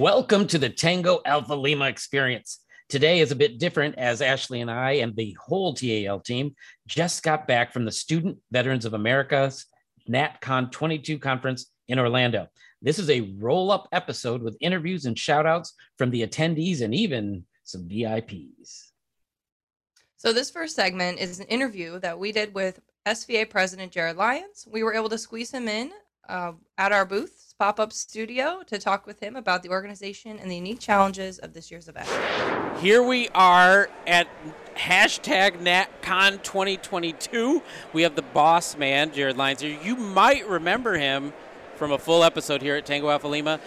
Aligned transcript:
Welcome 0.00 0.46
to 0.46 0.56
the 0.56 0.70
Tango 0.70 1.20
Alpha 1.26 1.54
Lima 1.54 1.84
experience. 1.84 2.60
Today 2.88 3.20
is 3.20 3.32
a 3.32 3.36
bit 3.36 3.58
different 3.58 3.98
as 3.98 4.22
Ashley 4.22 4.62
and 4.62 4.70
I 4.70 4.92
and 4.92 5.14
the 5.14 5.36
whole 5.38 5.74
TAL 5.74 6.20
team 6.20 6.56
just 6.88 7.22
got 7.22 7.46
back 7.46 7.70
from 7.70 7.84
the 7.84 7.92
Student 7.92 8.38
Veterans 8.50 8.86
of 8.86 8.94
America's 8.94 9.66
NatCon 10.08 10.72
22 10.72 11.18
conference 11.18 11.66
in 11.86 11.98
Orlando. 11.98 12.48
This 12.80 12.98
is 12.98 13.10
a 13.10 13.30
roll 13.38 13.70
up 13.70 13.88
episode 13.92 14.40
with 14.40 14.56
interviews 14.62 15.04
and 15.04 15.18
shout 15.18 15.44
outs 15.44 15.74
from 15.98 16.08
the 16.08 16.26
attendees 16.26 16.80
and 16.80 16.94
even 16.94 17.44
some 17.64 17.86
VIPs. 17.86 18.92
So, 20.16 20.32
this 20.32 20.50
first 20.50 20.74
segment 20.74 21.18
is 21.18 21.40
an 21.40 21.46
interview 21.48 21.98
that 21.98 22.18
we 22.18 22.32
did 22.32 22.54
with 22.54 22.80
SVA 23.04 23.50
President 23.50 23.92
Jared 23.92 24.16
Lyons. 24.16 24.66
We 24.66 24.82
were 24.82 24.94
able 24.94 25.10
to 25.10 25.18
squeeze 25.18 25.50
him 25.50 25.68
in 25.68 25.90
uh, 26.26 26.52
at 26.78 26.92
our 26.92 27.04
booth's 27.04 27.49
pop 27.60 27.78
up 27.78 27.92
studio 27.92 28.62
to 28.66 28.78
talk 28.78 29.06
with 29.06 29.20
him 29.20 29.36
about 29.36 29.62
the 29.62 29.68
organization 29.68 30.38
and 30.38 30.50
the 30.50 30.56
unique 30.56 30.80
challenges 30.80 31.38
of 31.40 31.52
this 31.52 31.70
year's 31.70 31.88
event. 31.88 32.08
Here 32.78 33.02
we 33.02 33.28
are 33.34 33.90
at 34.06 34.26
hashtag 34.74 35.60
NatCon 35.60 36.42
2022. 36.42 37.62
We 37.92 38.00
have 38.00 38.16
the 38.16 38.22
boss 38.22 38.78
man, 38.78 39.12
Jared 39.12 39.36
here. 39.36 39.78
You 39.84 39.94
might 39.94 40.48
remember 40.48 40.96
him 40.96 41.34
from 41.76 41.92
a 41.92 41.98
full 41.98 42.24
episode 42.24 42.62
here 42.62 42.76
at 42.76 42.86
Tango 42.86 43.10
Alpha 43.10 43.28
Lima. 43.28 43.60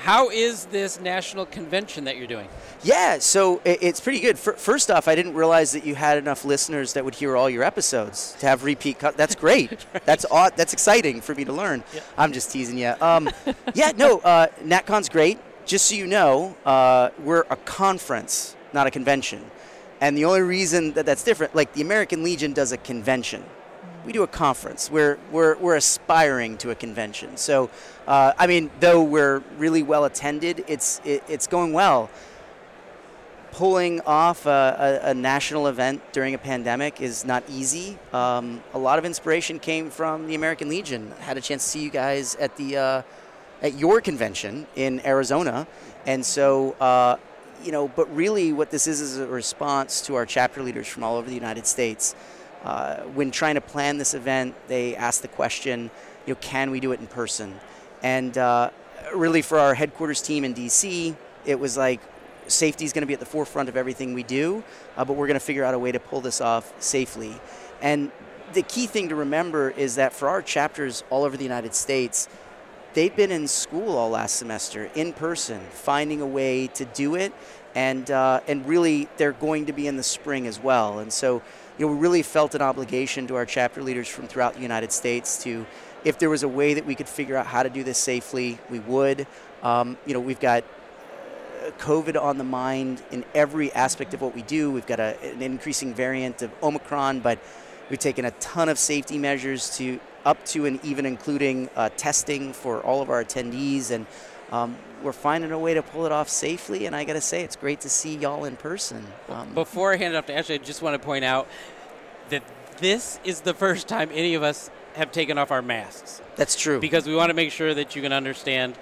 How 0.00 0.30
is 0.30 0.66
this 0.66 1.00
national 1.00 1.46
convention 1.46 2.04
that 2.04 2.16
you're 2.16 2.26
doing? 2.28 2.48
Yeah, 2.84 3.18
so 3.18 3.60
it's 3.64 3.98
pretty 4.00 4.20
good. 4.20 4.38
First 4.38 4.90
off, 4.90 5.08
I 5.08 5.14
didn't 5.16 5.34
realize 5.34 5.72
that 5.72 5.84
you 5.84 5.94
had 5.96 6.16
enough 6.18 6.44
listeners 6.44 6.92
that 6.92 7.04
would 7.04 7.14
hear 7.16 7.36
all 7.36 7.50
your 7.50 7.64
episodes 7.64 8.36
to 8.40 8.46
have 8.46 8.62
repeat. 8.62 9.00
Co- 9.00 9.10
that's 9.12 9.34
great. 9.44 9.70
right. 9.92 10.04
That's 10.06 10.24
odd. 10.30 10.52
That's 10.56 10.72
exciting 10.72 11.20
for 11.20 11.34
me 11.34 11.44
to 11.44 11.52
learn. 11.52 11.82
Yeah. 11.92 12.00
I'm 12.16 12.32
just 12.32 12.52
teasing 12.52 12.78
you. 12.78 12.94
Um, 13.00 13.28
yeah, 13.74 13.92
no, 13.96 14.18
uh, 14.20 14.46
NatCon's 14.62 15.08
great. 15.08 15.38
Just 15.64 15.86
so 15.86 15.96
you 15.96 16.06
know, 16.06 16.56
uh, 16.64 17.10
we're 17.18 17.44
a 17.50 17.56
conference, 17.56 18.54
not 18.72 18.86
a 18.86 18.90
convention. 18.92 19.44
And 20.00 20.16
the 20.16 20.24
only 20.26 20.42
reason 20.42 20.92
that 20.92 21.06
that's 21.06 21.24
different, 21.24 21.54
like 21.56 21.72
the 21.72 21.80
American 21.82 22.22
Legion 22.22 22.52
does 22.52 22.70
a 22.70 22.76
convention 22.76 23.42
we 24.06 24.12
do 24.12 24.22
a 24.22 24.28
conference. 24.28 24.88
We're, 24.88 25.18
we're, 25.32 25.56
we're 25.56 25.74
aspiring 25.74 26.58
to 26.58 26.70
a 26.70 26.76
convention. 26.76 27.36
So, 27.36 27.70
uh, 28.06 28.32
I 28.38 28.46
mean, 28.46 28.70
though 28.78 29.02
we're 29.02 29.42
really 29.58 29.82
well 29.82 30.04
attended, 30.04 30.64
it's, 30.68 31.00
it, 31.04 31.24
it's 31.28 31.48
going 31.48 31.72
well. 31.72 32.08
Pulling 33.50 34.00
off 34.02 34.46
a, 34.46 35.00
a, 35.02 35.10
a, 35.10 35.14
national 35.14 35.66
event 35.66 36.02
during 36.12 36.34
a 36.34 36.38
pandemic 36.38 37.00
is 37.00 37.24
not 37.24 37.42
easy. 37.48 37.98
Um, 38.12 38.62
a 38.74 38.78
lot 38.78 38.98
of 38.98 39.04
inspiration 39.04 39.58
came 39.58 39.90
from 39.90 40.26
the 40.26 40.34
American 40.34 40.68
Legion. 40.68 41.12
I 41.18 41.22
had 41.22 41.36
a 41.36 41.40
chance 41.40 41.64
to 41.64 41.70
see 41.70 41.82
you 41.82 41.90
guys 41.90 42.36
at 42.36 42.54
the 42.56 42.76
uh, 42.76 43.02
at 43.62 43.78
your 43.78 44.02
convention 44.02 44.66
in 44.76 45.00
Arizona, 45.06 45.66
and 46.04 46.24
so 46.24 46.72
uh, 46.72 47.16
you 47.64 47.72
know. 47.72 47.88
But 47.88 48.14
really, 48.14 48.52
what 48.52 48.70
this 48.70 48.86
is 48.86 49.00
is 49.00 49.16
a 49.16 49.26
response 49.26 50.02
to 50.02 50.16
our 50.16 50.26
chapter 50.26 50.62
leaders 50.62 50.86
from 50.86 51.02
all 51.02 51.16
over 51.16 51.26
the 51.26 51.34
United 51.34 51.66
States. 51.66 52.14
Uh, 52.66 53.04
when 53.14 53.30
trying 53.30 53.54
to 53.54 53.60
plan 53.60 53.96
this 53.96 54.12
event, 54.12 54.52
they 54.66 54.96
asked 54.96 55.22
the 55.22 55.28
question, 55.28 55.88
you 56.26 56.34
know, 56.34 56.38
can 56.40 56.72
we 56.72 56.80
do 56.80 56.90
it 56.90 56.98
in 56.98 57.06
person? 57.06 57.54
And 58.02 58.36
uh, 58.36 58.70
really, 59.14 59.40
for 59.40 59.56
our 59.56 59.72
headquarters 59.72 60.20
team 60.20 60.44
in 60.44 60.52
DC, 60.52 61.14
it 61.44 61.60
was 61.60 61.76
like 61.76 62.00
safety 62.48 62.84
is 62.84 62.92
going 62.92 63.02
to 63.02 63.06
be 63.06 63.14
at 63.14 63.20
the 63.20 63.26
forefront 63.26 63.68
of 63.68 63.76
everything 63.76 64.14
we 64.14 64.24
do, 64.24 64.64
uh, 64.96 65.04
but 65.04 65.12
we're 65.12 65.28
going 65.28 65.38
to 65.38 65.44
figure 65.44 65.62
out 65.62 65.74
a 65.74 65.78
way 65.78 65.92
to 65.92 66.00
pull 66.00 66.20
this 66.20 66.40
off 66.40 66.72
safely. 66.82 67.40
And 67.80 68.10
the 68.52 68.62
key 68.62 68.88
thing 68.88 69.10
to 69.10 69.14
remember 69.14 69.70
is 69.70 69.94
that 69.94 70.12
for 70.12 70.28
our 70.28 70.42
chapters 70.42 71.04
all 71.08 71.22
over 71.22 71.36
the 71.36 71.44
United 71.44 71.72
States, 71.72 72.28
they've 72.94 73.14
been 73.14 73.30
in 73.30 73.46
school 73.46 73.96
all 73.96 74.10
last 74.10 74.34
semester 74.34 74.90
in 74.96 75.12
person, 75.12 75.60
finding 75.70 76.20
a 76.20 76.26
way 76.26 76.66
to 76.66 76.84
do 76.84 77.14
it, 77.14 77.32
and 77.76 78.10
uh, 78.10 78.40
and 78.48 78.66
really 78.66 79.08
they're 79.18 79.32
going 79.32 79.66
to 79.66 79.72
be 79.72 79.86
in 79.86 79.96
the 79.96 80.02
spring 80.02 80.48
as 80.48 80.58
well. 80.58 80.98
And 80.98 81.12
so 81.12 81.42
you 81.78 81.86
know, 81.86 81.92
we 81.92 81.98
really 81.98 82.22
felt 82.22 82.54
an 82.54 82.62
obligation 82.62 83.26
to 83.26 83.36
our 83.36 83.44
chapter 83.44 83.82
leaders 83.82 84.08
from 84.08 84.26
throughout 84.26 84.54
the 84.54 84.60
United 84.60 84.92
States 84.92 85.42
to, 85.44 85.66
if 86.04 86.18
there 86.18 86.30
was 86.30 86.42
a 86.42 86.48
way 86.48 86.74
that 86.74 86.86
we 86.86 86.94
could 86.94 87.08
figure 87.08 87.36
out 87.36 87.46
how 87.46 87.62
to 87.62 87.68
do 87.68 87.84
this 87.84 87.98
safely, 87.98 88.58
we 88.70 88.78
would. 88.80 89.26
Um, 89.62 89.98
you 90.06 90.14
know, 90.14 90.20
we've 90.20 90.40
got 90.40 90.64
uh, 90.64 91.70
COVID 91.72 92.20
on 92.20 92.38
the 92.38 92.44
mind 92.44 93.02
in 93.10 93.24
every 93.34 93.72
aspect 93.72 94.14
of 94.14 94.22
what 94.22 94.34
we 94.34 94.42
do. 94.42 94.70
We've 94.70 94.86
got 94.86 95.00
a, 95.00 95.18
an 95.22 95.42
increasing 95.42 95.92
variant 95.92 96.40
of 96.40 96.50
Omicron, 96.62 97.20
but 97.20 97.38
we've 97.90 97.98
taken 97.98 98.24
a 98.24 98.30
ton 98.32 98.68
of 98.70 98.78
safety 98.78 99.18
measures 99.18 99.76
to 99.76 100.00
up 100.24 100.42
to 100.46 100.66
and 100.66 100.82
even 100.84 101.04
including 101.04 101.68
uh, 101.76 101.90
testing 101.96 102.52
for 102.52 102.80
all 102.80 103.02
of 103.02 103.10
our 103.10 103.22
attendees 103.22 103.90
and 103.90 104.06
um, 104.50 104.76
we're 105.02 105.12
finding 105.12 105.52
a 105.52 105.58
way 105.58 105.74
to 105.74 105.82
pull 105.82 106.06
it 106.06 106.12
off 106.12 106.28
safely. 106.28 106.86
And 106.86 106.94
I 106.94 107.04
got 107.04 107.14
to 107.14 107.20
say, 107.20 107.42
it's 107.42 107.56
great 107.56 107.80
to 107.82 107.88
see 107.88 108.16
y'all 108.16 108.44
in 108.44 108.56
person. 108.56 109.06
Um, 109.28 109.52
Before 109.54 109.92
I 109.92 109.96
hand 109.96 110.14
it 110.14 110.16
off 110.16 110.26
to 110.26 110.34
Ashley, 110.34 110.56
I 110.56 110.58
just 110.58 110.82
want 110.82 111.00
to 111.00 111.04
point 111.04 111.24
out 111.24 111.48
that 112.30 112.42
this 112.78 113.18
is 113.24 113.42
the 113.42 113.54
first 113.54 113.88
time 113.88 114.10
any 114.12 114.34
of 114.34 114.42
us 114.42 114.70
have 114.94 115.12
taken 115.12 115.38
off 115.38 115.50
our 115.50 115.62
masks. 115.62 116.22
That's 116.36 116.56
true. 116.56 116.80
Because 116.80 117.06
we 117.06 117.14
want 117.14 117.30
to 117.30 117.34
make 117.34 117.52
sure 117.52 117.74
that 117.74 117.96
you 117.96 118.02
can 118.02 118.12
understand 118.12 118.78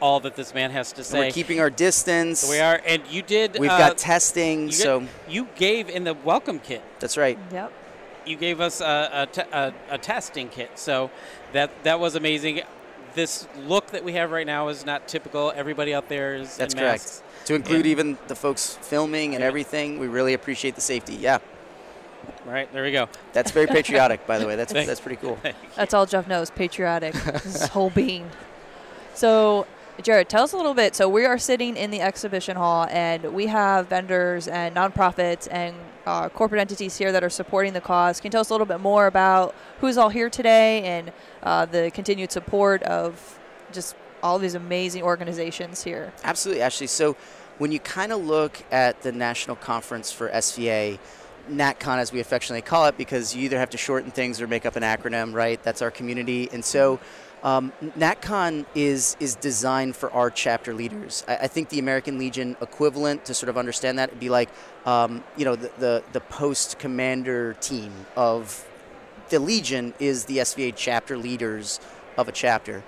all 0.00 0.20
that 0.20 0.36
this 0.36 0.52
man 0.52 0.70
has 0.70 0.92
to 0.92 1.04
say. 1.04 1.18
And 1.18 1.26
we're 1.26 1.32
keeping 1.32 1.60
our 1.60 1.70
distance. 1.70 2.48
We 2.48 2.60
are, 2.60 2.80
and 2.86 3.02
you 3.08 3.22
did. 3.22 3.58
We've 3.58 3.70
uh, 3.70 3.78
got 3.78 3.98
testing, 3.98 4.66
you 4.66 4.72
so 4.72 5.00
got, 5.00 5.08
you 5.28 5.48
gave 5.56 5.88
in 5.88 6.04
the 6.04 6.12
welcome 6.12 6.58
kit. 6.58 6.82
That's 7.00 7.16
right. 7.16 7.38
Yep. 7.50 7.72
You 8.26 8.36
gave 8.36 8.60
us 8.60 8.80
a, 8.80 9.28
a, 9.52 9.72
a 9.88 9.98
testing 9.98 10.48
kit, 10.48 10.70
so 10.74 11.10
that 11.52 11.70
that 11.84 12.00
was 12.00 12.16
amazing 12.16 12.62
this 13.16 13.48
look 13.66 13.88
that 13.88 14.04
we 14.04 14.12
have 14.12 14.30
right 14.30 14.46
now 14.46 14.68
is 14.68 14.86
not 14.86 15.08
typical. 15.08 15.52
Everybody 15.56 15.92
out 15.92 16.08
there 16.08 16.36
is 16.36 16.56
That's 16.56 16.74
correct. 16.74 17.22
To 17.46 17.54
include 17.54 17.78
and 17.78 17.86
even 17.86 18.18
the 18.28 18.36
folks 18.36 18.78
filming 18.82 19.34
and 19.34 19.40
yeah. 19.40 19.48
everything, 19.48 19.98
we 19.98 20.06
really 20.06 20.34
appreciate 20.34 20.76
the 20.76 20.80
safety. 20.80 21.14
Yeah. 21.14 21.38
Right 22.44 22.72
there 22.72 22.84
we 22.84 22.92
go. 22.92 23.08
That's 23.32 23.50
very 23.50 23.66
patriotic, 23.66 24.26
by 24.26 24.38
the 24.38 24.46
way. 24.46 24.54
That's 24.54 24.72
that's 24.72 25.00
pretty 25.00 25.16
cool. 25.16 25.38
That's 25.76 25.94
all 25.94 26.06
Jeff 26.06 26.28
knows. 26.28 26.50
Patriotic. 26.50 27.14
his 27.42 27.66
whole 27.66 27.90
being. 27.90 28.30
So 29.14 29.66
Jared, 30.02 30.28
tell 30.28 30.44
us 30.44 30.52
a 30.52 30.56
little 30.56 30.74
bit. 30.74 30.94
So 30.94 31.08
we 31.08 31.24
are 31.24 31.38
sitting 31.38 31.76
in 31.76 31.90
the 31.90 32.02
exhibition 32.02 32.56
hall, 32.56 32.86
and 32.90 33.32
we 33.32 33.46
have 33.46 33.88
vendors 33.88 34.46
and 34.46 34.74
nonprofits 34.74 35.48
and 35.50 35.74
uh, 36.04 36.28
corporate 36.28 36.60
entities 36.60 36.98
here 36.98 37.12
that 37.12 37.24
are 37.24 37.30
supporting 37.30 37.72
the 37.72 37.80
cause. 37.80 38.20
Can 38.20 38.28
you 38.28 38.32
tell 38.32 38.42
us 38.42 38.50
a 38.50 38.52
little 38.52 38.66
bit 38.66 38.80
more 38.80 39.06
about 39.06 39.54
who's 39.80 39.96
all 39.96 40.10
here 40.10 40.28
today 40.28 40.82
and 40.84 41.12
uh, 41.42 41.64
the 41.64 41.90
continued 41.94 42.30
support 42.30 42.82
of 42.82 43.38
just 43.72 43.96
all 44.22 44.38
these 44.38 44.54
amazing 44.54 45.02
organizations 45.02 45.82
here? 45.82 46.12
Absolutely, 46.24 46.62
Ashley. 46.62 46.86
So 46.88 47.16
when 47.56 47.72
you 47.72 47.80
kind 47.80 48.12
of 48.12 48.22
look 48.22 48.62
at 48.70 49.00
the 49.00 49.12
national 49.12 49.56
conference 49.56 50.12
for 50.12 50.28
SVA, 50.28 50.98
NatCon, 51.50 51.98
as 51.98 52.12
we 52.12 52.20
affectionately 52.20 52.62
call 52.62 52.86
it, 52.86 52.98
because 52.98 53.34
you 53.34 53.44
either 53.44 53.58
have 53.58 53.70
to 53.70 53.78
shorten 53.78 54.10
things 54.10 54.42
or 54.42 54.46
make 54.46 54.66
up 54.66 54.76
an 54.76 54.82
acronym, 54.82 55.32
right? 55.32 55.62
That's 55.62 55.80
our 55.80 55.90
community. 55.90 56.50
And 56.52 56.64
so 56.64 57.00
um, 57.46 57.72
NatCon 57.96 58.66
is 58.74 59.16
is 59.20 59.36
designed 59.36 59.94
for 59.94 60.10
our 60.10 60.32
chapter 60.32 60.74
leaders. 60.74 61.24
I, 61.28 61.36
I, 61.36 61.46
think 61.46 61.68
the 61.68 61.78
American 61.78 62.18
Legion 62.18 62.56
equivalent 62.60 63.24
to 63.26 63.34
sort 63.34 63.48
of 63.48 63.56
understand 63.56 64.00
that 64.00 64.10
would 64.10 64.18
be 64.18 64.30
like, 64.30 64.48
um, 64.84 65.22
you 65.36 65.44
know, 65.44 65.54
the, 65.54 65.70
the, 65.78 66.02
the 66.12 66.20
post 66.22 66.80
commander 66.80 67.54
team 67.60 67.92
of 68.16 68.66
the 69.28 69.38
Legion 69.38 69.94
is 70.00 70.24
the 70.24 70.38
SVA 70.38 70.72
chapter 70.74 71.16
leaders 71.16 71.78
of 72.16 72.28
a 72.28 72.32
chapter. 72.32 72.82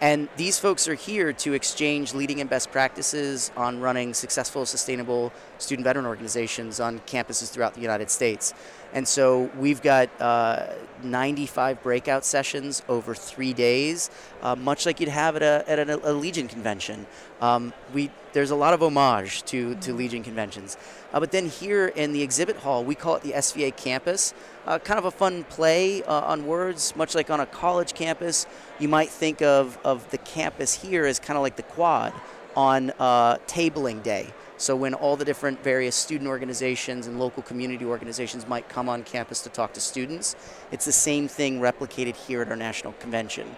And 0.00 0.28
these 0.36 0.58
folks 0.58 0.86
are 0.86 0.94
here 0.94 1.32
to 1.32 1.54
exchange 1.54 2.14
leading 2.14 2.40
and 2.40 2.50
best 2.50 2.70
practices 2.70 3.50
on 3.56 3.80
running 3.80 4.12
successful, 4.14 4.66
sustainable 4.66 5.32
student 5.58 5.84
veteran 5.84 6.06
organizations 6.06 6.78
on 6.78 7.00
campuses 7.00 7.50
throughout 7.50 7.74
the 7.74 7.80
United 7.80 8.10
States. 8.10 8.54
And 8.94 9.06
so 9.06 9.50
we've 9.58 9.82
got 9.82 10.08
uh, 10.20 10.66
95 11.02 11.82
breakout 11.82 12.24
sessions 12.24 12.80
over 12.88 13.12
three 13.12 13.52
days, 13.52 14.08
uh, 14.40 14.54
much 14.54 14.86
like 14.86 15.00
you'd 15.00 15.08
have 15.08 15.34
at 15.34 15.42
a, 15.42 15.64
at 15.68 15.78
a, 15.80 16.10
a 16.10 16.12
Legion 16.12 16.46
convention. 16.46 17.06
Um, 17.40 17.72
we, 17.92 18.10
there's 18.32 18.52
a 18.52 18.54
lot 18.54 18.72
of 18.72 18.82
homage 18.82 19.42
to, 19.46 19.74
to 19.76 19.92
Legion 19.92 20.22
conventions. 20.22 20.76
Uh, 21.12 21.18
but 21.18 21.32
then 21.32 21.48
here 21.48 21.88
in 21.88 22.12
the 22.12 22.22
exhibit 22.22 22.56
hall, 22.56 22.84
we 22.84 22.94
call 22.94 23.16
it 23.16 23.22
the 23.22 23.32
SVA 23.32 23.76
campus. 23.76 24.32
Uh, 24.64 24.78
kind 24.78 24.98
of 24.98 25.04
a 25.04 25.10
fun 25.10 25.42
play 25.44 26.04
uh, 26.04 26.20
on 26.20 26.46
words, 26.46 26.94
much 26.94 27.16
like 27.16 27.30
on 27.30 27.40
a 27.40 27.46
college 27.46 27.94
campus. 27.94 28.46
You 28.78 28.88
might 28.88 29.10
think 29.10 29.42
of, 29.42 29.76
of 29.84 30.08
the 30.12 30.18
campus 30.18 30.72
here 30.72 31.04
as 31.04 31.18
kind 31.18 31.36
of 31.36 31.42
like 31.42 31.56
the 31.56 31.64
quad 31.64 32.12
on 32.56 32.92
uh, 33.00 33.38
tabling 33.48 34.04
day. 34.04 34.32
So 34.56 34.76
when 34.76 34.94
all 34.94 35.16
the 35.16 35.24
different 35.24 35.62
various 35.64 35.96
student 35.96 36.28
organizations 36.28 37.06
and 37.06 37.18
local 37.18 37.42
community 37.42 37.84
organizations 37.84 38.46
might 38.46 38.68
come 38.68 38.88
on 38.88 39.02
campus 39.02 39.40
to 39.42 39.48
talk 39.48 39.72
to 39.74 39.80
students, 39.80 40.36
it's 40.70 40.84
the 40.84 40.92
same 40.92 41.26
thing 41.26 41.60
replicated 41.60 42.14
here 42.14 42.42
at 42.42 42.48
our 42.48 42.56
national 42.56 42.92
convention 42.94 43.56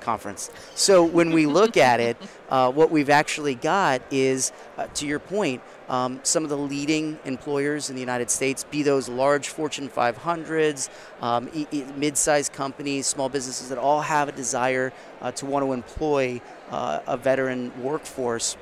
conference. 0.00 0.50
So 0.74 1.02
when 1.04 1.32
we 1.32 1.46
look 1.46 1.76
at 1.90 1.98
it, 1.98 2.16
uh, 2.50 2.70
what 2.70 2.90
we've 2.90 3.10
actually 3.10 3.54
got 3.54 4.02
is, 4.10 4.52
uh, 4.76 4.86
to 4.94 5.06
your 5.06 5.18
point, 5.18 5.62
um, 5.88 6.20
some 6.22 6.44
of 6.44 6.50
the 6.50 6.56
leading 6.56 7.18
employers 7.24 7.90
in 7.90 7.94
the 7.96 8.00
United 8.00 8.30
States, 8.30 8.64
be 8.64 8.82
those 8.82 9.08
large 9.08 9.48
Fortune 9.48 9.88
500s, 9.88 10.88
um, 11.20 11.48
e- 11.52 11.66
e- 11.70 11.84
mid-sized 11.96 12.52
companies, 12.52 13.06
small 13.06 13.28
businesses 13.28 13.68
that 13.70 13.78
all 13.78 14.00
have 14.02 14.28
a 14.28 14.32
desire 14.32 14.92
uh, 15.20 15.30
to 15.32 15.46
want 15.46 15.64
to 15.64 15.72
employ 15.72 16.40
uh, 16.70 17.00
a 17.06 17.16
veteran 17.16 17.72
workforce 17.82 18.56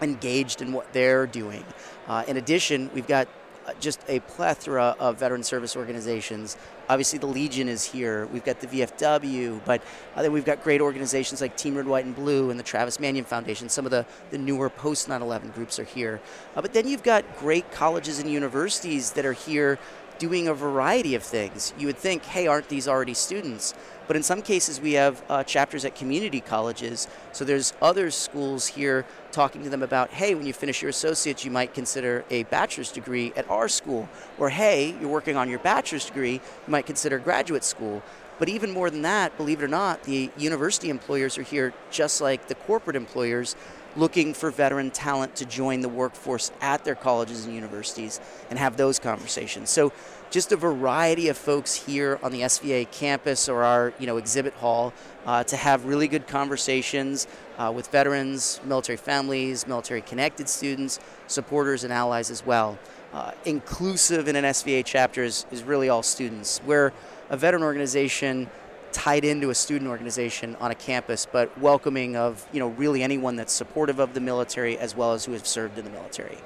engaged 0.00 0.62
in 0.62 0.72
what 0.72 0.92
they're 0.92 1.26
doing. 1.26 1.64
Uh, 2.08 2.24
in 2.26 2.36
addition, 2.36 2.90
we've 2.94 3.06
got 3.06 3.28
uh, 3.66 3.72
just 3.78 4.00
a 4.08 4.20
plethora 4.20 4.96
of 4.98 5.18
veteran 5.18 5.42
service 5.42 5.76
organizations. 5.76 6.56
Obviously, 6.88 7.18
the 7.18 7.26
Legion 7.26 7.68
is 7.68 7.84
here. 7.84 8.26
We've 8.32 8.44
got 8.44 8.58
the 8.60 8.66
VFW, 8.66 9.60
but 9.64 9.82
uh, 10.16 10.22
then 10.22 10.32
we've 10.32 10.44
got 10.44 10.62
great 10.62 10.80
organizations 10.80 11.40
like 11.40 11.56
Team 11.56 11.76
Red, 11.76 11.86
White, 11.86 12.04
and 12.04 12.14
Blue 12.16 12.50
and 12.50 12.58
the 12.58 12.64
Travis 12.64 12.98
Manion 12.98 13.24
Foundation. 13.24 13.68
Some 13.68 13.84
of 13.84 13.90
the, 13.90 14.06
the 14.30 14.38
newer 14.38 14.70
post 14.70 15.08
9 15.08 15.20
11 15.20 15.50
groups 15.50 15.78
are 15.78 15.84
here. 15.84 16.20
Uh, 16.56 16.62
but 16.62 16.72
then 16.72 16.88
you've 16.88 17.02
got 17.02 17.38
great 17.38 17.70
colleges 17.70 18.18
and 18.18 18.30
universities 18.30 19.12
that 19.12 19.26
are 19.26 19.34
here 19.34 19.78
doing 20.18 20.48
a 20.48 20.54
variety 20.54 21.14
of 21.14 21.22
things. 21.22 21.72
You 21.78 21.86
would 21.86 21.96
think, 21.96 22.24
hey, 22.24 22.46
aren't 22.46 22.68
these 22.68 22.86
already 22.86 23.14
students? 23.14 23.74
But 24.10 24.16
in 24.16 24.24
some 24.24 24.42
cases, 24.42 24.80
we 24.80 24.94
have 24.94 25.22
uh, 25.28 25.44
chapters 25.44 25.84
at 25.84 25.94
community 25.94 26.40
colleges. 26.40 27.06
So 27.30 27.44
there's 27.44 27.72
other 27.80 28.10
schools 28.10 28.66
here 28.66 29.06
talking 29.30 29.62
to 29.62 29.70
them 29.70 29.84
about, 29.84 30.10
hey, 30.10 30.34
when 30.34 30.46
you 30.48 30.52
finish 30.52 30.82
your 30.82 30.88
associates, 30.88 31.44
you 31.44 31.52
might 31.52 31.74
consider 31.74 32.24
a 32.28 32.42
bachelor's 32.42 32.90
degree 32.90 33.32
at 33.36 33.48
our 33.48 33.68
school. 33.68 34.08
Or, 34.36 34.50
hey, 34.50 34.96
you're 35.00 35.08
working 35.08 35.36
on 35.36 35.48
your 35.48 35.60
bachelor's 35.60 36.06
degree, 36.06 36.32
you 36.32 36.40
might 36.66 36.86
consider 36.86 37.20
graduate 37.20 37.62
school. 37.62 38.02
But 38.40 38.48
even 38.48 38.72
more 38.72 38.90
than 38.90 39.02
that, 39.02 39.36
believe 39.36 39.62
it 39.62 39.64
or 39.64 39.68
not, 39.68 40.02
the 40.02 40.28
university 40.36 40.90
employers 40.90 41.38
are 41.38 41.44
here 41.44 41.72
just 41.92 42.20
like 42.20 42.48
the 42.48 42.56
corporate 42.56 42.96
employers 42.96 43.54
looking 43.96 44.34
for 44.34 44.50
veteran 44.50 44.90
talent 44.90 45.36
to 45.36 45.44
join 45.44 45.80
the 45.80 45.88
workforce 45.88 46.52
at 46.60 46.84
their 46.84 46.94
colleges 46.94 47.44
and 47.44 47.54
universities 47.54 48.20
and 48.48 48.58
have 48.58 48.76
those 48.76 48.98
conversations. 48.98 49.70
So 49.70 49.92
just 50.30 50.52
a 50.52 50.56
variety 50.56 51.28
of 51.28 51.36
folks 51.36 51.74
here 51.74 52.18
on 52.22 52.30
the 52.30 52.42
SVA 52.42 52.90
campus 52.92 53.48
or 53.48 53.64
our 53.64 53.92
you 53.98 54.06
know 54.06 54.16
exhibit 54.16 54.54
hall 54.54 54.92
uh, 55.26 55.42
to 55.44 55.56
have 55.56 55.84
really 55.84 56.08
good 56.08 56.26
conversations 56.26 57.26
uh, 57.58 57.72
with 57.74 57.88
veterans, 57.88 58.60
military 58.64 58.96
families, 58.96 59.66
military 59.66 60.00
connected 60.00 60.48
students, 60.48 61.00
supporters, 61.26 61.84
and 61.84 61.92
allies 61.92 62.30
as 62.30 62.46
well. 62.46 62.78
Uh, 63.12 63.32
inclusive 63.44 64.28
in 64.28 64.36
an 64.36 64.44
SVA 64.44 64.84
chapter 64.84 65.24
is, 65.24 65.44
is 65.50 65.64
really 65.64 65.88
all 65.88 66.02
students. 66.02 66.60
We're 66.64 66.92
a 67.28 67.36
veteran 67.36 67.64
organization 67.64 68.48
tied 68.92 69.24
into 69.24 69.50
a 69.50 69.54
student 69.54 69.90
organization 69.90 70.56
on 70.60 70.70
a 70.70 70.74
campus, 70.74 71.26
but 71.30 71.56
welcoming 71.58 72.16
of 72.16 72.46
you 72.52 72.60
know 72.60 72.68
really 72.68 73.02
anyone 73.02 73.36
that's 73.36 73.52
supportive 73.52 73.98
of 73.98 74.14
the 74.14 74.20
military 74.20 74.78
as 74.78 74.96
well 74.96 75.12
as 75.12 75.24
who 75.24 75.32
has 75.32 75.46
served 75.46 75.78
in 75.78 75.84
the 75.84 75.90
military, 75.90 76.38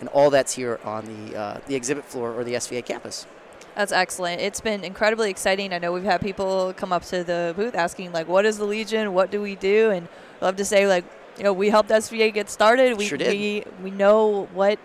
and 0.00 0.08
all 0.10 0.30
that's 0.30 0.54
here 0.54 0.80
on 0.84 1.04
the 1.04 1.36
uh, 1.38 1.60
the 1.66 1.74
exhibit 1.74 2.04
floor 2.04 2.32
or 2.32 2.44
the 2.44 2.54
SVA 2.54 2.84
campus. 2.84 3.26
That's 3.74 3.92
excellent. 3.92 4.40
It's 4.40 4.60
been 4.60 4.82
incredibly 4.82 5.30
exciting. 5.30 5.72
I 5.72 5.78
know 5.78 5.92
we've 5.92 6.02
had 6.02 6.20
people 6.20 6.74
come 6.76 6.92
up 6.92 7.04
to 7.06 7.22
the 7.22 7.54
booth 7.56 7.74
asking 7.74 8.12
like, 8.12 8.26
"What 8.26 8.44
is 8.44 8.58
the 8.58 8.64
Legion? 8.64 9.14
What 9.14 9.30
do 9.30 9.40
we 9.40 9.54
do?" 9.54 9.90
And 9.90 10.08
I 10.40 10.44
love 10.46 10.56
to 10.56 10.64
say 10.64 10.86
like, 10.86 11.04
you 11.36 11.44
know, 11.44 11.52
we 11.52 11.70
helped 11.70 11.90
SVA 11.90 12.32
get 12.34 12.50
started. 12.50 12.98
We 12.98 13.06
Sure 13.06 13.18
did. 13.18 13.30
we 13.30 13.64
we 13.82 13.90
know 13.90 14.48
what 14.52 14.78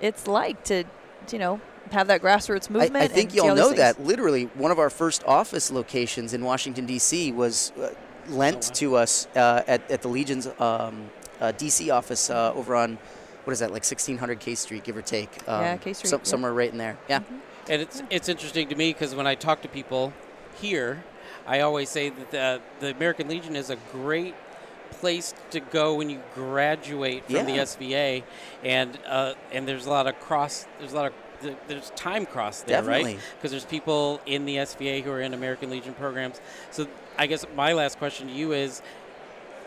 it's 0.00 0.26
like 0.26 0.62
to, 0.64 0.84
you 1.32 1.38
know, 1.38 1.60
have 1.94 2.08
that 2.08 2.20
grassroots 2.22 2.68
movement. 2.68 2.96
I 2.96 3.08
think 3.08 3.30
and 3.30 3.32
see 3.32 3.40
all 3.40 3.46
y'all 3.48 3.56
know 3.56 3.68
things. 3.68 3.78
that. 3.78 4.04
Literally, 4.04 4.44
one 4.54 4.70
of 4.70 4.78
our 4.78 4.90
first 4.90 5.24
office 5.24 5.70
locations 5.70 6.34
in 6.34 6.44
Washington 6.44 6.84
D.C. 6.86 7.32
was 7.32 7.72
uh, 7.80 7.94
lent 8.28 8.74
to 8.74 8.96
us 8.96 9.26
uh, 9.36 9.62
at, 9.66 9.90
at 9.90 10.02
the 10.02 10.08
Legion's 10.08 10.46
um, 10.58 11.10
uh, 11.40 11.52
D.C. 11.52 11.90
office 11.90 12.28
uh, 12.30 12.52
over 12.54 12.76
on 12.76 12.98
what 13.44 13.52
is 13.52 13.58
that, 13.60 13.66
like 13.70 13.84
1600 13.84 14.38
K 14.40 14.54
Street, 14.54 14.84
give 14.84 14.96
or 14.96 15.02
take. 15.02 15.30
Um, 15.48 15.60
Yeah, 15.62 15.76
K 15.78 15.92
Street, 15.92 16.10
some- 16.10 16.20
yeah. 16.20 16.24
somewhere 16.24 16.52
right 16.52 16.70
in 16.70 16.78
there. 16.78 16.96
Yeah. 17.08 17.20
And 17.68 17.80
it's 17.80 18.02
it's 18.10 18.28
interesting 18.28 18.68
to 18.68 18.74
me 18.76 18.92
because 18.92 19.14
when 19.14 19.26
I 19.26 19.34
talk 19.34 19.62
to 19.62 19.68
people 19.68 20.12
here, 20.60 21.02
I 21.46 21.60
always 21.60 21.88
say 21.88 22.10
that 22.10 22.30
the, 22.30 22.60
the 22.80 22.90
American 22.94 23.26
Legion 23.28 23.56
is 23.56 23.70
a 23.70 23.76
great 23.92 24.34
place 24.90 25.34
to 25.50 25.60
go 25.60 25.94
when 25.94 26.08
you 26.10 26.20
graduate 26.34 27.24
from 27.24 27.46
the 27.46 27.52
Yeah. 27.54 27.62
SVA, 27.62 28.22
and 28.62 28.98
uh, 29.06 29.34
and 29.52 29.66
there's 29.66 29.86
a 29.86 29.90
lot 29.90 30.06
of 30.06 30.18
cross. 30.20 30.66
There's 30.78 30.92
a 30.92 30.96
lot 30.96 31.06
of 31.06 31.12
th- 31.44 31.56
there's 31.68 31.90
time 31.90 32.26
cross 32.26 32.62
there, 32.62 32.80
Definitely. 32.80 33.14
right? 33.14 33.22
Because 33.36 33.50
there's 33.50 33.64
people 33.64 34.20
in 34.26 34.44
the 34.44 34.56
SVA 34.56 35.02
who 35.02 35.10
are 35.10 35.20
in 35.20 35.34
American 35.34 35.70
Legion 35.70 35.94
programs. 35.94 36.40
So 36.70 36.86
I 37.16 37.26
guess 37.26 37.44
my 37.54 37.72
last 37.72 37.98
question 37.98 38.28
to 38.28 38.32
you 38.32 38.52
is, 38.52 38.82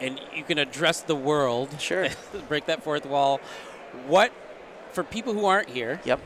and 0.01 0.19
you 0.35 0.44
can 0.44 0.57
address 0.57 1.01
the 1.01 1.15
world. 1.15 1.79
Sure. 1.79 2.07
break 2.47 2.65
that 2.65 2.83
fourth 2.83 3.06
wall. 3.06 3.39
What 4.07 4.31
for 4.91 5.03
people 5.03 5.33
who 5.33 5.45
aren't 5.45 5.69
here? 5.69 6.00
Yep. 6.06 6.19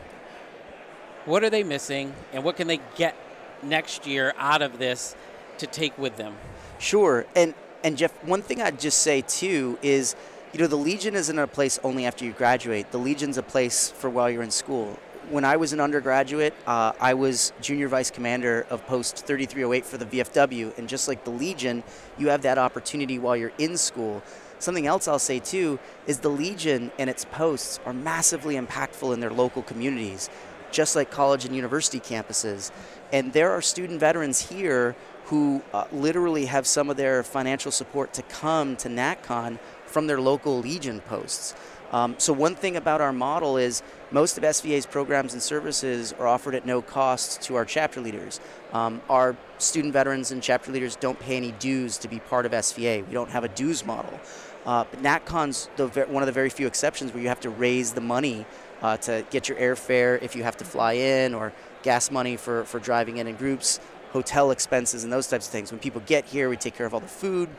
What 1.26 1.44
are 1.44 1.50
they 1.50 1.64
missing, 1.64 2.14
and 2.34 2.44
what 2.44 2.58
can 2.58 2.68
they 2.68 2.80
get 2.96 3.16
next 3.62 4.08
year 4.08 4.34
out 4.38 4.62
of 4.62 4.80
this 4.80 5.16
to 5.60 5.68
take 5.68 5.98
with 5.98 6.18
them? 6.18 6.36
Sure. 6.80 7.26
And 7.36 7.54
and 7.84 7.98
Jeff, 7.98 8.12
one 8.24 8.42
thing 8.42 8.62
I'd 8.62 8.80
just 8.80 9.00
say 9.00 9.22
too 9.22 9.78
is, 9.82 10.16
you 10.54 10.60
know, 10.60 10.68
the 10.68 10.76
Legion 10.76 11.16
isn't 11.16 11.38
a 11.38 11.48
place 11.48 11.80
only 11.84 12.06
after 12.06 12.26
you 12.26 12.32
graduate. 12.32 12.92
The 12.92 12.98
Legion's 12.98 13.38
a 13.38 13.44
place 13.44 13.90
for 13.90 14.10
while 14.10 14.30
you're 14.30 14.44
in 14.44 14.52
school. 14.52 15.00
When 15.30 15.46
I 15.46 15.56
was 15.56 15.72
an 15.72 15.80
undergraduate, 15.80 16.54
uh, 16.68 16.94
I 17.00 17.14
was 17.14 17.54
junior 17.62 17.88
vice 17.88 18.12
commander 18.12 18.66
of 18.70 18.86
Post 18.88 19.26
3308 19.26 19.86
for 19.86 19.98
the 19.98 20.06
VFW, 20.06 20.78
and 20.78 20.90
just 20.90 21.08
like 21.08 21.24
the 21.24 21.30
Legion, 21.30 21.84
you 22.18 22.30
have 22.30 22.42
that 22.42 22.58
opportunity 22.58 23.18
while 23.20 23.38
you're 23.38 23.54
in 23.58 23.78
school. 23.78 24.24
Something 24.60 24.88
else 24.88 25.08
I'll 25.08 25.20
say 25.20 25.40
too 25.40 25.80
is 26.06 26.20
the 26.20 26.30
Legion 26.30 26.92
and 27.00 27.10
its 27.10 27.24
posts 27.26 27.80
are 27.86 27.94
massively 27.94 28.56
impactful 28.56 29.14
in 29.14 29.20
their 29.20 29.32
local 29.32 29.62
communities, 29.62 30.30
just 30.72 30.96
like 30.96 31.12
college 31.12 31.46
and 31.46 31.56
university 31.56 32.00
campuses. 32.00 32.72
And 33.14 33.32
there 33.32 33.52
are 33.52 33.62
student 33.62 34.00
veterans 34.00 34.50
here 34.50 34.96
who 35.32 35.62
uh, 35.74 35.86
literally 35.94 36.46
have 36.46 36.68
some 36.68 36.90
of 36.90 36.98
their 36.98 37.24
financial 37.24 37.72
support 37.72 38.14
to 38.14 38.22
come 38.24 38.76
to 38.76 38.90
NatCon 38.90 39.58
from 39.86 40.06
their 40.06 40.20
local 40.20 40.60
Legion 40.60 41.00
posts. 41.00 41.56
Um, 41.94 42.16
so 42.18 42.34
one 42.34 42.54
thing 42.54 42.76
about 42.76 43.00
our 43.00 43.14
model 43.14 43.56
is 43.56 43.82
most 44.12 44.38
of 44.38 44.44
SVA's 44.44 44.86
programs 44.86 45.32
and 45.32 45.42
services 45.42 46.14
are 46.20 46.28
offered 46.28 46.54
at 46.54 46.66
no 46.66 46.82
cost 46.82 47.42
to 47.44 47.56
our 47.56 47.64
chapter 47.64 48.02
leaders. 48.02 48.42
Um, 48.74 49.02
our 49.10 49.38
student 49.58 49.94
veterans 49.94 50.32
and 50.32 50.44
chapter 50.44 50.70
leaders 50.70 50.98
don't 50.98 51.18
pay 51.18 51.38
any 51.38 51.54
dues 51.54 51.98
to 52.00 52.10
be 52.10 52.20
part 52.20 52.46
of 52.46 52.52
SVA. 52.52 53.08
We 53.08 53.14
don't 53.14 53.30
have 53.30 53.46
a 53.46 53.50
dues 53.50 53.86
model. 53.86 54.20
Uh, 54.66 54.84
but 54.92 55.02
NatCon's 55.02 55.70
the, 55.78 55.88
one 56.10 56.24
of 56.24 56.28
the 56.28 56.34
very 56.34 56.50
few 56.50 56.68
exceptions 56.68 57.14
where 57.14 57.24
you 57.24 57.30
have 57.30 57.40
to 57.40 57.50
raise 57.50 57.94
the 57.94 58.02
money 58.02 58.46
uh, 58.82 58.98
to 58.98 59.26
get 59.30 59.48
your 59.48 59.58
airfare 59.58 60.22
if 60.22 60.36
you 60.36 60.44
have 60.44 60.58
to 60.58 60.66
fly 60.66 60.94
in 60.94 61.34
or 61.34 61.54
gas 61.84 62.12
money 62.12 62.36
for, 62.36 62.66
for 62.66 62.80
driving 62.80 63.18
in 63.18 63.28
in 63.28 63.36
groups, 63.36 63.80
hotel 64.12 64.52
expenses, 64.52 65.04
and 65.04 65.12
those 65.12 65.28
types 65.28 65.48
of 65.48 65.52
things. 65.52 65.72
When 65.72 65.80
people 65.80 66.02
get 66.06 66.26
here, 66.26 66.50
we 66.50 66.58
take 66.58 66.76
care 66.76 66.86
of 66.86 66.94
all 66.94 67.00
the 67.00 67.08
food 67.08 67.50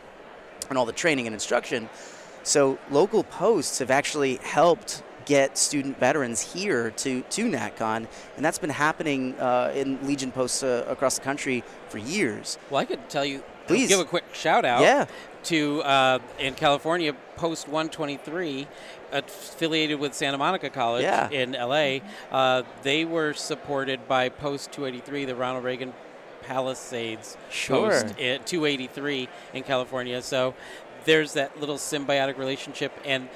and 0.69 0.79
all 0.79 0.87
the 0.87 0.93
training 0.93 1.27
and 1.27 1.35
instruction. 1.35 1.89
So 2.43 2.79
local 2.91 3.25
posts 3.25 3.79
have 3.79 3.91
actually 3.91 4.37
helped 4.37 5.03
get 5.25 5.57
student 5.57 5.99
veterans 6.01 6.41
here 6.53 6.91
to, 6.91 7.21
to 7.23 7.51
NatCon, 7.51 8.07
and 8.37 8.45
that's 8.45 8.59
been 8.59 8.71
happening 8.71 9.39
uh, 9.39 9.73
in 9.75 10.05
Legion 10.07 10.33
posts 10.33 10.63
uh, 10.63 10.85
across 10.89 11.19
the 11.19 11.25
country 11.25 11.63
for 11.89 11.99
years. 11.99 12.59
Well, 12.71 12.81
I 12.81 12.85
could 12.85 13.09
tell 13.09 13.25
you. 13.25 13.43
Please. 13.69 13.89
give 13.89 14.01
a 14.01 14.05
quick 14.05 14.25
shout 14.33 14.65
out. 14.65 14.83
Yeah. 14.83 15.07
To 15.45 15.83
uh, 15.83 16.19
in 16.41 16.55
California, 16.55 17.15
Post 17.37 17.69
123, 17.69 18.67
affiliated 19.13 20.01
with 20.01 20.15
Santa 20.15 20.37
Monica 20.39 20.69
College 20.71 21.05
Yeah. 21.05 21.29
in 21.31 21.53
LA. 21.53 21.99
Uh, 22.31 22.63
they 22.83 23.05
were 23.05 23.33
supported 23.35 24.09
by 24.09 24.29
Post 24.29 24.73
283, 24.73 25.27
the 25.27 25.37
Ronald 25.37 25.65
Reagan 25.65 25.93
Palisades 26.43 27.37
Sure. 27.51 27.91
Post 27.91 28.19
at 28.21 28.47
283 28.47 29.29
in 29.55 29.63
California. 29.63 30.21
So 30.23 30.55
there's 31.05 31.33
that 31.35 31.59
little 31.59 31.77
symbiotic 31.77 32.39
relationship 32.39 32.93
and 33.05 33.29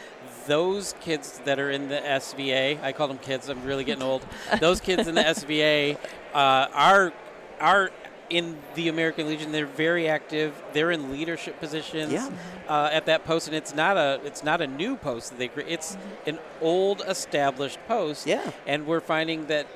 those 0.47 0.95
kids 1.01 1.41
that 1.45 1.59
are 1.59 1.71
in 1.71 1.89
the 1.89 1.97
SVA, 1.97 2.81
I 2.83 2.93
call 2.93 3.09
them 3.09 3.19
kids. 3.19 3.49
I'm 3.49 3.65
really 3.65 3.83
getting 3.83 4.05
old. 4.05 4.25
Those 4.61 4.81
kids 4.81 5.09
in 5.09 5.17
the 5.17 5.23
SVA 5.23 5.97
uh, 6.33 6.39
are 6.73 7.13
are 7.61 7.91
in 8.31 8.57
the 8.77 8.87
American 8.89 9.27
Legion. 9.27 9.51
They're 9.51 9.67
very 9.67 10.09
active. 10.09 10.55
They're 10.73 10.93
in 10.93 11.11
leadership 11.11 11.59
positions 11.59 12.13
Yeah. 12.13 12.29
uh, 12.69 12.91
at 12.93 13.07
that 13.07 13.25
post, 13.25 13.49
and 13.49 13.57
it's 13.57 13.75
not 13.75 13.97
a 13.97 14.21
it's 14.25 14.45
not 14.45 14.61
a 14.61 14.69
new 14.69 14.95
post 14.97 15.31
that 15.31 15.39
they 15.41 15.49
create. 15.49 15.69
It's 15.69 15.97
an 16.29 16.39
old 16.61 17.03
established 17.09 17.79
post. 17.89 18.25
Yeah. 18.25 18.49
and 18.69 18.87
we're 18.87 19.01
finding 19.01 19.47
that 19.47 19.67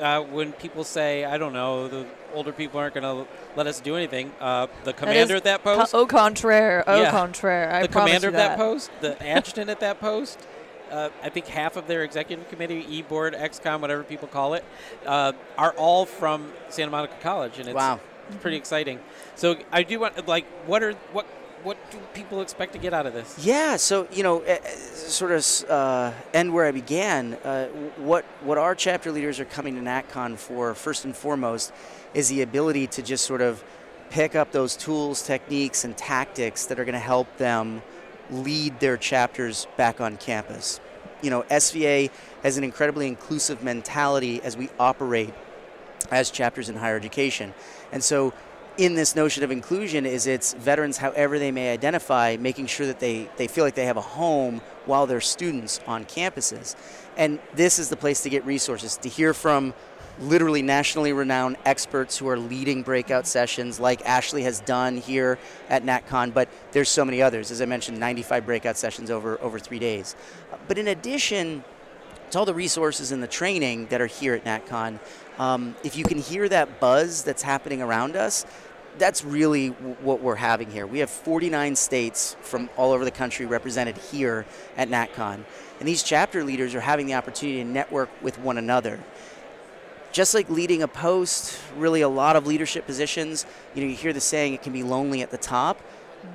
uh, 0.00 0.22
when 0.22 0.52
people 0.52 0.84
say, 0.84 1.24
I 1.24 1.38
don't 1.38 1.52
know, 1.52 1.88
the 1.88 2.06
older 2.34 2.52
people 2.52 2.78
aren't 2.80 2.94
going 2.94 3.04
to 3.26 3.30
let 3.56 3.66
us 3.66 3.80
do 3.80 3.96
anything, 3.96 4.32
uh, 4.40 4.66
the 4.84 4.92
commander 4.92 5.34
is 5.34 5.38
at 5.38 5.44
that 5.44 5.64
post, 5.64 5.94
au 5.94 6.06
contraire. 6.06 6.84
Au 6.86 7.00
Yeah. 7.02 7.10
contraire. 7.10 7.70
I 7.72 7.82
the 7.82 7.88
commander 7.88 8.26
you 8.26 8.28
of 8.28 8.34
that 8.34 8.56
post, 8.56 8.90
the 9.00 9.20
adjutant 9.26 9.70
at 9.70 9.80
that 9.80 10.00
post, 10.00 10.38
uh, 10.90 11.10
I 11.22 11.28
think 11.28 11.46
half 11.46 11.76
of 11.76 11.86
their 11.86 12.02
executive 12.02 12.48
committee, 12.48 12.84
e-board, 12.88 13.34
XCOM, 13.34 13.80
whatever 13.80 14.02
people 14.02 14.28
call 14.28 14.54
it, 14.54 14.64
uh, 15.06 15.32
are 15.56 15.72
all 15.72 16.06
from 16.06 16.52
Santa 16.68 16.90
Monica 16.90 17.14
College, 17.20 17.58
and 17.58 17.68
it's, 17.68 17.76
Wow. 17.76 18.00
it's 18.28 18.36
pretty 18.36 18.56
exciting. 18.56 19.00
So 19.34 19.56
I 19.72 19.82
do 19.82 20.00
want, 20.00 20.26
like, 20.26 20.46
what 20.66 20.82
are 20.82 20.92
what 21.12 21.26
what 21.62 21.76
do 21.90 21.98
people 22.14 22.40
expect 22.40 22.72
to 22.72 22.78
get 22.78 22.92
out 22.92 23.06
of 23.06 23.12
this? 23.12 23.36
Yeah, 23.44 23.76
so 23.76 24.08
you 24.12 24.22
know, 24.22 24.40
eh, 24.40 24.58
eh, 24.62 24.68
sort 24.68 25.32
of 25.32 25.70
uh, 25.70 26.12
end 26.32 26.52
where 26.52 26.66
I 26.66 26.72
began. 26.72 27.34
Uh, 27.34 27.66
what 27.96 28.24
what 28.42 28.58
our 28.58 28.74
chapter 28.74 29.10
leaders 29.12 29.40
are 29.40 29.44
coming 29.44 29.74
to 29.74 29.80
NatCon 29.80 30.36
for, 30.36 30.74
first 30.74 31.04
and 31.04 31.16
foremost, 31.16 31.72
is 32.14 32.28
the 32.28 32.42
ability 32.42 32.86
to 32.88 33.02
just 33.02 33.24
sort 33.24 33.40
of 33.40 33.62
pick 34.10 34.34
up 34.34 34.52
those 34.52 34.76
tools, 34.76 35.22
techniques, 35.22 35.84
and 35.84 35.96
tactics 35.96 36.66
that 36.66 36.78
are 36.78 36.84
going 36.84 36.94
to 36.94 36.98
help 36.98 37.36
them 37.36 37.82
lead 38.30 38.78
their 38.80 38.96
chapters 38.96 39.66
back 39.76 40.00
on 40.00 40.16
campus. 40.16 40.80
You 41.22 41.30
know, 41.30 41.42
SVA 41.42 42.10
has 42.42 42.56
an 42.56 42.64
incredibly 42.64 43.08
inclusive 43.08 43.62
mentality 43.62 44.40
as 44.42 44.56
we 44.56 44.70
operate 44.78 45.34
as 46.10 46.30
chapters 46.30 46.68
in 46.68 46.76
higher 46.76 46.96
education, 46.96 47.52
and 47.92 48.02
so 48.02 48.32
in 48.78 48.94
this 48.94 49.16
notion 49.16 49.42
of 49.42 49.50
inclusion 49.50 50.06
is 50.06 50.28
it's 50.28 50.54
veterans 50.54 50.96
however 50.96 51.38
they 51.40 51.50
may 51.50 51.72
identify 51.72 52.36
making 52.38 52.66
sure 52.66 52.86
that 52.86 53.00
they, 53.00 53.28
they 53.36 53.48
feel 53.48 53.64
like 53.64 53.74
they 53.74 53.86
have 53.86 53.96
a 53.96 54.00
home 54.00 54.62
while 54.86 55.04
they're 55.06 55.20
students 55.20 55.80
on 55.86 56.04
campuses. 56.04 56.76
And 57.16 57.40
this 57.54 57.80
is 57.80 57.88
the 57.88 57.96
place 57.96 58.22
to 58.22 58.30
get 58.30 58.46
resources 58.46 58.96
to 58.98 59.08
hear 59.08 59.34
from 59.34 59.74
literally 60.20 60.62
nationally 60.62 61.12
renowned 61.12 61.56
experts 61.64 62.16
who 62.16 62.28
are 62.28 62.38
leading 62.38 62.82
breakout 62.82 63.26
sessions 63.26 63.78
like 63.78 64.04
ashley 64.04 64.42
has 64.42 64.60
done 64.60 64.96
here 64.96 65.38
at 65.68 65.84
natcon 65.84 66.34
but 66.34 66.48
there's 66.72 66.88
so 66.88 67.04
many 67.04 67.20
others. 67.20 67.50
As 67.50 67.60
i 67.60 67.64
mentioned 67.64 67.98
95 67.98 68.46
breakout 68.46 68.76
sessions 68.76 69.10
over 69.10 69.40
over 69.40 69.58
three 69.58 69.80
days. 69.80 70.14
But 70.68 70.78
in 70.78 70.86
addition 70.86 71.64
to 72.30 72.38
all 72.38 72.44
the 72.44 72.54
resources 72.54 73.10
and 73.10 73.22
the 73.22 73.28
training 73.28 73.86
that 73.86 74.00
are 74.00 74.06
here 74.06 74.34
at 74.34 74.44
natcon 74.44 75.00
um, 75.38 75.76
if 75.84 75.96
you 75.96 76.04
can 76.04 76.18
hear 76.18 76.48
that 76.48 76.80
buzz 76.80 77.22
that's 77.22 77.42
happening 77.42 77.80
around 77.80 78.16
us 78.16 78.44
that's 78.96 79.24
really 79.24 79.68
what 79.68 80.20
we're 80.20 80.34
having 80.34 80.70
here. 80.70 80.86
We 80.86 81.00
have 81.00 81.10
49 81.10 81.76
states 81.76 82.36
from 82.40 82.68
all 82.76 82.92
over 82.92 83.04
the 83.04 83.10
country 83.10 83.46
represented 83.46 83.98
here 83.98 84.46
at 84.76 84.88
NatCon. 84.88 85.44
And 85.78 85.88
these 85.88 86.02
chapter 86.02 86.42
leaders 86.42 86.74
are 86.74 86.80
having 86.80 87.06
the 87.06 87.14
opportunity 87.14 87.62
to 87.62 87.68
network 87.68 88.10
with 88.22 88.38
one 88.38 88.58
another. 88.58 88.98
Just 90.10 90.34
like 90.34 90.48
leading 90.48 90.82
a 90.82 90.88
post, 90.88 91.60
really 91.76 92.00
a 92.00 92.08
lot 92.08 92.34
of 92.34 92.46
leadership 92.46 92.86
positions, 92.86 93.46
you 93.74 93.82
know, 93.82 93.88
you 93.88 93.94
hear 93.94 94.12
the 94.12 94.20
saying 94.20 94.54
it 94.54 94.62
can 94.62 94.72
be 94.72 94.82
lonely 94.82 95.22
at 95.22 95.30
the 95.30 95.38
top. 95.38 95.80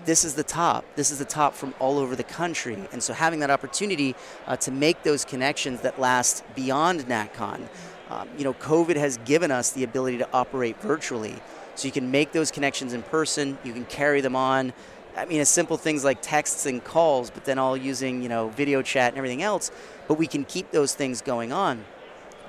This 0.06 0.24
is 0.24 0.36
the 0.36 0.44
top. 0.44 0.86
This 0.96 1.12
is 1.12 1.20
the 1.20 1.26
top 1.26 1.56
from 1.56 1.74
all 1.80 1.98
over 1.98 2.16
the 2.16 2.24
country. 2.24 2.78
And 2.94 3.04
so 3.04 3.14
having 3.14 3.40
that 3.40 3.50
opportunity 3.50 4.16
uh, 4.48 4.56
to 4.58 4.72
make 4.72 5.04
those 5.04 5.26
connections 5.26 5.82
that 5.82 6.00
last 6.00 6.44
beyond 6.56 7.02
NatCon, 7.02 7.68
um, 8.10 8.30
you 8.38 8.44
know, 8.44 8.54
COVID 8.54 8.96
has 8.96 9.18
given 9.26 9.52
us 9.52 9.72
the 9.72 9.84
ability 9.84 10.20
to 10.20 10.28
operate 10.32 10.80
virtually. 10.82 11.36
So 11.76 11.88
you 11.88 11.92
can 11.92 12.12
make 12.12 12.32
those 12.32 12.52
connections 12.52 12.94
in 12.94 13.02
person, 13.04 13.58
you 13.64 13.74
can 13.74 13.86
carry 13.86 14.22
them 14.22 14.36
on. 14.36 14.74
I 15.16 15.26
mean, 15.26 15.42
as 15.42 15.50
simple 15.50 15.78
things 15.78 16.04
like 16.04 16.22
texts 16.22 16.66
and 16.66 16.84
calls, 16.84 17.30
but 17.30 17.46
then 17.46 17.60
all 17.60 17.78
using, 17.78 18.24
you 18.24 18.30
know, 18.30 18.50
video 18.50 18.82
chat 18.82 19.12
and 19.12 19.18
everything 19.18 19.44
else. 19.44 19.72
But 20.08 20.16
we 20.16 20.28
can 20.28 20.44
keep 20.44 20.72
those 20.72 20.96
things 20.96 21.22
going 21.22 21.52
on. 21.52 21.86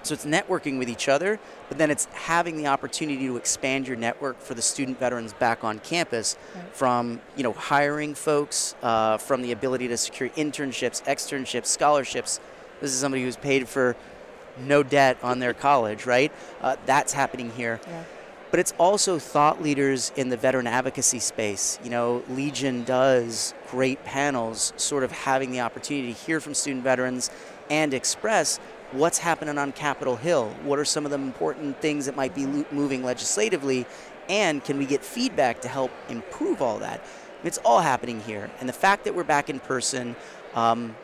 So 0.03 0.13
it's 0.13 0.27
networking 0.27 0.79
with 0.79 0.91
each 0.91 1.09
other, 1.09 1.41
but 1.69 1.79
then 1.79 1.91
it's 1.91 2.05
having 2.13 2.59
the 2.59 2.67
opportunity 2.67 3.27
to 3.27 3.39
expand 3.39 3.89
your 3.89 3.97
network 3.97 4.39
for 4.39 4.53
the 4.53 4.61
student 4.61 4.99
veterans 4.99 5.33
back 5.33 5.65
on 5.65 5.79
campus 5.79 6.37
from, 6.73 7.23
you 7.37 7.43
know, 7.43 7.55
hiring 7.55 8.15
folks, 8.15 8.75
uh, 8.83 9.17
from 9.17 9.41
the 9.41 9.53
ability 9.53 9.89
to 9.89 9.97
secure 9.97 10.29
internships, 10.31 11.03
externships, 11.05 11.67
scholarships. 11.67 12.39
This 12.83 12.93
is 12.93 13.01
somebody 13.01 13.23
who's 13.23 13.37
paid 13.37 13.67
for 13.67 13.97
no 14.59 14.83
debt 14.83 15.17
on 15.23 15.39
their 15.39 15.55
college, 15.55 16.05
right? 16.05 16.31
Uh, 16.61 16.77
that's 16.85 17.15
happening 17.15 17.51
here 17.53 17.81
Yeah. 17.89 18.03
But 18.55 18.61
it's 18.61 18.75
also 18.79 19.19
thought 19.19 19.61
leaders 19.61 20.13
in 20.15 20.29
the 20.29 20.37
veteran 20.37 20.69
advocacy 20.69 21.19
space. 21.19 21.77
You 21.83 21.91
know, 21.91 22.23
Legion 22.29 22.85
does 22.85 23.53
great 23.69 24.05
panels, 24.05 24.73
sort 24.77 25.03
of 25.03 25.11
having 25.11 25.51
the 25.51 25.59
opportunity 25.59 26.15
to 26.15 26.21
hear 26.21 26.39
from 26.39 26.55
student 26.55 26.85
veterans 26.85 27.33
and 27.69 27.93
express 27.93 28.59
what's 28.93 29.19
happening 29.19 29.59
on 29.59 29.73
Capitol 29.73 30.15
Hill. 30.15 30.51
What 30.63 30.79
are 30.79 30.85
some 30.85 31.05
of 31.05 31.11
the 31.11 31.17
important 31.17 31.81
things 31.81 32.07
that 32.07 32.15
might 32.15 32.33
be 32.33 32.47
moving 32.71 33.03
legislatively, 33.03 33.87
and 34.29 34.63
can 34.63 34.79
we 34.79 34.87
get 34.87 35.05
feedback 35.05 35.61
to 35.63 35.69
help 35.69 35.91
improve 36.09 36.63
all 36.63 36.79
that? 36.79 37.05
It's 37.43 37.59
all 37.65 37.81
happening 37.81 38.21
here, 38.21 38.53
and 38.61 38.69
the 38.69 38.73
fact 38.73 39.03
that 39.07 39.17
we're 39.17 39.25
back 39.25 39.51
in 39.51 39.59
person. 39.59 40.15
Um, 40.55 40.95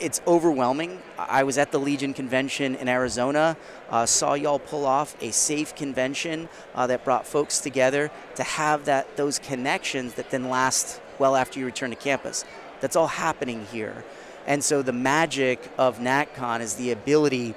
it's 0.00 0.20
overwhelming. 0.26 1.00
I 1.18 1.44
was 1.44 1.58
at 1.58 1.72
the 1.72 1.78
Legion 1.78 2.14
convention 2.14 2.74
in 2.74 2.88
Arizona, 2.88 3.56
uh, 3.90 4.06
saw 4.06 4.34
y'all 4.34 4.58
pull 4.58 4.86
off 4.86 5.16
a 5.22 5.30
safe 5.30 5.74
convention 5.74 6.48
uh, 6.74 6.86
that 6.86 7.04
brought 7.04 7.26
folks 7.26 7.60
together 7.60 8.10
to 8.36 8.42
have 8.42 8.84
that 8.86 9.16
those 9.16 9.38
connections 9.38 10.14
that 10.14 10.30
then 10.30 10.48
last 10.48 11.00
well 11.18 11.36
after 11.36 11.58
you 11.58 11.66
return 11.66 11.90
to 11.90 11.96
campus. 11.96 12.44
That's 12.80 12.96
all 12.96 13.06
happening 13.06 13.66
here, 13.72 14.04
and 14.46 14.62
so 14.62 14.82
the 14.82 14.92
magic 14.92 15.70
of 15.78 15.98
NatCon 15.98 16.60
is 16.60 16.74
the 16.74 16.90
ability 16.90 17.54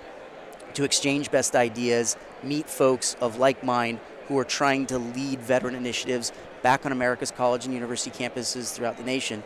to 0.75 0.83
exchange 0.83 1.31
best 1.31 1.55
ideas, 1.55 2.15
meet 2.43 2.69
folks 2.69 3.15
of 3.19 3.37
like 3.37 3.63
mind 3.63 3.99
who 4.27 4.37
are 4.37 4.43
trying 4.43 4.85
to 4.85 4.97
lead 4.99 5.39
veteran 5.39 5.73
initiatives 5.73 6.31
back 6.61 6.85
on 6.85 6.91
America's 6.91 7.31
college 7.31 7.65
and 7.65 7.73
university 7.73 8.11
campuses 8.11 8.73
throughout 8.73 8.97
the 8.97 9.03
nation. 9.03 9.43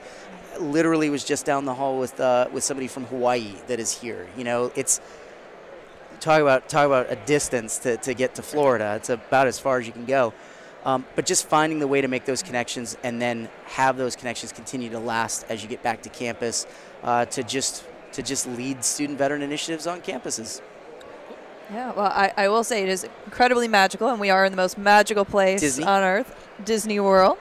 Literally 0.59 1.09
was 1.09 1.23
just 1.23 1.45
down 1.45 1.65
the 1.65 1.73
hall 1.73 1.97
with 1.99 2.19
uh, 2.19 2.47
with 2.51 2.63
somebody 2.63 2.87
from 2.87 3.05
Hawaii 3.05 3.53
that 3.67 3.79
is 3.79 3.91
here. 3.99 4.27
You 4.37 4.43
know, 4.43 4.71
it's 4.75 5.01
talk 6.19 6.41
about 6.41 6.69
talk 6.69 6.85
about 6.85 7.11
a 7.11 7.15
distance 7.25 7.79
to, 7.79 7.97
to 7.97 8.13
get 8.13 8.35
to 8.35 8.41
Florida. 8.41 8.95
It's 8.95 9.09
about 9.09 9.47
as 9.47 9.59
far 9.59 9.79
as 9.79 9.87
you 9.87 9.93
can 9.93 10.05
go. 10.05 10.33
Um, 10.83 11.05
but 11.15 11.25
just 11.25 11.45
finding 11.47 11.79
the 11.79 11.87
way 11.87 12.01
to 12.01 12.07
make 12.07 12.25
those 12.25 12.41
connections 12.41 12.97
and 13.03 13.21
then 13.21 13.49
have 13.65 13.97
those 13.97 14.15
connections 14.15 14.51
continue 14.51 14.89
to 14.89 14.99
last 14.99 15.45
as 15.47 15.61
you 15.61 15.69
get 15.69 15.83
back 15.83 16.01
to 16.03 16.09
campus 16.09 16.65
uh, 17.03 17.25
to 17.25 17.43
just 17.43 17.85
to 18.13 18.23
just 18.23 18.47
lead 18.47 18.83
student 18.83 19.17
veteran 19.17 19.41
initiatives 19.41 19.87
on 19.87 20.01
campuses. 20.01 20.61
Yeah, 21.71 21.93
well, 21.93 22.07
I, 22.07 22.33
I 22.35 22.49
will 22.49 22.65
say 22.65 22.83
it 22.83 22.89
is 22.89 23.07
incredibly 23.25 23.67
magical, 23.67 24.09
and 24.09 24.19
we 24.19 24.29
are 24.29 24.43
in 24.45 24.51
the 24.51 24.57
most 24.57 24.77
magical 24.77 25.23
place 25.23 25.61
Disney. 25.61 25.85
on 25.85 26.03
earth, 26.03 26.35
Disney 26.65 26.99
World. 26.99 27.37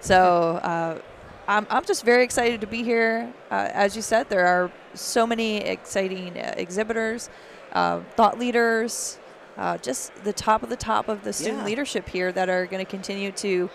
So 0.00 0.58
uh, 0.62 0.98
I'm, 1.46 1.66
I'm 1.68 1.84
just 1.84 2.04
very 2.04 2.24
excited 2.24 2.62
to 2.62 2.66
be 2.66 2.82
here. 2.82 3.30
Uh, 3.50 3.68
as 3.72 3.94
you 3.94 4.02
said, 4.02 4.30
there 4.30 4.46
are 4.46 4.72
so 4.94 5.26
many 5.26 5.58
exciting 5.58 6.38
uh, 6.38 6.54
exhibitors, 6.56 7.28
uh, 7.72 8.00
thought 8.16 8.38
leaders, 8.38 9.18
uh, 9.58 9.76
just 9.78 10.14
the 10.24 10.32
top 10.32 10.62
of 10.62 10.70
the 10.70 10.76
top 10.76 11.08
of 11.08 11.22
the 11.22 11.32
student 11.32 11.58
Yeah. 11.58 11.66
leadership 11.66 12.08
here 12.08 12.32
that 12.32 12.48
are 12.48 12.64
going 12.66 12.84
to 12.84 12.90
continue 12.90 13.32
to 13.32 13.68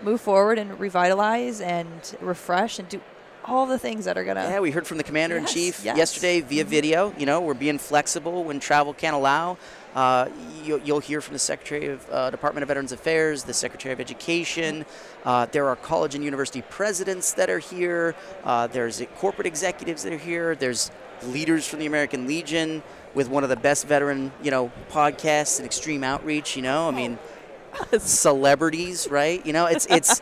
move 0.00 0.20
forward 0.20 0.58
and 0.58 0.78
revitalize 0.78 1.60
and 1.60 2.16
refresh 2.20 2.78
and 2.78 2.88
do 2.88 3.00
all 3.46 3.66
the 3.66 3.78
things 3.78 4.04
that 4.06 4.18
are 4.18 4.24
going 4.24 4.36
to. 4.36 4.42
Yeah, 4.42 4.60
we 4.60 4.70
heard 4.70 4.86
from 4.86 4.98
the 4.98 5.04
commander 5.04 5.36
in 5.36 5.46
chief 5.46 5.84
yes. 5.84 5.96
yesterday 5.96 6.40
via 6.40 6.64
Mhm. 6.64 6.68
video. 6.68 7.14
You 7.16 7.26
know, 7.26 7.40
we're 7.40 7.54
being 7.54 7.78
flexible 7.78 8.44
when 8.44 8.60
travel 8.60 8.92
can't 8.92 9.14
allow. 9.14 9.56
Uh, 9.94 10.28
you, 10.62 10.80
you'll 10.84 11.00
hear 11.00 11.20
from 11.22 11.32
the 11.32 11.38
Secretary 11.38 11.86
of 11.86 12.06
uh, 12.10 12.28
Department 12.30 12.62
of 12.62 12.68
Veterans 12.68 12.92
Affairs, 12.92 13.44
the 13.44 13.54
Secretary 13.54 13.92
of 13.92 14.00
Education. 14.00 14.84
Uh, 15.24 15.46
there 15.46 15.68
are 15.68 15.76
college 15.76 16.14
and 16.14 16.22
university 16.22 16.60
presidents 16.62 17.32
that 17.32 17.48
are 17.48 17.60
here. 17.60 18.14
Uh, 18.44 18.66
there's 18.66 19.02
corporate 19.18 19.46
executives 19.46 20.02
that 20.02 20.12
are 20.12 20.18
here. 20.18 20.54
There's 20.54 20.90
leaders 21.22 21.66
from 21.66 21.78
the 21.78 21.86
American 21.86 22.26
Legion 22.26 22.82
with 23.14 23.30
one 23.30 23.42
of 23.42 23.48
the 23.48 23.56
best 23.56 23.86
veteran, 23.86 24.32
you 24.42 24.50
know, 24.50 24.70
podcasts 24.90 25.58
and 25.58 25.64
extreme 25.64 26.04
outreach. 26.04 26.56
You 26.56 26.62
know, 26.62 26.88
I 26.88 26.90
mean, 26.90 27.18
celebrities, 27.98 29.08
right? 29.10 29.44
You 29.46 29.54
know, 29.54 29.64
it's 29.66 29.86
it's 29.86 30.20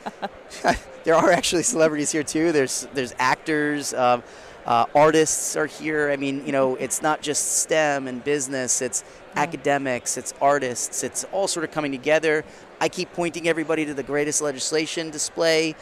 there 1.05 1.15
are 1.15 1.31
actually 1.31 1.63
celebrities 1.63 2.11
here 2.13 2.23
too. 2.23 2.53
There's 2.53 2.87
there's 2.95 3.15
actors, 3.19 3.95
um, 3.95 4.23
uh, 4.67 4.87
artists 4.95 5.57
are 5.57 5.67
here. 5.67 6.11
I 6.11 6.17
mean, 6.17 6.45
you 6.47 6.53
know, 6.53 6.75
it's 6.77 7.03
not 7.03 7.21
just 7.23 7.59
STEM 7.61 8.09
and 8.09 8.25
business. 8.25 8.81
It's 8.81 9.05
academics. 9.37 10.17
It's 10.17 10.33
artists. 10.41 11.05
It's 11.05 11.25
all 11.33 11.47
sort 11.49 11.65
of 11.65 11.71
coming 11.71 11.93
together. 11.93 12.45
I 12.81 12.89
keep 12.89 13.13
pointing 13.13 13.47
everybody 13.49 13.85
to 13.85 13.95
the 13.95 14.03
greatest 14.03 14.41
legislation 14.41 15.11
display. 15.11 15.75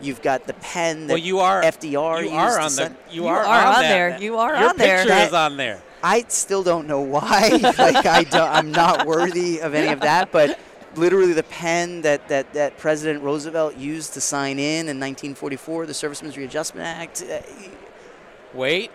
You've 0.00 0.22
got 0.22 0.46
the 0.46 0.54
pen 0.54 1.06
that 1.06 1.14
Well, 1.14 1.22
you 1.22 1.38
are 1.40 1.62
FDR 1.62 2.18
You 2.18 2.24
used 2.24 2.34
are 2.34 2.60
on 2.60 2.74
the. 2.76 2.92
You, 3.10 3.22
You 3.22 3.28
are, 3.28 3.40
are 3.44 3.66
on 3.66 3.82
that. 3.82 3.88
there. 3.88 4.18
You 4.20 4.38
are 4.38 4.56
Your 4.58 4.70
on 4.70 4.76
there. 4.76 4.86
Your 4.88 4.96
picture 4.98 5.08
That- 5.08 5.28
is 5.28 5.34
on 5.34 5.56
there. 5.56 5.82
I 6.02 6.24
still 6.28 6.62
don't 6.62 6.86
know 6.86 7.00
why. 7.00 7.48
like 7.78 8.04
I 8.04 8.24
don't, 8.24 8.50
I'm 8.50 8.70
not 8.72 9.06
worthy 9.06 9.60
of 9.60 9.74
any 9.74 9.88
of 9.90 10.00
that. 10.00 10.30
But 10.30 10.58
literally, 10.96 11.32
the 11.32 11.42
pen 11.44 12.02
that, 12.02 12.28
that, 12.28 12.52
that 12.54 12.78
President 12.78 13.22
Roosevelt 13.22 13.76
used 13.76 14.14
to 14.14 14.20
sign 14.20 14.58
in 14.58 14.88
in 14.88 14.98
1944, 15.00 15.86
the 15.86 15.94
Servicemen's 15.94 16.36
Readjustment 16.36 16.86
Act. 16.86 17.22
Uh, 17.22 17.40
Wait. 18.52 18.90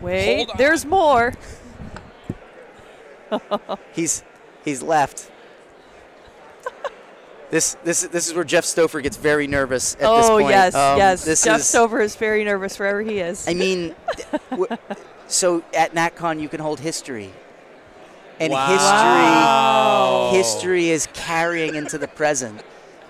Wait, 0.00 0.36
Hold 0.36 0.50
on. 0.50 0.56
there's 0.58 0.84
more. 0.84 1.32
he's 3.92 4.22
he's 4.64 4.82
left. 4.82 5.30
This, 7.50 7.76
this, 7.84 8.00
this 8.06 8.28
is 8.28 8.34
where 8.34 8.44
Jeff 8.44 8.64
Stoffer 8.64 9.02
gets 9.02 9.18
very 9.18 9.46
nervous 9.46 9.94
at 9.96 10.00
this 10.00 10.08
point. 10.08 10.24
oh 10.24 10.38
point. 10.38 10.48
yes, 10.48 10.74
Um, 10.74 10.96
yes. 10.96 11.24
This 11.24 11.44
Jeff 11.44 11.60
is, 11.60 11.66
Stover 11.66 12.00
is 12.00 12.16
very 12.16 12.44
nervous 12.44 12.78
wherever 12.78 13.02
he 13.02 13.18
is. 13.18 13.46
I 13.46 13.52
mean, 13.52 13.94
w- 14.50 14.74
so 15.28 15.62
at 15.74 15.94
NatCon 15.94 16.40
you 16.40 16.48
can 16.48 16.60
hold 16.60 16.80
history, 16.80 17.30
and 18.40 18.52
Wow. 18.52 20.30
history 20.32 20.38
history 20.38 20.90
is 20.90 21.08
carrying 21.12 21.74
into 21.74 21.98
the 21.98 22.08
present, 22.08 22.62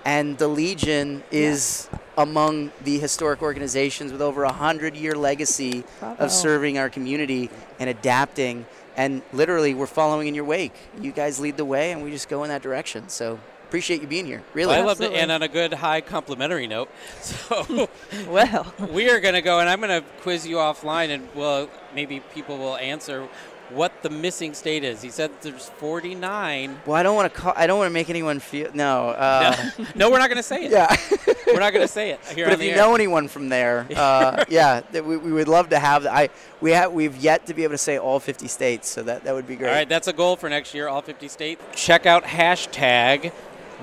and 0.05 0.37
the 0.37 0.47
Legion 0.47 1.23
is 1.31 1.87
among 2.17 2.71
the 2.83 2.99
historic 2.99 3.41
organizations 3.41 4.11
with 4.11 4.21
over 4.21 4.43
a 4.43 4.51
hundred 4.51 4.95
year 4.95 5.15
legacy 5.15 5.83
Bravo. 5.99 6.25
of 6.25 6.31
serving 6.31 6.77
our 6.77 6.89
community 6.89 7.49
and 7.79 7.89
adapting. 7.89 8.65
And 8.95 9.23
literally, 9.31 9.73
we're 9.73 9.87
following 9.87 10.27
in 10.27 10.35
your 10.35 10.43
wake. 10.45 10.75
You 11.01 11.11
guys 11.11 11.39
lead 11.39 11.57
the 11.57 11.65
way, 11.65 11.91
and 11.91 12.03
we 12.03 12.11
just 12.11 12.29
go 12.29 12.43
in 12.43 12.49
that 12.49 12.61
direction. 12.61 13.09
So 13.09 13.39
appreciate 13.67 14.01
you 14.01 14.07
being 14.07 14.27
here. 14.27 14.43
Really. 14.53 14.67
Well, 14.75 14.83
I 14.83 14.85
love 14.85 14.97
to 14.97 15.05
Absolutely. 15.05 15.19
end 15.19 15.31
on 15.31 15.41
a 15.41 15.47
good, 15.47 15.73
high 15.73 16.01
complimentary 16.01 16.67
note. 16.67 16.89
So 17.21 17.89
well, 18.27 18.71
we 18.91 19.09
are 19.09 19.19
going 19.19 19.33
to 19.33 19.41
go, 19.41 19.59
and 19.59 19.67
I'm 19.67 19.79
going 19.81 19.99
to 20.03 20.07
quiz 20.21 20.45
you 20.45 20.57
offline, 20.57 21.09
and 21.09 21.27
well, 21.33 21.69
maybe 21.95 22.19
people 22.35 22.59
will 22.59 22.75
answer 22.77 23.27
what 23.73 24.03
the 24.03 24.09
missing 24.09 24.53
state 24.53 24.83
is. 24.83 25.01
He 25.01 25.09
said 25.09 25.31
there's 25.41 25.69
49. 25.69 26.81
Well, 26.85 26.95
I 26.95 27.03
don't 27.03 27.15
want 27.15 27.33
to 27.33 27.39
call. 27.39 27.53
I 27.55 27.67
don't 27.67 27.77
want 27.77 27.89
to 27.89 27.93
make 27.93 28.09
anyone 28.09 28.39
feel. 28.39 28.69
No. 28.73 29.09
Uh, 29.09 29.69
no, 29.95 30.09
we're 30.11 30.19
not 30.19 30.29
going 30.29 30.37
to 30.37 30.43
say 30.43 30.65
it. 30.65 30.71
Yeah. 30.71 30.95
We're 31.45 31.59
not 31.59 31.73
going 31.73 31.85
to 31.85 31.91
say 31.91 32.09
it 32.09 32.19
here 32.33 32.45
but 32.45 32.53
if 32.53 32.63
you 32.63 32.71
air. 32.71 32.77
know 32.77 32.95
anyone 32.95 33.27
from 33.27 33.47
there, 33.49 33.85
uh, 33.95 34.43
yeah, 34.49 34.81
that 34.91 35.05
we, 35.05 35.17
we 35.17 35.31
would 35.31 35.47
love 35.47 35.69
to 35.69 35.77
have. 35.77 36.07
I 36.07 36.29
we 36.61 36.71
have 36.71 36.91
we've 36.91 37.15
yet 37.17 37.45
to 37.45 37.53
be 37.53 37.63
able 37.63 37.73
to 37.73 37.77
say 37.77 37.99
all 37.99 38.19
50 38.19 38.47
states, 38.47 38.89
so 38.89 39.03
that 39.03 39.23
that 39.25 39.35
would 39.35 39.45
be 39.45 39.55
great. 39.55 39.69
All 39.69 39.75
right, 39.75 39.87
that's 39.87 40.07
a 40.07 40.13
goal 40.13 40.35
for 40.35 40.49
next 40.49 40.73
year, 40.73 40.87
all 40.87 41.03
50 41.03 41.27
states. 41.27 41.61
Check 41.75 42.07
out 42.07 42.23
hashtag 42.23 43.31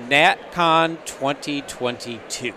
NatCon 0.09 0.97
2022. 1.05 2.53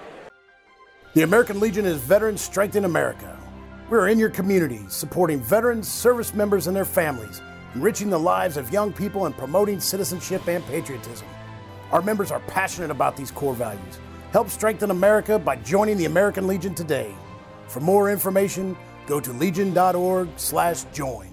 The 1.15 1.23
American 1.23 1.61
Legion 1.61 1.87
is 1.87 1.99
Veterans 1.99 2.41
Strengthen 2.41 2.85
America. 2.85 3.34
We're 3.95 4.09
in 4.09 4.19
your 4.19 4.29
community, 4.29 4.81
supporting 4.89 5.39
veterans, 5.39 5.87
service 5.87 6.35
members, 6.35 6.67
and 6.67 6.75
their 6.75 6.85
families, 6.85 7.41
enriching 7.77 8.11
the 8.11 8.19
lives 8.19 8.57
of 8.57 8.73
young 8.73 8.93
people, 8.93 9.27
and 9.27 9.39
promoting 9.39 9.79
citizenship 9.79 10.49
and 10.49 10.67
patriotism. 10.67 11.29
Our 11.93 12.03
members 12.03 12.33
are 12.33 12.41
passionate 12.41 12.91
about 12.91 13.17
these 13.17 13.31
core 13.31 13.55
values. 13.55 14.01
Help 14.33 14.51
strengthen 14.51 14.91
America 14.91 15.39
by 15.39 15.55
joining 15.55 15.97
the 15.97 16.07
American 16.07 16.49
Legion 16.49 16.75
today. 16.75 17.15
For 17.69 17.79
more 17.79 18.11
information, 18.11 18.77
go 19.07 19.21
to 19.21 19.33
legion.org/join. 19.33 21.31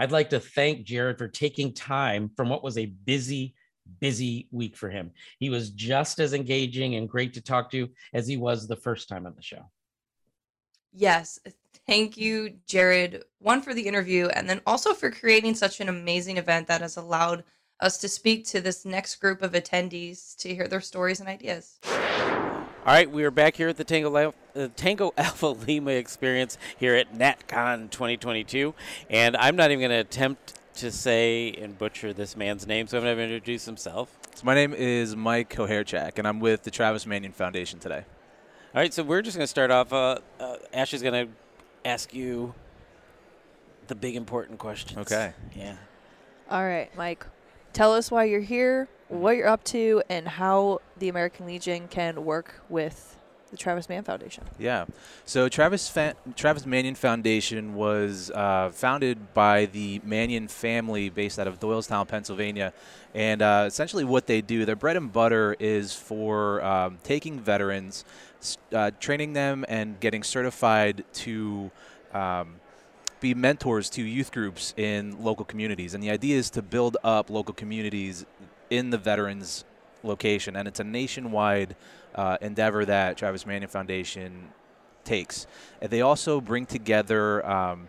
I'd 0.00 0.10
like 0.10 0.30
to 0.30 0.40
thank 0.40 0.84
Jared 0.84 1.16
for 1.16 1.28
taking 1.28 1.72
time 1.74 2.32
from 2.36 2.48
what 2.48 2.64
was 2.64 2.76
a 2.76 2.86
busy, 2.86 3.54
busy 4.00 4.48
week 4.50 4.76
for 4.76 4.90
him. 4.90 5.10
He 5.38 5.50
was 5.50 5.70
just 5.70 6.18
as 6.18 6.34
engaging 6.34 6.94
and 6.94 7.08
great 7.08 7.34
to 7.34 7.40
talk 7.40 7.70
to 7.72 7.88
as 8.12 8.26
he 8.26 8.36
was 8.36 8.66
the 8.66 8.76
first 8.76 9.08
time 9.08 9.26
on 9.26 9.34
the 9.34 9.42
show. 9.42 9.64
Yes. 10.92 11.38
Thank 11.86 12.16
you, 12.16 12.54
Jared, 12.66 13.24
one 13.38 13.62
for 13.62 13.72
the 13.72 13.86
interview, 13.86 14.28
and 14.28 14.48
then 14.48 14.60
also 14.66 14.92
for 14.92 15.10
creating 15.10 15.54
such 15.54 15.80
an 15.80 15.88
amazing 15.88 16.36
event 16.36 16.66
that 16.66 16.82
has 16.82 16.96
allowed 16.96 17.44
us 17.80 17.98
to 17.98 18.08
speak 18.08 18.44
to 18.46 18.60
this 18.60 18.84
next 18.84 19.16
group 19.16 19.42
of 19.42 19.52
attendees 19.52 20.36
to 20.36 20.54
hear 20.54 20.68
their 20.68 20.80
stories 20.80 21.20
and 21.20 21.28
ideas. 21.28 21.78
All 22.88 22.94
right, 22.94 23.10
we 23.10 23.22
are 23.24 23.30
back 23.30 23.56
here 23.56 23.68
at 23.68 23.76
the 23.76 23.84
Tango, 23.84 24.16
Al- 24.16 24.34
uh, 24.56 24.68
Tango 24.76 25.12
Alpha 25.18 25.46
Lima 25.46 25.92
experience 25.92 26.56
here 26.78 26.94
at 26.94 27.12
NatCon 27.14 27.90
2022. 27.90 28.74
And 29.10 29.36
I'm 29.36 29.56
not 29.56 29.70
even 29.70 29.80
going 29.80 29.90
to 29.90 29.96
attempt 29.96 30.57
to 30.78 30.92
say 30.92 31.52
and 31.52 31.76
butcher 31.76 32.12
this 32.12 32.36
man's 32.36 32.66
name, 32.66 32.86
so 32.86 32.98
I'm 32.98 33.04
going 33.04 33.16
to 33.16 33.22
introduce 33.22 33.64
himself. 33.64 34.16
So 34.34 34.44
my 34.44 34.54
name 34.54 34.72
is 34.72 35.16
Mike 35.16 35.52
Koherchak, 35.52 36.18
and 36.18 36.26
I'm 36.26 36.38
with 36.40 36.62
the 36.62 36.70
Travis 36.70 37.04
Manion 37.06 37.32
Foundation 37.32 37.80
today. 37.80 38.04
All 38.74 38.80
right, 38.80 38.94
so 38.94 39.02
we're 39.02 39.22
just 39.22 39.36
going 39.36 39.44
to 39.44 39.48
start 39.48 39.70
off. 39.70 39.92
Uh, 39.92 40.18
uh, 40.38 40.56
Ashley's 40.72 41.02
going 41.02 41.26
to 41.26 41.32
ask 41.84 42.14
you 42.14 42.54
the 43.88 43.96
big 43.96 44.14
important 44.14 44.58
questions. 44.58 44.98
Okay. 45.00 45.32
Yeah. 45.56 45.76
all 46.50 46.64
right, 46.64 46.94
Mike. 46.96 47.26
Tell 47.72 47.92
us 47.94 48.10
why 48.10 48.24
you're 48.24 48.40
here, 48.40 48.88
what 49.08 49.36
you're 49.36 49.48
up 49.48 49.64
to, 49.64 50.02
and 50.08 50.28
how 50.28 50.80
the 50.98 51.08
American 51.08 51.46
Legion 51.46 51.88
can 51.88 52.24
work 52.24 52.60
with 52.68 53.17
the 53.50 53.56
Travis 53.56 53.88
Manion 53.88 54.04
Foundation. 54.04 54.44
Yeah. 54.58 54.84
So 55.24 55.48
Travis 55.48 55.88
Fa- 55.88 56.14
Travis 56.36 56.66
Manion 56.66 56.94
Foundation 56.94 57.74
was 57.74 58.30
uh, 58.30 58.70
founded 58.72 59.34
by 59.34 59.66
the 59.66 60.00
Manion 60.04 60.48
family 60.48 61.08
based 61.08 61.38
out 61.38 61.46
of 61.46 61.58
Doylestown, 61.60 62.06
Pennsylvania. 62.06 62.72
And 63.14 63.42
uh, 63.42 63.64
essentially, 63.66 64.04
what 64.04 64.26
they 64.26 64.40
do, 64.40 64.64
their 64.64 64.76
bread 64.76 64.96
and 64.96 65.12
butter 65.12 65.56
is 65.58 65.94
for 65.94 66.62
um, 66.62 66.98
taking 67.02 67.40
veterans, 67.40 68.04
uh, 68.72 68.90
training 69.00 69.32
them, 69.32 69.64
and 69.68 69.98
getting 70.00 70.22
certified 70.22 71.04
to. 71.14 71.70
Um, 72.12 72.56
be 73.20 73.34
mentors 73.34 73.90
to 73.90 74.02
youth 74.02 74.30
groups 74.30 74.72
in 74.76 75.22
local 75.24 75.44
communities. 75.44 75.92
And 75.92 76.00
the 76.00 76.10
idea 76.10 76.36
is 76.38 76.50
to 76.50 76.62
build 76.62 76.96
up 77.02 77.30
local 77.30 77.52
communities 77.52 78.24
in 78.70 78.90
the 78.90 78.98
veterans 78.98 79.64
location. 80.02 80.56
And 80.56 80.68
it's 80.68 80.80
a 80.80 80.84
nationwide 80.84 81.74
uh, 82.14 82.38
endeavor 82.40 82.84
that 82.84 83.16
Travis 83.16 83.46
Manion 83.46 83.68
Foundation 83.68 84.48
takes. 85.04 85.46
And 85.80 85.90
they 85.90 86.02
also 86.02 86.40
bring 86.40 86.66
together 86.66 87.44
um, 87.48 87.88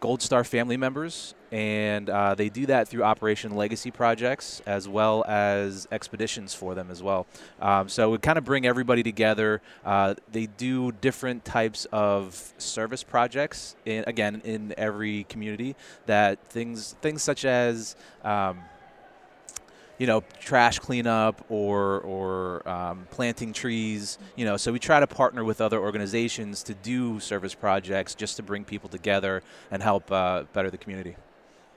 Gold 0.00 0.20
Star 0.20 0.44
family 0.44 0.76
members, 0.76 1.34
and 1.50 2.10
uh, 2.10 2.34
they 2.34 2.50
do 2.50 2.66
that 2.66 2.88
through 2.88 3.04
Operation 3.04 3.56
Legacy 3.56 3.90
projects 3.90 4.60
as 4.66 4.86
well 4.86 5.24
as 5.26 5.88
expeditions 5.90 6.52
for 6.52 6.74
them 6.74 6.90
as 6.90 7.02
well. 7.02 7.26
Um, 7.58 7.88
so 7.88 8.10
we 8.10 8.18
kind 8.18 8.36
of 8.36 8.44
bring 8.44 8.66
everybody 8.66 9.02
together. 9.02 9.62
Uh, 9.82 10.14
they 10.30 10.44
do 10.44 10.92
different 10.92 11.46
types 11.46 11.86
of 11.90 12.52
service 12.58 13.02
projects, 13.02 13.76
in, 13.86 14.04
again, 14.06 14.42
in 14.44 14.74
every 14.76 15.24
community. 15.24 15.74
That 16.04 16.38
things 16.48 16.96
things 17.00 17.22
such 17.22 17.46
as 17.46 17.96
um, 18.24 18.60
you 19.98 20.06
know, 20.06 20.22
trash 20.40 20.78
cleanup 20.78 21.44
or 21.48 22.00
or 22.00 22.68
um, 22.68 23.06
planting 23.10 23.52
trees. 23.52 24.18
You 24.36 24.44
know, 24.44 24.56
so 24.56 24.72
we 24.72 24.78
try 24.78 25.00
to 25.00 25.06
partner 25.06 25.44
with 25.44 25.60
other 25.60 25.78
organizations 25.78 26.62
to 26.64 26.74
do 26.74 27.20
service 27.20 27.54
projects 27.54 28.14
just 28.14 28.36
to 28.36 28.42
bring 28.42 28.64
people 28.64 28.88
together 28.88 29.42
and 29.70 29.82
help 29.82 30.10
uh, 30.10 30.44
better 30.52 30.70
the 30.70 30.78
community. 30.78 31.16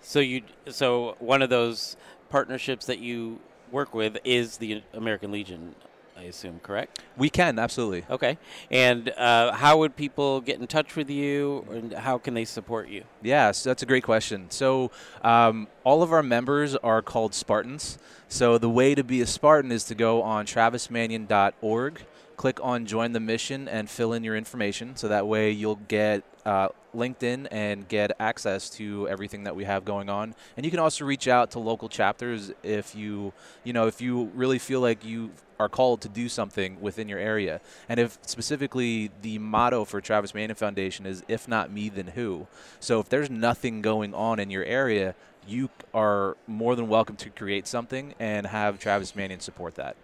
So 0.02 0.20
you, 0.20 0.44
so 0.70 1.16
one 1.20 1.42
of 1.42 1.50
those 1.50 1.98
partnerships 2.30 2.86
that 2.86 3.00
you 3.00 3.40
work 3.72 3.94
with 3.94 4.18
is 4.24 4.58
the 4.58 4.84
American 4.94 5.32
Legion, 5.32 5.76
I 6.18 6.24
assume, 6.24 6.60
correct? 6.64 7.00
We 7.16 7.30
can 7.30 7.60
absolutely. 7.60 8.06
Okay. 8.10 8.38
And 8.72 9.10
uh, 9.10 9.54
how 9.54 9.78
would 9.78 9.96
people 9.96 10.42
get 10.42 10.60
in 10.60 10.66
touch 10.68 10.96
with 10.96 11.10
you, 11.10 11.66
and 11.70 11.94
how 11.94 12.18
can 12.18 12.34
they 12.34 12.46
support 12.46 12.90
you? 12.90 13.04
Yeah, 13.22 13.52
so 13.52 13.70
that's 13.70 13.84
a 13.84 13.86
great 13.86 14.04
question. 14.04 14.50
So, 14.50 14.92
um, 15.24 15.68
all 15.84 16.02
of 16.02 16.12
our 16.12 16.24
members 16.24 16.76
are 16.76 17.02
called 17.02 17.34
Spartans. 17.34 18.00
So, 18.28 18.58
the 18.58 18.70
way 18.70 18.96
to 18.96 19.04
be 19.04 19.22
a 19.22 19.28
Spartan 19.28 19.72
is 19.72 19.84
to 19.86 19.96
go 19.96 20.24
on 20.24 20.46
travismanion.org, 20.46 22.02
click 22.36 22.60
on 22.64 22.86
Join 22.86 23.12
the 23.12 23.20
Mission, 23.20 23.68
and 23.68 23.90
fill 23.90 24.14
in 24.14 24.24
your 24.24 24.36
information. 24.36 24.96
So 24.96 25.08
that 25.08 25.28
way 25.28 25.52
you'll 25.52 25.80
get 25.88 26.24
uh, 26.46 26.70
LinkedIn 26.98 27.48
and 27.52 27.88
get 27.88 28.12
access 28.20 28.70
to 28.72 29.08
everything 29.08 29.44
that 29.44 29.56
we 29.56 29.64
have 29.64 29.86
going 29.86 30.10
on. 30.10 30.36
And 30.58 30.66
you 30.66 30.72
can 30.72 30.80
also 30.80 31.06
reach 31.06 31.28
out 31.28 31.52
to 31.52 31.60
local 31.60 31.88
chapters 31.88 32.52
if 32.64 32.96
you, 32.96 33.34
you 33.64 33.74
know, 33.74 33.88
if 33.88 34.02
you 34.02 34.32
really 34.34 34.60
feel 34.60 34.82
like 34.82 35.06
you 35.06 35.32
are 35.60 35.70
called 35.70 36.02
to 36.02 36.10
do 36.10 36.30
something 36.30 36.80
within 36.82 37.08
your 37.08 37.20
area. 37.20 37.62
And 37.88 38.00
if 38.00 38.18
specifically 38.24 39.12
the 39.22 39.40
motto 39.40 39.86
for 39.86 40.02
Travis 40.02 40.34
Manion 40.34 40.56
Foundation 40.56 41.06
is 41.06 41.24
if 41.28 41.48
not 41.48 41.72
me 41.72 41.90
then 41.90 42.08
who. 42.08 42.48
So 42.80 43.00
if 43.00 43.10
there's 43.10 43.30
nothing 43.30 43.82
going 43.82 44.14
on 44.14 44.40
in 44.40 44.50
your 44.50 44.64
area, 44.64 45.16
you 45.48 45.70
are 45.94 46.36
more 46.46 46.76
than 46.76 46.88
welcome 46.88 47.16
to 47.18 47.30
create 47.30 47.68
something 47.68 48.14
and 48.20 48.48
have 48.48 48.80
Travis 48.80 49.16
Manion 49.16 49.40
support 49.40 49.76
that. 49.76 49.96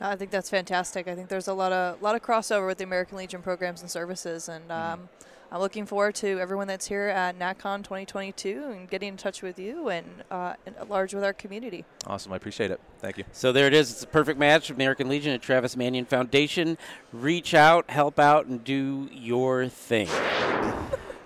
I 0.00 0.16
think 0.16 0.30
that's 0.30 0.48
fantastic. 0.48 1.08
I 1.08 1.14
think 1.14 1.28
there's 1.28 1.48
a 1.48 1.54
lot 1.54 1.72
of 1.72 2.00
lot 2.00 2.14
of 2.14 2.22
crossover 2.22 2.66
with 2.66 2.78
the 2.78 2.84
American 2.84 3.18
Legion 3.18 3.42
programs 3.42 3.82
and 3.82 3.90
services, 3.90 4.48
and 4.48 4.72
um, 4.72 5.08
I'm 5.52 5.60
looking 5.60 5.84
forward 5.84 6.14
to 6.16 6.38
everyone 6.38 6.68
that's 6.68 6.86
here 6.86 7.08
at 7.08 7.38
NatCon 7.38 7.82
2022 7.82 8.64
and 8.70 8.88
getting 8.88 9.08
in 9.08 9.16
touch 9.16 9.42
with 9.42 9.58
you 9.58 9.88
and 9.88 10.06
uh, 10.30 10.54
and 10.64 10.76
at 10.76 10.88
large 10.88 11.12
with 11.12 11.22
our 11.22 11.34
community. 11.34 11.84
Awesome. 12.06 12.32
I 12.32 12.36
appreciate 12.36 12.70
it. 12.70 12.80
Thank 13.00 13.18
you. 13.18 13.24
So 13.32 13.52
there 13.52 13.66
it 13.66 13.74
is. 13.74 13.90
It's 13.90 14.02
a 14.04 14.06
perfect 14.06 14.38
match. 14.38 14.70
Of 14.70 14.76
American 14.76 15.08
Legion 15.08 15.32
and 15.32 15.42
Travis 15.42 15.76
Manion 15.76 16.06
Foundation. 16.06 16.78
Reach 17.12 17.52
out, 17.52 17.90
help 17.90 18.18
out, 18.18 18.46
and 18.46 18.64
do 18.64 19.08
your 19.12 19.68
thing. 19.68 20.08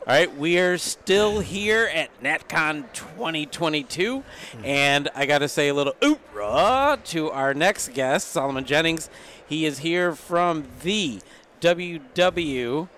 All 0.07 0.13
right, 0.13 0.37
we 0.37 0.59
are 0.59 0.77
still 0.77 1.41
here 1.41 1.91
at 1.95 2.11
NatCon 2.23 2.93
2022, 2.93 4.23
and 4.63 5.09
I 5.15 5.25
got 5.25 5.39
to 5.39 5.49
say 5.49 5.69
a 5.69 5.75
little 5.75 5.95
oop-rah 6.05 6.97
to 7.07 7.31
our 7.31 7.55
next 7.55 7.95
guest, 7.95 8.29
Solomon 8.29 8.67
Jennings. 8.67 9.09
He 9.49 9.65
is 9.65 9.79
here 9.79 10.15
from 10.15 10.65
the 10.83 11.21
WW. 11.63 12.89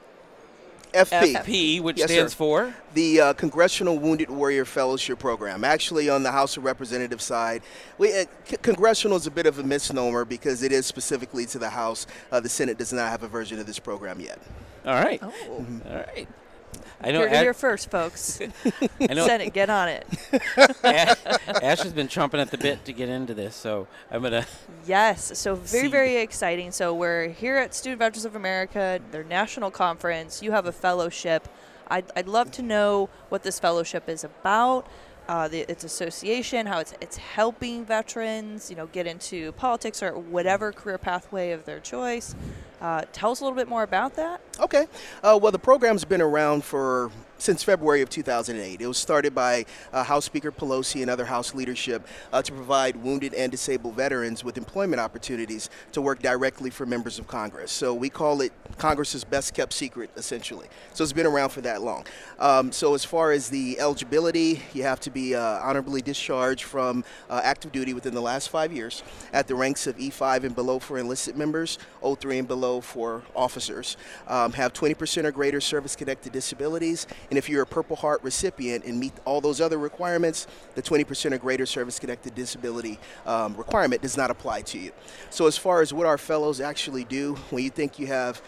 FP. 0.94 1.34
FP, 1.36 1.80
which 1.82 1.98
Yes, 1.98 2.08
sir. 2.08 2.14
stands 2.14 2.34
for 2.34 2.74
the 2.94 3.20
uh, 3.20 3.32
Congressional 3.34 3.98
Wounded 3.98 4.30
Warrior 4.30 4.64
Fellowship 4.64 5.18
Program. 5.20 5.62
Actually, 5.62 6.08
on 6.08 6.22
the 6.24 6.32
House 6.32 6.56
of 6.56 6.64
Representatives 6.64 7.22
side, 7.22 7.62
we, 7.98 8.18
uh, 8.18 8.24
c- 8.46 8.56
congressional 8.62 9.16
is 9.18 9.26
a 9.26 9.30
bit 9.30 9.46
of 9.46 9.58
a 9.58 9.62
misnomer 9.62 10.24
because 10.24 10.62
it 10.64 10.72
is 10.72 10.86
specifically 10.86 11.44
to 11.46 11.58
the 11.58 11.68
House. 11.70 12.06
Uh, 12.32 12.40
the 12.40 12.48
Senate 12.48 12.78
does 12.78 12.92
not 12.94 13.10
have 13.10 13.22
a 13.22 13.28
version 13.28 13.60
of 13.60 13.66
this 13.66 13.78
program 13.78 14.18
yet. 14.20 14.38
All 14.86 14.94
right. 14.94 15.20
Oh. 15.22 15.66
All 15.88 15.96
right. 15.96 16.26
I 17.00 17.12
know 17.12 17.20
You're 17.20 17.28
Ash, 17.28 17.42
here 17.42 17.54
first, 17.54 17.90
folks. 17.90 18.40
I 19.00 19.14
know 19.14 19.26
Senate, 19.26 19.52
get 19.52 19.70
on 19.70 19.88
it. 19.88 20.06
Ash, 20.82 21.16
Ash 21.48 21.82
has 21.82 21.92
been 21.92 22.08
chomping 22.08 22.40
at 22.40 22.50
the 22.50 22.58
bit 22.58 22.84
to 22.84 22.92
get 22.92 23.08
into 23.08 23.34
this, 23.34 23.54
so 23.54 23.86
I'm 24.10 24.20
going 24.20 24.32
to. 24.32 24.46
Yes, 24.86 25.38
so 25.38 25.54
very, 25.54 25.88
very 25.88 26.16
exciting. 26.16 26.72
So 26.72 26.94
we're 26.94 27.28
here 27.28 27.56
at 27.56 27.74
Student 27.74 27.98
Veterans 27.98 28.24
of 28.24 28.36
America, 28.36 29.00
their 29.10 29.24
national 29.24 29.70
conference. 29.70 30.42
You 30.42 30.52
have 30.52 30.66
a 30.66 30.72
fellowship. 30.72 31.48
I'd, 31.88 32.10
I'd 32.16 32.28
love 32.28 32.50
to 32.52 32.62
know 32.62 33.08
what 33.28 33.42
this 33.42 33.60
fellowship 33.60 34.08
is 34.08 34.24
about, 34.24 34.86
uh, 35.28 35.48
the, 35.48 35.60
its 35.70 35.84
association, 35.84 36.66
how 36.66 36.78
it's 36.78 36.94
it's 37.00 37.16
helping 37.16 37.84
veterans, 37.84 38.70
you 38.70 38.76
know, 38.76 38.86
get 38.86 39.06
into 39.06 39.52
politics 39.52 40.02
or 40.02 40.18
whatever 40.18 40.72
career 40.72 40.98
pathway 40.98 41.52
of 41.52 41.64
their 41.64 41.80
choice. 41.80 42.34
Uh, 42.80 43.02
tell 43.12 43.30
us 43.30 43.40
a 43.40 43.44
little 43.44 43.56
bit 43.56 43.68
more 43.68 43.82
about 43.82 44.14
that. 44.14 44.40
Okay. 44.60 44.86
Uh, 45.22 45.38
well, 45.40 45.52
the 45.52 45.58
program's 45.58 46.04
been 46.04 46.20
around 46.20 46.64
for 46.64 47.10
since 47.38 47.62
February 47.62 48.02
of 48.02 48.10
2008. 48.10 48.80
It 48.80 48.86
was 48.86 48.98
started 48.98 49.34
by 49.34 49.66
uh, 49.92 50.04
House 50.04 50.24
Speaker 50.24 50.50
Pelosi 50.50 51.02
and 51.02 51.10
other 51.10 51.24
House 51.24 51.54
leadership 51.54 52.06
uh, 52.32 52.42
to 52.42 52.52
provide 52.52 52.96
wounded 52.96 53.34
and 53.34 53.50
disabled 53.50 53.94
veterans 53.94 54.44
with 54.44 54.56
employment 54.56 55.00
opportunities 55.00 55.70
to 55.92 56.00
work 56.00 56.20
directly 56.20 56.70
for 56.70 56.86
members 56.86 57.18
of 57.18 57.26
Congress. 57.26 57.72
So 57.72 57.94
we 57.94 58.08
call 58.08 58.40
it 58.40 58.52
Congress's 58.78 59.24
best 59.24 59.54
kept 59.54 59.72
secret, 59.72 60.10
essentially. 60.16 60.66
So 60.92 61.04
it's 61.04 61.12
been 61.12 61.26
around 61.26 61.50
for 61.50 61.60
that 61.62 61.82
long. 61.82 62.04
Um, 62.38 62.72
so 62.72 62.94
as 62.94 63.04
far 63.04 63.32
as 63.32 63.48
the 63.48 63.78
eligibility, 63.80 64.62
you 64.72 64.82
have 64.82 65.00
to 65.00 65.10
be 65.10 65.34
uh, 65.34 65.40
honorably 65.40 66.02
discharged 66.02 66.64
from 66.64 67.04
uh, 67.30 67.40
active 67.42 67.72
duty 67.72 67.94
within 67.94 68.14
the 68.14 68.20
last 68.20 68.48
five 68.48 68.72
years 68.72 69.02
at 69.32 69.46
the 69.46 69.54
ranks 69.54 69.86
of 69.86 69.96
E5 69.96 70.44
and 70.44 70.54
below 70.54 70.78
for 70.78 70.98
enlisted 70.98 71.36
members, 71.36 71.78
O3 72.02 72.40
and 72.40 72.48
below 72.48 72.80
for 72.80 73.22
officers, 73.34 73.96
um, 74.28 74.52
have 74.52 74.72
20% 74.72 75.24
or 75.24 75.32
greater 75.32 75.60
service-connected 75.60 76.32
disabilities, 76.32 77.06
and 77.30 77.38
if 77.38 77.48
you're 77.48 77.62
a 77.62 77.66
Purple 77.66 77.96
Heart 77.96 78.22
recipient 78.22 78.84
and 78.84 78.98
meet 78.98 79.12
all 79.24 79.40
those 79.40 79.60
other 79.60 79.78
requirements, 79.78 80.46
the 80.74 80.82
20% 80.82 81.32
or 81.32 81.38
greater 81.38 81.66
service-connected 81.66 82.34
disability 82.34 82.98
um, 83.26 83.56
requirement 83.56 84.02
does 84.02 84.16
not 84.16 84.30
apply 84.30 84.62
to 84.62 84.78
you. 84.78 84.92
So 85.30 85.46
as 85.46 85.58
far 85.58 85.82
as 85.82 85.92
what 85.92 86.06
our 86.06 86.18
fellows 86.18 86.60
actually 86.60 87.04
do, 87.04 87.34
when 87.50 87.64
you 87.64 87.70
think 87.70 87.98
you 87.98 88.06
have 88.06 88.42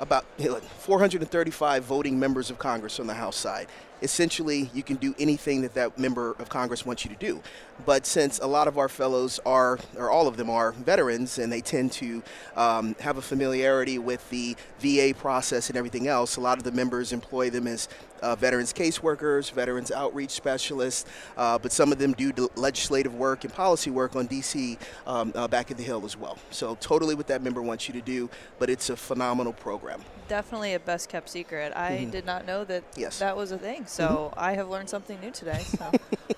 about 0.00 0.24
435 0.78 1.84
voting 1.84 2.18
members 2.18 2.50
of 2.50 2.58
Congress 2.58 2.98
on 2.98 3.06
the 3.06 3.14
House 3.14 3.36
side. 3.36 3.68
Essentially, 4.02 4.70
you 4.74 4.82
can 4.82 4.96
do 4.96 5.14
anything 5.18 5.62
that 5.62 5.74
that 5.74 5.98
member 5.98 6.32
of 6.38 6.48
Congress 6.48 6.84
wants 6.86 7.04
you 7.04 7.10
to 7.10 7.16
do. 7.16 7.42
But 7.86 8.04
since 8.06 8.38
a 8.40 8.46
lot 8.46 8.68
of 8.68 8.76
our 8.76 8.88
fellows 8.88 9.40
are, 9.46 9.78
or 9.96 10.10
all 10.10 10.28
of 10.28 10.36
them 10.36 10.50
are, 10.50 10.72
veterans, 10.72 11.38
and 11.38 11.50
they 11.50 11.62
tend 11.62 11.92
to 11.92 12.22
um, 12.56 12.94
have 13.00 13.16
a 13.16 13.22
familiarity 13.22 13.98
with 13.98 14.28
the 14.30 14.54
VA 14.80 15.14
process 15.16 15.68
and 15.70 15.78
everything 15.78 16.06
else, 16.06 16.36
a 16.36 16.40
lot 16.40 16.58
of 16.58 16.64
the 16.64 16.72
members 16.72 17.12
employ 17.12 17.48
them 17.48 17.66
as 17.66 17.88
uh, 18.20 18.36
veterans 18.36 18.70
caseworkers, 18.74 19.50
veterans 19.50 19.90
outreach 19.90 20.30
specialists, 20.30 21.06
uh, 21.38 21.58
but 21.58 21.72
some 21.72 21.90
of 21.90 21.98
them 21.98 22.12
do 22.12 22.32
legislative 22.54 23.14
work 23.14 23.44
and 23.44 23.52
policy 23.54 23.90
work 23.90 24.14
on 24.14 24.28
DC 24.28 24.76
um, 25.06 25.32
uh, 25.34 25.48
back 25.48 25.70
at 25.70 25.78
the 25.78 25.82
Hill 25.82 26.04
as 26.04 26.18
well. 26.18 26.36
So, 26.50 26.76
totally 26.80 27.14
what 27.14 27.28
that 27.28 27.42
member 27.42 27.62
wants 27.62 27.88
you 27.88 27.94
to 27.94 28.02
do, 28.02 28.28
but 28.58 28.68
it's 28.68 28.90
a 28.90 28.96
phenomenal 28.96 29.54
program. 29.54 30.02
Definitely 30.28 30.74
a 30.74 30.80
best 30.80 31.08
kept 31.08 31.30
secret. 31.30 31.74
I 31.74 32.04
did 32.04 32.26
not 32.26 32.46
know 32.46 32.62
that 32.64 32.80
Mm-hmm. 32.90 33.00
Yes. 33.00 33.18
that 33.18 33.36
was 33.36 33.52
a 33.52 33.58
thing. 33.58 33.86
So 33.90 34.30
mm-hmm. 34.30 34.38
I 34.38 34.52
have 34.52 34.68
learned 34.68 34.88
something 34.88 35.20
new 35.20 35.32
today. 35.32 35.64
So. 35.64 35.90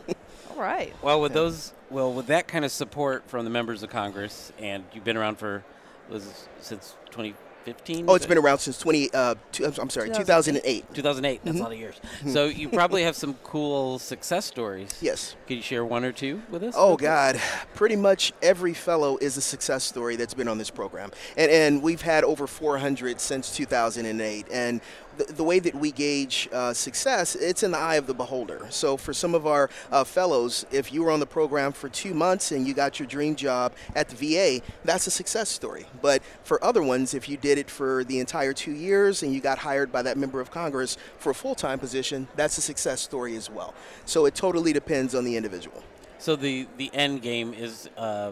All 0.50 0.56
right. 0.56 0.94
Well, 1.02 1.20
with 1.20 1.34
those, 1.34 1.74
well, 1.90 2.10
with 2.10 2.28
that 2.28 2.48
kind 2.48 2.64
of 2.64 2.72
support 2.72 3.28
from 3.28 3.44
the 3.44 3.50
members 3.50 3.82
of 3.82 3.90
Congress, 3.90 4.52
and 4.58 4.84
you've 4.94 5.04
been 5.04 5.18
around 5.18 5.36
for, 5.36 5.62
was 6.08 6.48
since 6.62 6.96
2015? 7.10 8.06
Oh, 8.08 8.14
it's 8.14 8.24
been 8.24 8.38
around 8.38 8.58
since 8.58 8.78
20. 8.78 9.12
Uh, 9.12 9.34
two, 9.52 9.66
I'm 9.66 9.74
I'm 9.78 9.90
sorry, 9.90 10.08
2008. 10.08 10.94
2008. 10.94 11.44
That's 11.44 11.54
mm-hmm. 11.54 11.60
a 11.60 11.62
lot 11.62 11.72
of 11.72 11.78
years. 11.78 11.96
Mm-hmm. 11.96 12.30
So 12.30 12.46
you 12.46 12.70
probably 12.70 13.02
have 13.02 13.16
some 13.16 13.34
cool 13.44 13.98
success 13.98 14.46
stories. 14.46 14.88
Yes. 15.02 15.36
Could 15.46 15.58
you 15.58 15.62
share 15.62 15.84
one 15.84 16.06
or 16.06 16.12
two 16.12 16.40
with 16.50 16.62
us? 16.62 16.74
Oh 16.74 16.96
God, 16.96 17.38
pretty 17.74 17.96
much 17.96 18.32
every 18.40 18.72
fellow 18.72 19.18
is 19.18 19.36
a 19.36 19.42
success 19.42 19.84
story 19.84 20.16
that's 20.16 20.34
been 20.34 20.48
on 20.48 20.56
this 20.56 20.70
program, 20.70 21.10
and 21.36 21.50
and 21.50 21.82
we've 21.82 22.02
had 22.02 22.24
over 22.24 22.46
400 22.46 23.20
since 23.20 23.54
2008. 23.54 24.46
And 24.50 24.80
the, 25.16 25.24
the 25.24 25.44
way 25.44 25.58
that 25.58 25.74
we 25.74 25.92
gauge 25.92 26.48
uh, 26.52 26.72
success, 26.72 27.34
it's 27.34 27.62
in 27.62 27.70
the 27.70 27.78
eye 27.78 27.96
of 27.96 28.06
the 28.06 28.14
beholder. 28.14 28.66
So 28.70 28.96
for 28.96 29.12
some 29.12 29.34
of 29.34 29.46
our 29.46 29.70
uh, 29.90 30.04
fellows, 30.04 30.66
if 30.70 30.92
you 30.92 31.02
were 31.02 31.10
on 31.10 31.20
the 31.20 31.26
program 31.26 31.72
for 31.72 31.88
two 31.88 32.14
months 32.14 32.52
and 32.52 32.66
you 32.66 32.74
got 32.74 32.98
your 32.98 33.06
dream 33.06 33.34
job 33.34 33.72
at 33.94 34.08
the 34.08 34.16
VA, 34.16 34.64
that's 34.84 35.06
a 35.06 35.10
success 35.10 35.48
story. 35.48 35.86
But 36.00 36.22
for 36.44 36.62
other 36.64 36.82
ones, 36.82 37.14
if 37.14 37.28
you 37.28 37.36
did 37.36 37.58
it 37.58 37.70
for 37.70 38.04
the 38.04 38.18
entire 38.20 38.52
two 38.52 38.72
years 38.72 39.22
and 39.22 39.32
you 39.32 39.40
got 39.40 39.58
hired 39.58 39.92
by 39.92 40.02
that 40.02 40.16
member 40.16 40.40
of 40.40 40.50
Congress 40.50 40.96
for 41.18 41.30
a 41.30 41.34
full-time 41.34 41.78
position, 41.78 42.28
that's 42.36 42.58
a 42.58 42.62
success 42.62 43.00
story 43.00 43.36
as 43.36 43.50
well. 43.50 43.74
So 44.04 44.26
it 44.26 44.34
totally 44.34 44.72
depends 44.72 45.14
on 45.14 45.24
the 45.24 45.36
individual. 45.36 45.82
So 46.18 46.36
the 46.36 46.68
the 46.76 46.88
end 46.94 47.20
game 47.20 47.52
is 47.52 47.90
uh, 47.96 48.30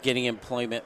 getting 0.00 0.24
employment 0.24 0.84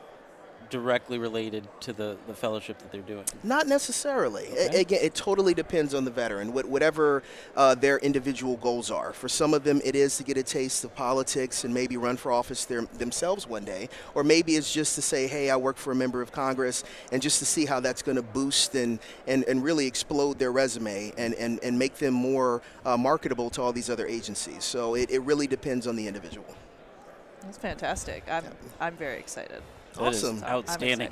directly 0.71 1.19
related 1.19 1.67
to 1.81 1.93
the, 1.93 2.17
the 2.27 2.35
fellowship 2.35 2.79
that 2.79 2.91
they're 2.93 3.03
doing. 3.03 3.25
Not 3.43 3.67
necessarily. 3.67 4.47
A- 4.57 4.69
Okay. 4.71 4.81
again, 4.81 5.01
it 5.03 5.15
totally 5.15 5.53
depends 5.53 5.95
on 5.95 6.05
the 6.05 6.11
veteran, 6.11 6.53
what, 6.53 6.65
whatever 6.67 7.23
uh, 7.57 7.75
their 7.75 7.99
individual 7.99 8.57
goals 8.57 8.91
are. 8.91 9.13
For 9.13 9.29
some 9.29 9.53
of 9.53 9.65
them, 9.65 9.81
it 9.85 9.97
is 9.97 10.17
to 10.19 10.23
get 10.25 10.37
a 10.37 10.43
taste 10.43 10.85
of 10.85 10.95
politics 10.95 11.65
and 11.65 11.75
maybe 11.75 11.97
run 11.97 12.17
for 12.17 12.31
office 12.33 12.65
their, 12.65 12.83
themselves 12.83 13.47
one 13.49 13.65
day. 13.65 13.89
Or 14.15 14.23
maybe 14.25 14.55
it's 14.57 14.73
just 14.73 14.95
to 14.95 15.03
say, 15.03 15.27
hey, 15.27 15.51
I 15.51 15.57
work 15.57 15.77
for 15.77 15.93
a 15.93 15.97
member 15.97 16.23
of 16.23 16.31
Congress, 16.33 16.85
and 17.13 17.21
just 17.21 17.41
to 17.41 17.45
see 17.45 17.67
how 17.67 17.81
that's 17.81 18.03
going 18.03 18.17
to 18.17 18.23
boost 18.23 18.75
and, 18.77 19.01
and, 19.27 19.45
and 19.45 19.63
really 19.65 19.87
explode 19.87 20.39
their 20.39 20.53
resume 20.53 21.13
and, 21.19 21.35
and, 21.35 21.59
and 21.65 21.79
make 21.79 21.97
them 21.97 22.15
more 22.15 22.63
uh, 22.87 22.97
marketable 22.97 23.51
to 23.51 23.61
all 23.63 23.73
these 23.73 23.91
other 23.91 24.07
agencies. 24.07 24.63
So 24.65 24.95
it, 24.95 25.11
it 25.11 25.21
really 25.23 25.47
depends 25.49 25.87
on 25.87 25.97
the 25.97 26.07
individual. 26.07 26.47
That's 27.43 27.59
fantastic. 27.59 28.23
I'm 28.31 28.45
I'm 28.81 28.97
very 28.97 29.19
excited. 29.19 29.63
That 29.94 30.12
is 30.12 30.24
Awesome. 30.24 30.44
I'm 30.44 30.50
outstanding. 30.50 31.11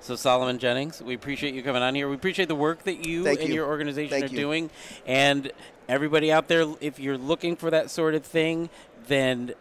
So 0.00 0.14
Solomon 0.14 0.58
Jennings, 0.58 1.02
we 1.02 1.14
appreciate 1.14 1.54
you 1.54 1.62
coming 1.62 1.82
on 1.82 1.94
here. 1.94 2.08
We 2.08 2.14
appreciate 2.14 2.46
the 2.46 2.54
work 2.54 2.84
that 2.84 3.04
you 3.04 3.24
Thank 3.24 3.40
and 3.40 3.48
you. 3.48 3.56
your 3.56 3.66
organization 3.66 4.10
Thank 4.20 4.32
are 4.32 4.34
you. 4.34 4.40
doing. 4.40 4.70
And 5.06 5.50
everybody 5.88 6.30
out 6.30 6.46
there, 6.48 6.66
if 6.80 7.00
you're 7.00 7.18
looking 7.18 7.56
for 7.56 7.70
that 7.70 7.90
sort 7.90 8.14
of 8.14 8.24
thing, 8.24 8.70
then 9.08 9.54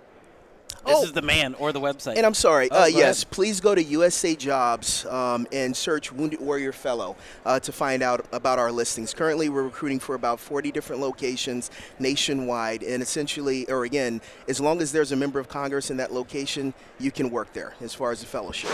this 0.88 0.98
Oh. 0.98 1.04
is 1.04 1.12
the 1.12 1.22
man 1.22 1.54
or 1.56 1.72
the 1.72 1.80
website. 1.80 2.16
And 2.18 2.26
I'm 2.26 2.34
sorry. 2.34 2.70
Oh, 2.72 2.84
uh, 2.84 2.86
yes, 2.88 3.24
ahead. 3.24 3.32
please 3.32 3.60
go 3.62 3.76
to 3.76 3.84
USA 3.84 4.36
Jobs 4.36 5.06
um, 5.06 5.46
and 5.52 5.76
search 5.76 6.12
Wounded 6.12 6.40
Warrior 6.42 6.72
Fellow 6.72 7.16
uh, 7.46 7.60
to 7.60 7.72
find 7.72 8.02
out 8.02 8.26
about 8.32 8.58
our 8.60 8.72
listings. 8.72 9.14
Currently, 9.14 9.50
we're 9.50 9.64
recruiting 9.64 10.00
for 10.00 10.16
about 10.16 10.40
40 10.40 10.72
different 10.72 11.02
locations 11.02 11.70
nationwide, 12.00 12.82
and 12.84 13.04
essentially, 13.04 13.70
or 13.70 13.84
again, 13.84 14.22
as 14.48 14.60
long 14.60 14.82
as 14.82 14.92
there's 14.92 15.12
a 15.12 15.16
member 15.16 15.40
of 15.40 15.48
Congress 15.48 15.92
in 15.92 15.98
that 15.98 16.12
location, 16.14 16.74
you 17.00 17.12
can 17.12 17.30
work 17.30 17.54
there 17.54 17.74
as 17.82 17.94
far 17.94 18.12
as 18.12 18.22
the 18.22 18.26
fellowship. 18.26 18.72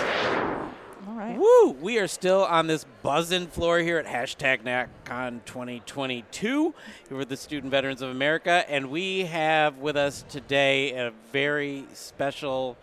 All 1.07 1.15
right. 1.15 1.37
Woo! 1.37 1.71
We 1.81 1.97
are 1.99 2.07
still 2.07 2.43
on 2.45 2.67
this 2.67 2.85
buzzing 3.01 3.47
floor 3.47 3.79
here 3.79 3.97
at 3.97 4.05
hashtag 4.05 4.61
NatCon 4.63 5.43
2022 5.45 6.73
here 7.09 7.17
with 7.17 7.27
the 7.29 7.35
Student 7.35 7.71
Veterans 7.71 8.01
of 8.01 8.09
America, 8.09 8.63
and 8.69 8.89
we 8.89 9.25
have 9.25 9.79
with 9.79 9.97
us 9.97 10.23
today 10.29 10.91
a 10.93 11.11
very 11.33 11.85
special 11.93 12.77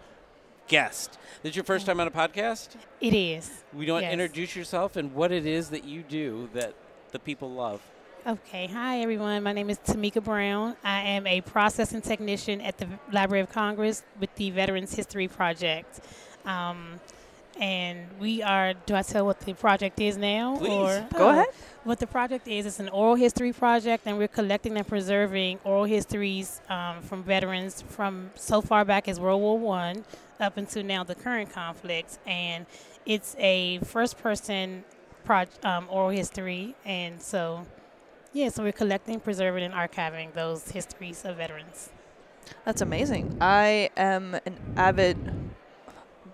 guest. 0.68 1.18
This 1.42 1.50
is 1.50 1.56
your 1.56 1.64
first 1.64 1.86
time 1.86 1.98
on 1.98 2.06
a 2.08 2.10
podcast? 2.10 2.70
It 3.00 3.14
is. 3.14 3.62
We 3.72 3.90
want 3.90 4.02
to 4.02 4.06
Yes. 4.06 4.12
introduce 4.12 4.54
yourself 4.54 4.96
and 4.96 5.14
what 5.14 5.32
it 5.32 5.46
is 5.46 5.70
that 5.70 5.84
you 5.84 6.02
do 6.02 6.50
that 6.52 6.74
the 7.12 7.18
people 7.18 7.50
love. 7.50 7.80
Okay. 8.26 8.66
Hi, 8.66 9.00
everyone. 9.00 9.42
My 9.42 9.52
name 9.54 9.70
is 9.70 9.78
Tamika 9.78 10.22
Brown. 10.22 10.76
I 10.84 11.00
am 11.00 11.26
a 11.26 11.40
processing 11.40 12.02
technician 12.02 12.60
at 12.60 12.76
the 12.76 12.86
Library 13.10 13.40
of 13.40 13.50
Congress 13.50 14.02
with 14.20 14.34
the 14.34 14.50
Veterans 14.50 14.94
History 14.94 15.26
Project. 15.26 16.00
Um, 16.44 17.00
and 17.60 17.98
we 18.18 18.42
are, 18.42 18.72
do 18.86 18.94
I 18.94 19.02
tell 19.02 19.26
what 19.26 19.38
the 19.40 19.52
project 19.52 20.00
is 20.00 20.16
now? 20.16 20.56
Please. 20.56 20.70
Or, 20.70 21.06
Go 21.16 21.26
Oh. 21.26 21.30
ahead. 21.30 21.46
What 21.84 21.98
the 21.98 22.06
project 22.06 22.48
is, 22.48 22.66
it's 22.66 22.80
an 22.80 22.88
oral 22.90 23.14
history 23.14 23.52
project, 23.52 24.06
and 24.06 24.18
we're 24.18 24.28
collecting 24.28 24.76
and 24.76 24.86
preserving 24.86 25.60
oral 25.64 25.84
histories 25.84 26.60
um, 26.68 27.00
from 27.02 27.22
veterans 27.22 27.82
from 27.88 28.30
so 28.34 28.60
far 28.60 28.84
back 28.84 29.08
as 29.08 29.18
World 29.20 29.40
War 29.40 29.58
One 29.58 30.04
up 30.40 30.56
until 30.56 30.82
now 30.82 31.04
the 31.04 31.14
current 31.14 31.50
conflicts. 31.52 32.18
And 32.26 32.66
it's 33.06 33.34
a 33.38 33.78
first-person 33.80 34.84
proj- 35.24 35.48
um, 35.64 35.86
oral 35.90 36.10
history, 36.10 36.74
and 36.84 37.20
so 37.22 37.66
yeah, 38.32 38.48
so 38.48 38.62
we're 38.62 38.72
collecting, 38.72 39.18
preserving, 39.20 39.64
and 39.64 39.74
archiving 39.74 40.32
those 40.34 40.70
histories 40.70 41.24
of 41.24 41.36
veterans. 41.38 41.90
That's 42.64 42.80
amazing. 42.80 43.36
I 43.40 43.90
am 43.96 44.34
an 44.46 44.56
avid 44.76 45.16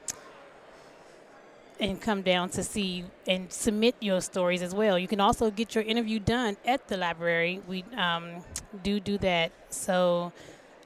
and 1.80 2.00
come 2.00 2.22
down 2.22 2.50
to 2.50 2.64
see 2.64 3.06
and 3.28 3.52
submit 3.52 3.96
your 4.00 4.22
stories 4.22 4.62
as 4.62 4.74
well. 4.74 4.98
You 4.98 5.08
can 5.08 5.20
also 5.20 5.52
get 5.52 5.76
your 5.76 5.84
interview 5.84 6.20
done 6.20 6.58
at 6.66 6.88
the 6.88 6.98
library. 6.98 7.62
We 7.68 7.84
um, 7.98 8.44
do 8.84 9.00
do 9.00 9.18
that. 9.20 9.52
So, 9.70 10.32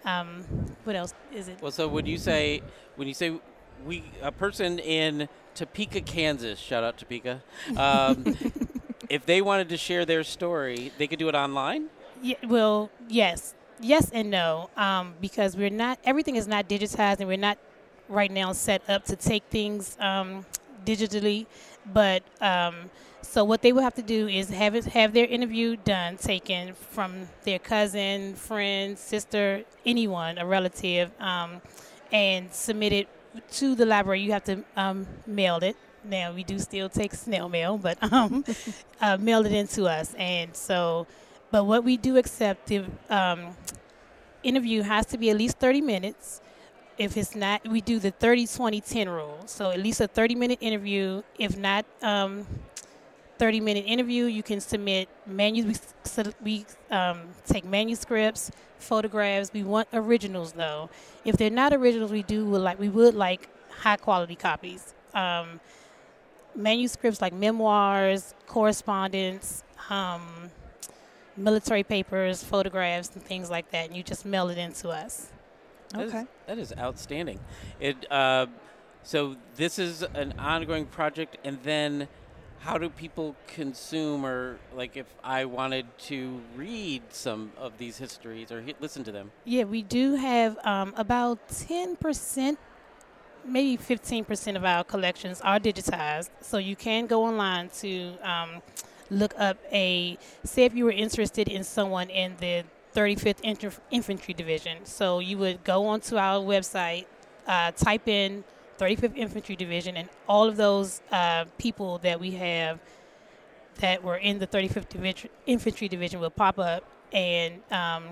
um, 0.05 0.43
what 0.83 0.95
else 0.95 1.13
is 1.33 1.47
it? 1.47 1.61
Well, 1.61 1.71
so 1.71 1.87
when 1.87 2.05
you 2.05 2.17
say 2.17 2.61
when 2.95 3.07
you 3.07 3.13
say 3.13 3.39
we 3.85 4.03
a 4.21 4.31
person 4.31 4.79
in 4.79 5.27
Topeka, 5.55 6.01
Kansas, 6.01 6.59
shout 6.59 6.83
out 6.83 6.97
Topeka, 6.97 7.41
um, 7.77 8.37
if 9.09 9.25
they 9.25 9.41
wanted 9.41 9.69
to 9.69 9.77
share 9.77 10.05
their 10.05 10.23
story, 10.23 10.91
they 10.97 11.07
could 11.07 11.19
do 11.19 11.27
it 11.29 11.35
online. 11.35 11.87
Yeah, 12.21 12.35
well, 12.47 12.89
yes, 13.07 13.55
yes, 13.81 14.09
and 14.11 14.29
no, 14.29 14.69
um, 14.77 15.15
because 15.21 15.55
we're 15.55 15.69
not. 15.69 15.99
Everything 16.03 16.35
is 16.35 16.47
not 16.47 16.67
digitized, 16.67 17.19
and 17.19 17.27
we're 17.27 17.37
not 17.37 17.57
right 18.07 18.31
now 18.31 18.51
set 18.51 18.81
up 18.89 19.05
to 19.05 19.15
take 19.15 19.43
things 19.49 19.95
um, 19.99 20.45
digitally. 20.85 21.45
But 21.91 22.23
um, 22.41 22.89
so 23.21 23.43
what 23.43 23.61
they 23.61 23.71
will 23.71 23.81
have 23.81 23.95
to 23.95 24.01
do 24.01 24.27
is 24.27 24.49
have 24.49 24.75
it, 24.75 24.85
have 24.85 25.13
their 25.13 25.25
interview 25.25 25.75
done, 25.77 26.17
taken 26.17 26.73
from 26.73 27.27
their 27.43 27.59
cousin, 27.59 28.35
friend, 28.35 28.97
sister, 28.97 29.63
anyone, 29.85 30.37
a 30.37 30.45
relative, 30.45 31.11
um, 31.19 31.61
and 32.11 32.51
submit 32.53 32.93
it 32.93 33.07
to 33.53 33.75
the 33.75 33.85
library. 33.85 34.21
You 34.21 34.31
have 34.31 34.43
to 34.45 34.63
um, 34.75 35.07
mail 35.25 35.57
it. 35.57 35.75
Now 36.03 36.33
we 36.33 36.43
do 36.43 36.59
still 36.59 36.89
take 36.89 37.13
snail 37.13 37.49
mail, 37.49 37.77
but 37.77 37.97
um, 38.13 38.45
uh, 39.01 39.17
mail 39.17 39.45
it 39.45 39.51
in 39.51 39.67
to 39.69 39.85
us. 39.85 40.13
And 40.15 40.55
so, 40.55 41.07
but 41.51 41.65
what 41.65 41.83
we 41.83 41.97
do 41.97 42.17
accept 42.17 42.67
the 42.67 42.85
um, 43.09 43.55
interview 44.43 44.81
has 44.81 45.05
to 45.07 45.17
be 45.17 45.29
at 45.29 45.37
least 45.37 45.57
30 45.59 45.81
minutes 45.81 46.41
if 46.99 47.15
it's 47.15 47.33
not, 47.33 47.65
we 47.65 47.79
do 47.79 47.97
the 47.97 48.11
30 48.11 48.45
20 48.45 48.81
10 48.81 49.09
rule. 49.09 49.39
So 49.45 49.71
at 49.71 49.79
least 49.79 50.01
a 50.01 50.07
30 50.07 50.35
minute 50.35 50.59
interview. 50.61 51.23
If 51.39 51.57
not, 51.57 51.85
um, 52.03 52.45
30 53.39 53.61
minute 53.61 53.85
interview, 53.87 54.25
you 54.25 54.43
can 54.43 54.59
submit 54.59 55.07
manuscripts. 55.25 55.93
We 56.43 56.65
um, 56.91 57.21
take 57.47 57.63
manuscripts, 57.65 58.51
photographs. 58.77 59.51
We 59.53 59.63
want 59.63 59.87
originals 59.93 60.51
though. 60.51 60.89
If 61.25 61.37
they're 61.37 61.49
not 61.49 61.73
originals, 61.73 62.11
we 62.11 62.21
do 62.23 62.45
would 62.45 62.61
like 62.61 62.77
we 62.79 62.89
would 62.89 63.15
like 63.15 63.49
high 63.71 63.95
quality 63.95 64.35
copies. 64.35 64.93
Um, 65.13 65.59
manuscripts 66.55 67.21
like 67.21 67.33
memoirs, 67.33 68.33
correspondence, 68.45 69.63
um, 69.89 70.51
military 71.37 71.83
papers, 71.83 72.43
photographs, 72.43 73.11
and 73.13 73.23
things 73.23 73.49
like 73.49 73.71
that. 73.71 73.87
And 73.87 73.95
you 73.95 74.03
just 74.03 74.25
mail 74.25 74.49
it 74.49 74.57
in 74.57 74.73
to 74.73 74.89
us. 74.89 75.31
That 75.93 76.01
is- 76.01 76.13
Okay. 76.13 76.25
that 76.47 76.57
is 76.59 76.73
outstanding. 76.77 77.39
It 77.79 78.11
uh, 78.11 78.47
so 79.03 79.37
this 79.55 79.79
is 79.79 80.03
an 80.03 80.33
ongoing 80.37 80.85
project, 80.85 81.37
and 81.45 81.57
then 81.63 82.09
how 82.59 82.77
do 82.77 82.89
people 82.89 83.35
consume 83.47 84.25
or 84.25 84.57
like 84.75 84.97
if 84.97 85.07
I 85.23 85.45
wanted 85.45 85.85
to 86.09 86.41
read 86.55 87.03
some 87.09 87.51
of 87.57 87.77
these 87.77 87.97
histories 87.97 88.51
or 88.51 88.63
listen 88.79 89.03
to 89.05 89.11
them? 89.11 89.31
Yeah, 89.45 89.63
we 89.63 89.81
do 89.81 90.15
have 90.15 90.57
um, 90.65 90.93
about 90.97 91.47
10%, 91.49 92.57
maybe 93.45 93.81
15% 93.81 94.55
of 94.55 94.65
our 94.65 94.83
collections 94.83 95.41
are 95.41 95.59
digitized. 95.59 96.29
So 96.41 96.57
you 96.57 96.75
can 96.75 97.07
go 97.07 97.23
online 97.23 97.69
to 97.79 98.17
um, 98.21 98.61
look 99.09 99.33
up 99.37 99.57
a, 99.71 100.17
say 100.43 100.65
if 100.65 100.75
you 100.75 100.85
were 100.85 100.91
interested 100.91 101.47
in 101.47 101.63
someone 101.63 102.09
in 102.09 102.35
the 102.39 102.63
35th 102.93 103.39
Inter- 103.41 103.71
Infantry 103.91 104.33
Division. 104.33 104.85
So 104.85 105.19
you 105.19 105.37
would 105.37 105.63
go 105.63 105.85
onto 105.85 106.17
our 106.17 106.39
website, 106.43 107.05
uh, 107.47 107.71
type 107.71 108.07
in 108.07 108.43
35th 108.79 109.17
Infantry 109.17 109.55
Division, 109.55 109.97
and 109.97 110.09
all 110.27 110.47
of 110.47 110.57
those 110.57 111.01
uh, 111.11 111.45
people 111.57 111.97
that 111.99 112.19
we 112.19 112.31
have 112.31 112.79
that 113.75 114.03
were 114.03 114.17
in 114.17 114.39
the 114.39 114.47
35th 114.47 114.89
Divi- 114.89 115.29
Infantry 115.45 115.87
Division 115.87 116.19
will 116.19 116.29
pop 116.29 116.59
up, 116.59 116.83
and 117.11 117.61
um, 117.71 118.03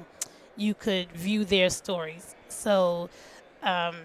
you 0.55 0.73
could 0.73 1.11
view 1.11 1.45
their 1.45 1.69
stories. 1.69 2.35
So, 2.49 3.09
um, 3.63 3.95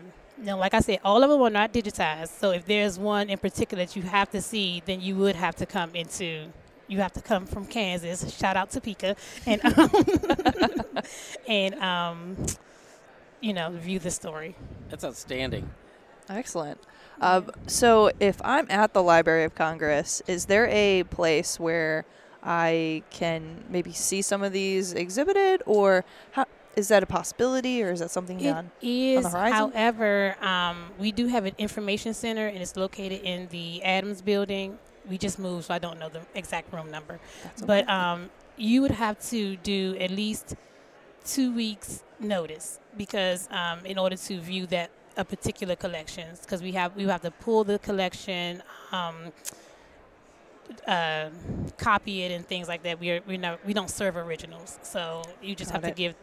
like 0.45 0.75
I 0.75 0.81
said, 0.81 1.01
all 1.05 1.23
of 1.23 1.31
them 1.31 1.41
are 1.41 1.51
not 1.51 1.73
digitized. 1.73 2.39
So, 2.39 2.51
if 2.51 2.65
there's 2.67 2.99
one 2.99 3.29
in 3.29 3.39
particular 3.39 3.85
that 3.85 3.97
you 3.97 4.03
have 4.03 4.31
to 4.31 4.41
see, 4.41 4.83
then 4.87 5.01
you 5.01 5.17
would 5.17 5.37
have 5.37 5.57
to 5.57 5.67
come 5.67 5.91
into. 5.95 6.47
You 6.89 6.99
have 6.99 7.13
to 7.13 7.23
come 7.23 7.47
from 7.47 7.67
Kansas. 7.67 8.37
Shout 8.37 8.57
out 8.57 8.71
Topeka, 8.71 9.17
and 9.47 9.65
um, 9.79 9.91
and 11.49 11.75
um, 11.77 12.37
you 13.41 13.53
know, 13.53 13.71
view 13.71 13.99
the 13.99 14.11
story. 14.11 14.55
That's 14.91 15.05
outstanding. 15.05 15.69
Excellent. 16.29 16.81
Um, 17.21 17.51
so, 17.67 18.11
if 18.19 18.41
I'm 18.45 18.67
at 18.71 18.95
the 18.95 19.03
Library 19.03 19.45
of 19.45 19.55
Congress, 19.55 20.23
is 20.27 20.47
there 20.47 20.67
a 20.69 21.05
place 21.05 21.61
where 21.61 22.05
I 22.43 23.03
can 23.11 23.65
maybe 23.69 23.93
see 23.93 24.23
some 24.23 24.43
of 24.43 24.53
these 24.53 24.93
exhibited, 24.93 25.63
or 25.67 26.05
how, 26.33 26.47
is 26.75 26.89
that 26.89 27.03
a 27.03 27.07
possibility, 27.07 27.83
or 27.83 27.93
is 27.93 28.01
that 28.01 28.11
something 28.11 28.41
It 28.41 28.51
on, 28.51 28.57
on 28.57 28.71
is, 28.81 29.27
horizon? 29.27 29.73
however, 29.73 30.37
um, 30.41 30.91
we 30.99 31.13
do 31.13 31.27
have 31.27 31.45
an 31.45 31.55
information 31.59 32.15
center, 32.15 32.47
and 32.49 32.59
it's 32.59 32.77
located 32.77 33.21
in 33.23 33.47
the 33.49 33.83
Adams 33.85 34.21
Building. 34.23 34.79
We 35.09 35.19
just 35.19 35.39
moved, 35.39 35.67
so 35.67 35.75
I 35.75 35.79
don't 35.79 36.01
know 36.01 36.09
the 36.09 36.23
exact 36.35 36.73
room 36.73 36.91
number. 36.91 37.21
But 37.67 37.89
um, 37.89 38.31
you 38.57 38.83
would 38.83 38.93
have 38.93 39.21
to 39.31 39.57
do 39.57 39.97
at 40.01 40.11
least 40.11 40.57
two 41.25 41.55
weeks 41.55 42.03
notice 42.19 42.81
because 42.97 43.49
um, 43.51 43.85
in 43.85 43.99
order 43.99 44.17
to 44.17 44.41
view 44.41 44.67
that 44.67 44.91
a 45.17 45.25
particular 45.25 45.77
collections, 45.77 46.41
because 46.41 46.63
we 46.63 46.73
have 46.73 46.95
we 46.97 47.05
have 47.05 47.23
to 47.23 47.31
pull 47.31 47.65
the 47.65 47.79
collection. 47.79 48.63
Um, 48.93 49.33
uh, 50.87 51.29
copy 51.77 52.23
it 52.23 52.33
and 52.33 52.47
things 52.47 52.69
like 52.69 52.83
that. 52.85 52.99
We 52.99 53.11
are 53.11 53.21
we 53.27 53.37
not 53.37 53.65
we 53.67 53.75
don't 53.75 53.91
serve 53.91 54.17
originals, 54.17 54.79
so 54.83 55.23
you 55.43 55.55
just 55.55 55.71
Got 55.73 55.83
have 55.83 55.91
it. 55.91 55.97
to 55.97 56.03
give. 56.03 56.15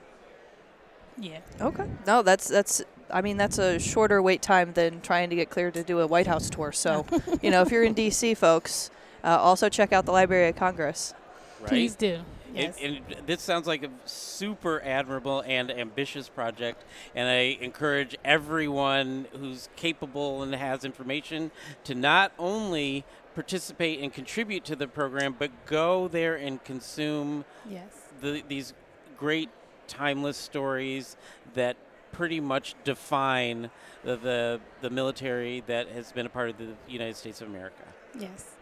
Yeah. 1.18 1.40
Okay. 1.62 1.86
No, 2.08 2.22
that's 2.22 2.48
that's. 2.48 2.82
I 3.12 3.22
mean, 3.22 3.38
that's 3.38 3.58
a 3.58 3.80
shorter 3.80 4.22
wait 4.22 4.42
time 4.44 4.74
than 4.74 5.02
trying 5.02 5.32
to 5.32 5.36
get 5.36 5.50
cleared 5.50 5.74
to 5.74 5.84
do 5.84 6.00
a 6.00 6.08
White 6.08 6.28
House 6.28 6.48
tour. 6.48 6.72
So, 6.72 7.08
you 7.42 7.50
know, 7.50 7.64
if 7.64 7.72
you're 7.72 7.84
in 7.84 7.94
D.C., 7.94 8.36
folks, 8.36 8.92
uh, 9.24 9.30
also 9.30 9.68
check 9.68 9.92
out 9.92 10.06
the 10.06 10.12
Library 10.12 10.50
of 10.50 10.56
Congress. 10.56 11.16
Right? 11.60 11.70
Please 11.70 11.96
do. 11.96 12.20
It- 12.56 12.76
Yes. 12.78 12.78
and 12.82 13.28
this 13.28 13.42
sounds 13.42 13.68
like 13.68 13.84
a 13.84 13.90
super 14.06 14.82
admirable 14.82 15.42
and 15.46 15.70
ambitious 15.72 16.30
project, 16.30 16.84
and 17.16 17.28
I 17.30 17.58
encourage 17.62 18.16
everyone 18.26 19.28
who's 19.34 19.70
capable 19.76 20.42
and 20.44 20.54
has 20.56 20.84
information 20.84 21.52
to 21.84 21.96
not 21.96 22.32
only 22.40 23.06
participate 23.36 24.00
and 24.00 24.14
contribute 24.14 24.66
to 24.66 24.76
the 24.76 24.88
program, 24.88 25.36
but 25.38 25.52
go 25.66 26.08
there 26.08 26.36
and 26.36 26.64
consume 26.64 27.46
yes. 27.70 27.84
the, 28.22 28.44
these 28.48 28.74
great 29.18 29.50
timeless 29.88 30.38
stories 30.38 31.16
that 31.54 31.78
pretty 32.12 32.40
much 32.40 32.76
define 32.84 33.70
the, 34.04 34.16
the 34.18 34.60
the 34.82 34.90
military 34.90 35.62
that 35.68 35.88
has 35.90 36.12
been 36.12 36.26
a 36.26 36.30
part 36.30 36.50
of 36.50 36.58
the 36.58 36.74
United 36.88 37.16
States 37.16 37.40
of 37.42 37.48
America. 37.48 37.84
Yes. 38.18 38.56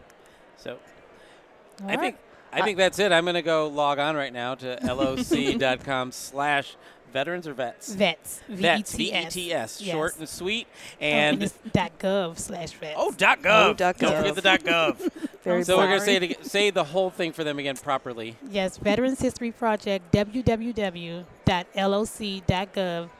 So 0.56 0.78
All 1.82 1.86
I 1.90 1.94
right. 1.94 2.00
think 2.00 2.16
I 2.52 2.62
think 2.62 2.78
that's 2.78 2.98
it. 2.98 3.12
I'm 3.12 3.24
going 3.24 3.34
to 3.34 3.42
go 3.42 3.68
log 3.68 3.98
on 3.98 4.16
right 4.16 4.32
now 4.32 4.54
to 4.56 4.78
loc.com 4.94 6.12
slash 6.12 6.76
veterans 7.12 7.46
or 7.46 7.54
vets. 7.54 7.94
Vets. 7.94 8.40
Vets. 8.48 8.94
V-E-T-S. 8.94 9.34
V-E-T-S. 9.34 9.80
Yes. 9.80 9.92
Short 9.94 10.18
and 10.18 10.28
sweet. 10.28 10.66
Oh, 10.70 10.76
and 11.00 11.34
And 11.34 11.42
it's 11.42 11.58
.gov 11.98 12.38
slash 12.38 12.72
vets. 12.72 12.94
oh, 12.98 13.12
dot 13.12 13.42
gov. 13.42 13.70
Oh, 13.70 13.74
dot 13.74 13.98
Don't 13.98 14.16
forget 14.16 14.34
the 14.34 14.42
dot 14.42 14.60
gov. 14.60 15.12
Very 15.42 15.64
so 15.64 15.78
we're 15.78 15.86
going 15.86 16.00
to 16.00 16.04
say 16.04 16.16
it, 16.16 16.46
say 16.46 16.70
the 16.70 16.84
whole 16.84 17.10
thing 17.10 17.32
for 17.32 17.44
them 17.44 17.58
again 17.58 17.76
properly. 17.76 18.36
Yes, 18.50 18.76
Veterans 18.76 19.20
History 19.20 19.52
Project, 19.52 20.12
www.loc.gov 20.12 21.24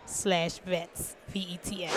slash 0.06 0.58
vets, 0.58 1.16
V-E-T-S. 1.28 1.94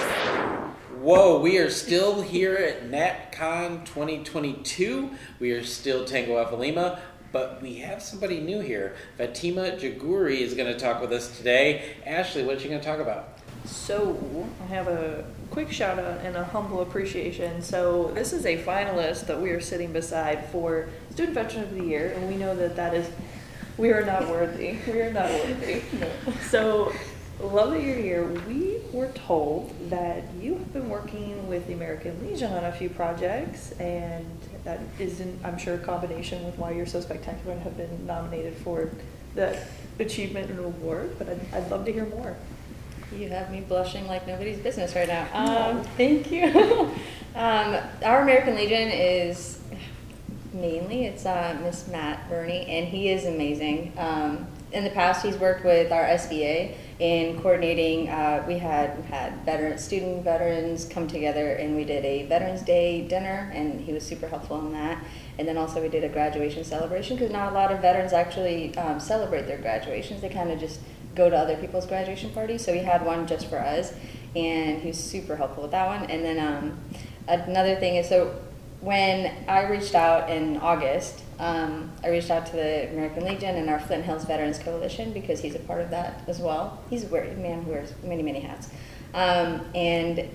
Whoa, 1.01 1.39
we 1.39 1.57
are 1.57 1.69
still 1.69 2.21
here 2.21 2.55
at 2.55 2.83
NatCon 2.89 3.85
2022. 3.85 5.09
We 5.39 5.51
are 5.51 5.63
still 5.63 6.05
Tango 6.05 6.37
Alpha 6.37 6.55
Lima. 6.55 7.01
But 7.31 7.61
we 7.61 7.75
have 7.75 8.01
somebody 8.01 8.39
new 8.39 8.59
here. 8.59 8.95
Fatima 9.17 9.71
Jaguri 9.71 10.39
is 10.39 10.53
going 10.53 10.71
to 10.71 10.77
talk 10.77 11.01
with 11.01 11.11
us 11.11 11.37
today. 11.37 11.95
Ashley, 12.05 12.43
what 12.43 12.57
are 12.57 12.61
you 12.61 12.69
going 12.69 12.81
to 12.81 12.85
talk 12.85 12.99
about? 12.99 13.39
So, 13.65 14.49
I 14.63 14.65
have 14.65 14.87
a 14.87 15.23
quick 15.51 15.71
shout 15.71 15.99
out 15.99 16.21
and 16.21 16.35
a 16.35 16.43
humble 16.43 16.81
appreciation. 16.81 17.61
So, 17.61 18.11
this 18.15 18.33
is 18.33 18.45
a 18.45 18.57
finalist 18.63 19.27
that 19.27 19.39
we 19.39 19.51
are 19.51 19.61
sitting 19.61 19.93
beside 19.93 20.45
for 20.47 20.89
Student 21.11 21.35
Veteran 21.35 21.63
of 21.65 21.75
the 21.75 21.83
Year, 21.83 22.13
and 22.15 22.27
we 22.27 22.37
know 22.37 22.55
that 22.55 22.75
that 22.75 22.95
is, 22.95 23.07
we 23.77 23.91
are 23.91 24.03
not 24.03 24.27
worthy. 24.27 24.77
We 24.87 25.01
are 25.01 25.13
not 25.13 25.29
worthy. 25.29 25.83
So, 26.49 26.91
love 27.39 27.71
that 27.71 27.83
you're 27.83 27.95
here. 27.95 28.25
We 28.47 28.79
were 28.91 29.09
told 29.09 29.73
that 29.89 30.23
you 30.39 30.53
have 30.53 30.73
been 30.73 30.89
working 30.89 31.47
with 31.47 31.67
the 31.67 31.73
American 31.73 32.19
Legion 32.27 32.51
on 32.51 32.65
a 32.65 32.71
few 32.71 32.89
projects, 32.89 33.73
and 33.73 34.25
that 34.63 34.79
isn't, 34.99 35.43
I'm 35.43 35.57
sure, 35.57 35.75
a 35.75 35.79
combination 35.79 36.43
with 36.45 36.57
why 36.57 36.71
you're 36.71 36.85
so 36.85 37.01
spectacular 37.01 37.53
and 37.53 37.61
have 37.63 37.77
been 37.77 38.05
nominated 38.05 38.55
for 38.57 38.89
the 39.35 39.57
achievement 39.99 40.49
and 40.49 40.59
award. 40.59 41.15
But 41.17 41.29
I'd, 41.29 41.53
I'd 41.53 41.71
love 41.71 41.85
to 41.85 41.91
hear 41.91 42.05
more. 42.05 42.35
You 43.15 43.29
have 43.29 43.51
me 43.51 43.61
blushing 43.61 44.07
like 44.07 44.25
nobody's 44.25 44.59
business 44.59 44.95
right 44.95 45.07
now. 45.07 45.27
Um, 45.33 45.83
thank 45.97 46.31
you. 46.31 46.45
um, 47.35 47.77
our 48.03 48.21
American 48.21 48.55
Legion 48.55 48.89
is 48.89 49.59
mainly 50.53 51.05
it's 51.05 51.25
uh, 51.25 51.57
Miss 51.61 51.87
Matt 51.87 52.29
Burney, 52.29 52.65
and 52.67 52.87
he 52.87 53.09
is 53.09 53.25
amazing. 53.25 53.93
Um, 53.97 54.47
in 54.71 54.83
the 54.83 54.89
past, 54.89 55.25
he's 55.25 55.37
worked 55.37 55.65
with 55.65 55.91
our 55.91 56.03
SVA 56.03 56.75
in 56.99 57.41
coordinating. 57.41 58.09
Uh, 58.09 58.43
we 58.47 58.57
had 58.57 58.97
we 58.97 59.03
had 59.07 59.43
veteran 59.43 59.77
student 59.77 60.23
veterans 60.23 60.85
come 60.85 61.07
together, 61.07 61.53
and 61.53 61.75
we 61.75 61.83
did 61.83 62.05
a 62.05 62.23
Veterans 62.27 62.61
Day 62.61 63.07
dinner, 63.07 63.51
and 63.53 63.81
he 63.81 63.91
was 63.91 64.05
super 64.05 64.27
helpful 64.27 64.59
in 64.59 64.71
that. 64.73 65.03
And 65.37 65.47
then 65.47 65.57
also 65.57 65.81
we 65.81 65.89
did 65.89 66.03
a 66.03 66.09
graduation 66.09 66.63
celebration 66.63 67.17
because 67.17 67.31
not 67.31 67.51
a 67.51 67.55
lot 67.55 67.71
of 67.71 67.81
veterans 67.81 68.13
actually 68.13 68.75
um, 68.77 68.99
celebrate 68.99 69.47
their 69.47 69.57
graduations. 69.57 70.21
They 70.21 70.29
kind 70.29 70.51
of 70.51 70.59
just 70.59 70.79
go 71.15 71.29
to 71.29 71.35
other 71.35 71.57
people's 71.57 71.85
graduation 71.85 72.29
parties. 72.29 72.63
So 72.63 72.71
we 72.71 72.79
had 72.79 73.05
one 73.05 73.27
just 73.27 73.49
for 73.49 73.59
us, 73.59 73.93
and 74.35 74.81
he 74.81 74.89
was 74.89 75.03
super 75.03 75.35
helpful 75.35 75.63
with 75.63 75.71
that 75.71 75.87
one. 75.87 76.09
And 76.09 76.23
then 76.23 76.39
um, 76.39 76.77
another 77.27 77.75
thing 77.75 77.95
is 77.95 78.07
so 78.07 78.39
when 78.79 79.31
I 79.47 79.67
reached 79.67 79.95
out 79.95 80.29
in 80.29 80.57
August, 80.57 81.21
um, 81.41 81.91
I 82.03 82.09
reached 82.09 82.29
out 82.29 82.45
to 82.45 82.51
the 82.51 82.89
American 82.89 83.25
Legion 83.25 83.55
and 83.55 83.67
our 83.67 83.79
Flint 83.79 84.05
Hills 84.05 84.25
Veterans 84.25 84.59
Coalition 84.59 85.11
because 85.11 85.41
he's 85.41 85.55
a 85.55 85.59
part 85.59 85.81
of 85.81 85.89
that 85.89 86.21
as 86.27 86.39
well. 86.39 86.79
He's 86.87 87.03
a 87.03 87.09
man 87.09 87.63
who 87.63 87.71
wears 87.71 87.91
many, 88.03 88.21
many 88.21 88.41
hats. 88.41 88.69
Um, 89.15 89.65
and 89.73 90.29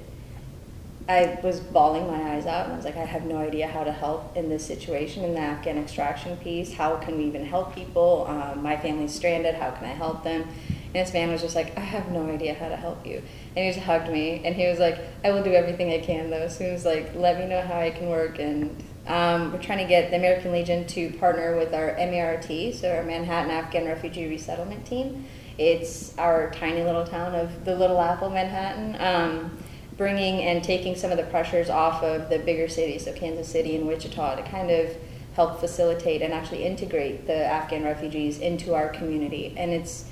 I 1.09 1.39
was 1.45 1.61
bawling 1.61 2.09
my 2.09 2.35
eyes 2.35 2.47
out 2.47 2.65
and 2.65 2.73
I 2.73 2.77
was 2.77 2.85
like, 2.85 2.97
I 2.97 3.05
have 3.05 3.25
no 3.25 3.39
idea 3.39 3.69
how 3.69 3.85
to 3.85 3.93
help 3.93 4.37
in 4.37 4.49
this 4.49 4.67
situation 4.67 5.23
in 5.23 5.35
the 5.35 5.41
Afghan 5.41 5.79
extraction 5.79 6.37
piece. 6.39 6.75
How 6.75 6.97
can 6.97 7.17
we 7.19 7.25
even 7.27 7.47
help 7.47 7.73
people? 7.73 8.27
Um, 8.29 8.65
my 8.65 8.77
family's 8.77 9.15
stranded. 9.15 9.55
How 9.55 9.71
can 9.71 9.85
I 9.85 9.93
help 9.93 10.25
them? 10.25 10.43
And 10.43 11.07
this 11.07 11.13
man 11.13 11.31
was 11.31 11.41
just 11.41 11.55
like, 11.55 11.77
I 11.79 11.83
have 11.83 12.11
no 12.11 12.29
idea 12.29 12.55
how 12.55 12.69
to 12.69 12.77
help 12.77 13.07
you. 13.07 13.23
And 13.55 13.65
he 13.65 13.71
just 13.71 13.87
hugged 13.87 14.11
me 14.11 14.43
and 14.45 14.57
he 14.57 14.67
was 14.67 14.81
like, 14.81 14.99
I 15.25 15.31
will 15.31 15.45
do 15.45 15.53
everything 15.53 15.93
I 15.93 16.01
can 16.01 16.31
though. 16.31 16.49
So 16.49 16.65
he 16.65 16.73
was 16.73 16.85
like, 16.85 17.15
let 17.15 17.39
me 17.39 17.47
know 17.47 17.61
how 17.61 17.79
I 17.79 17.91
can 17.91 18.09
work. 18.09 18.41
And 18.41 18.83
um, 19.07 19.53
we're 19.53 19.63
trying 19.63 19.79
to 19.79 19.85
get 19.85 20.11
the 20.11 20.17
American 20.17 20.53
Legion 20.53 20.87
to 20.89 21.11
partner 21.15 21.57
with 21.57 21.75
our 21.75 21.95
MERT, 21.97 22.75
so 22.75 22.95
our 22.97 23.03
Manhattan 23.03 23.51
Afghan 23.51 23.87
Refugee 23.87 24.29
Resettlement 24.29 24.87
Team. 24.87 25.27
It's 25.59 26.17
our 26.19 26.51
tiny 26.51 26.83
little 26.83 27.07
town 27.07 27.35
of 27.35 27.65
the 27.65 27.75
Little 27.75 28.01
Apple, 28.01 28.31
Manhattan. 28.31 28.97
Um, 29.01 29.59
bringing 29.97 30.43
and 30.43 30.63
taking 30.63 30.95
some 30.95 31.11
of 31.11 31.17
the 31.17 31.25
pressures 31.25 31.71
off 31.71 32.03
of 32.03 32.29
the 32.29 32.39
bigger 32.39 32.69
cities, 32.69 33.05
so 33.05 33.13
Kansas 33.13 33.49
City 33.49 33.77
and 33.77 33.87
Wichita, 33.87 34.37
to 34.37 34.43
kind 34.43 34.71
of 34.71 34.95
help 35.35 35.61
facilitate 35.61 36.23
and 36.23 36.33
actually 36.33 36.65
integrate 36.65 37.27
the 37.27 37.45
Afghan 37.45 37.85
refugees 37.85 38.39
into 38.39 38.75
our 38.75 38.89
community. 38.89 39.55
And 39.57 39.71
it's 39.71 40.11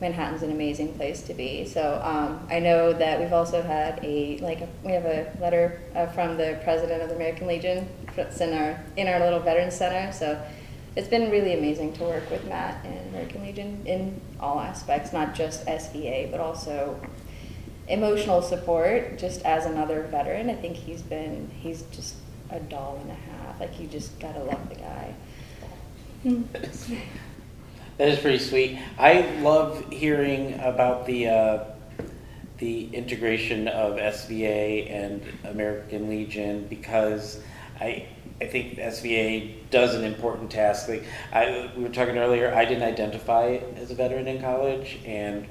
Manhattan's 0.00 0.42
an 0.42 0.50
amazing 0.50 0.94
place 0.94 1.22
to 1.22 1.34
be. 1.34 1.66
So 1.66 2.00
um, 2.02 2.46
I 2.50 2.58
know 2.58 2.92
that 2.92 3.20
we've 3.20 3.32
also 3.32 3.62
had 3.62 4.00
a 4.02 4.38
like 4.38 4.62
a, 4.62 4.68
we 4.82 4.92
have 4.92 5.04
a 5.04 5.30
letter 5.40 5.80
uh, 5.94 6.06
from 6.06 6.36
the 6.36 6.58
president 6.64 7.02
of 7.02 7.10
the 7.10 7.16
American 7.16 7.46
Legion 7.46 7.86
that's 8.20 8.40
in 8.40 8.52
our 8.52 8.78
in 8.96 9.08
our 9.08 9.20
little 9.20 9.40
veteran 9.40 9.70
Center. 9.70 10.12
So 10.12 10.40
it's 10.96 11.08
been 11.08 11.30
really 11.30 11.54
amazing 11.54 11.94
to 11.94 12.02
work 12.02 12.28
with 12.30 12.44
Matt 12.46 12.84
and 12.84 13.08
American 13.08 13.42
Legion 13.42 13.82
in 13.86 14.20
all 14.38 14.60
aspects, 14.60 15.12
not 15.12 15.34
just 15.34 15.64
SVA, 15.66 16.30
but 16.30 16.40
also 16.40 17.00
emotional 17.88 18.42
support 18.42 19.18
just 19.18 19.42
as 19.42 19.66
another 19.66 20.02
veteran. 20.10 20.50
I 20.50 20.54
think 20.54 20.76
he's 20.76 21.02
been, 21.02 21.50
he's 21.60 21.82
just 21.92 22.16
a 22.50 22.60
doll 22.60 22.98
and 23.02 23.10
a 23.10 23.14
half. 23.14 23.60
Like, 23.60 23.80
you 23.80 23.86
just 23.86 24.18
gotta 24.20 24.40
love 24.40 24.68
the 24.68 24.76
guy. 24.76 25.14
That 27.96 28.08
is 28.08 28.18
pretty 28.18 28.38
sweet. 28.38 28.78
I 28.98 29.22
love 29.40 29.90
hearing 29.90 30.54
about 30.60 31.04
the 31.04 31.28
uh, 31.28 31.64
the 32.56 32.94
integration 32.94 33.68
of 33.68 33.96
SVA 33.96 34.90
and 34.90 35.22
American 35.44 36.08
Legion 36.08 36.66
because 36.68 37.42
I 37.80 38.06
I 38.40 38.46
think 38.46 38.78
SVA 38.78 39.70
does 39.70 39.94
an 39.94 40.04
important 40.04 40.50
task. 40.50 40.88
Like 40.88 41.04
I 41.32 41.70
we 41.76 41.82
were 41.82 41.88
talking 41.90 42.18
earlier, 42.18 42.52
I 42.54 42.64
didn't 42.64 42.84
identify 42.84 43.58
as 43.76 43.90
a 43.90 43.94
veteran 43.94 44.26
in 44.26 44.40
college, 44.40 44.98
and 45.04 45.46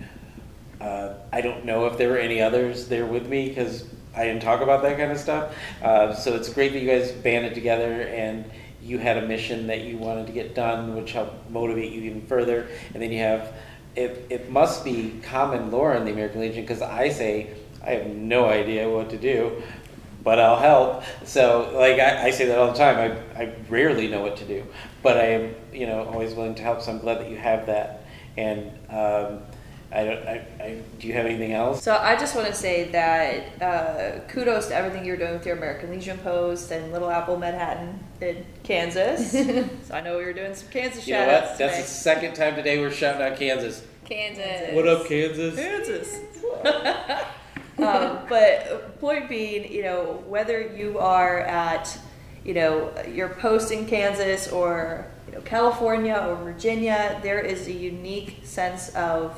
uh, 0.82 1.14
I 1.32 1.42
don't 1.42 1.66
know 1.66 1.86
if 1.88 1.98
there 1.98 2.10
were 2.10 2.18
any 2.18 2.42
others 2.42 2.88
there 2.88 3.06
with 3.06 3.28
me 3.28 3.50
because 3.50 3.86
I 4.16 4.26
didn't 4.26 4.42
talk 4.42 4.62
about 4.62 4.82
that 4.84 4.98
kind 4.98 5.12
of 5.12 5.18
stuff. 5.18 5.56
Uh, 5.82 6.14
so 6.14 6.36
it's 6.36 6.50
great 6.50 6.74
that 6.74 6.80
you 6.80 6.88
guys 6.88 7.12
banded 7.12 7.54
together 7.54 8.04
and 8.04 8.46
you 8.82 8.98
had 8.98 9.18
a 9.18 9.28
mission 9.28 9.68
that 9.68 9.82
you 9.82 9.98
wanted 9.98 10.28
to 10.28 10.34
get 10.34 10.56
done, 10.56 10.96
which 10.96 11.12
helped 11.12 11.50
motivate 11.50 11.92
you 11.92 12.02
even 12.04 12.26
further. 12.26 12.68
And 12.94 13.04
then 13.04 13.12
you 13.12 13.20
have, 13.20 13.54
it, 13.96 14.26
it 14.30 14.50
must 14.50 14.84
be 14.84 15.20
common 15.24 15.70
lore 15.70 15.96
in 15.96 16.06
the 16.06 16.12
American 16.12 16.42
Legion 16.42 16.62
because 16.62 16.82
I 16.82 17.10
say, 17.10 17.56
I 17.86 17.92
have 17.92 18.08
no 18.08 18.46
idea 18.46 18.90
what 18.90 19.10
to 19.12 19.18
do, 19.18 19.62
but 20.30 20.38
I'll 20.38 20.60
help. 20.60 21.02
So, 21.26 21.72
like, 21.74 21.98
I, 21.98 22.28
I 22.28 22.30
say 22.30 22.46
that 22.46 22.60
all 22.60 22.68
the 22.68 22.78
time. 22.78 23.00
I, 23.36 23.42
I 23.42 23.56
rarely 23.68 24.08
know 24.08 24.22
what 24.22 24.38
to 24.38 24.46
do, 24.46 24.64
but 25.02 25.18
I 25.18 25.26
am, 25.26 25.56
you 25.74 25.88
know, 25.88 26.04
always 26.04 26.36
willing 26.36 26.54
to 26.54 26.62
help. 26.62 26.84
So 26.84 26.92
I'm 26.92 27.00
glad 27.00 27.20
that 27.22 27.32
you 27.32 27.38
have 27.38 27.66
that. 27.66 28.06
And, 28.38 28.70
um, 28.92 29.42
I 29.92 30.04
don't. 30.04 30.28
I, 30.28 30.46
I, 30.60 30.82
do 31.00 31.08
you 31.08 31.14
have 31.16 31.26
anything 31.26 31.54
else? 31.54 31.84
So 31.84 31.96
I 31.96 32.16
just 32.16 32.36
want 32.36 32.48
to 32.48 32.54
say 32.54 32.92
that 32.92 33.60
uh, 33.60 34.20
kudos 34.28 34.68
to 34.68 34.76
everything 34.76 35.04
you're 35.04 35.18
doing 35.18 35.34
with 35.34 35.48
your 35.48 35.58
American 35.58 35.90
Legion 35.90 36.20
post 36.20 36.70
and 36.70 36.92
Little 36.92 37.10
Apple 37.10 37.38
Manhattan 37.38 38.00
in 38.22 38.46
Kansas. 38.62 39.32
so 39.32 39.96
I 39.96 40.02
know 40.02 40.20
we 40.20 40.26
were 40.26 40.34
doing 40.34 40.54
some 40.54 40.70
Kansas 40.70 41.08
you 41.08 41.16
know 41.16 41.26
shout 41.26 41.44
what? 41.48 41.58
That's 41.58 41.78
the 41.78 41.88
second 41.88 42.36
time 42.36 42.54
today 42.54 42.80
we're 42.80 42.92
shouting 42.92 43.24
out 43.24 43.36
Kansas. 43.36 43.84
Kansas. 44.06 44.76
What 44.76 44.88
up, 44.88 45.08
Kansas? 45.08 45.56
Kansas. 45.56 46.20
um, 47.84 48.20
but 48.30 49.00
point 49.00 49.30
being, 49.30 49.72
you 49.72 49.84
know, 49.84 50.24
whether 50.28 50.62
you 50.76 51.00
are 51.00 51.40
at, 51.42 51.98
you 52.44 52.54
know, 52.54 52.94
your 53.08 53.30
post 53.30 53.72
in 53.72 53.86
Kansas 53.86 54.52
or 54.52 55.08
you 55.28 55.34
know 55.34 55.42
California 55.42 56.16
or 56.16 56.36
Virginia, 56.36 57.20
there 57.22 57.40
is 57.40 57.68
a 57.68 57.74
unique 57.74 58.42
sense 58.44 58.90
of 58.96 59.36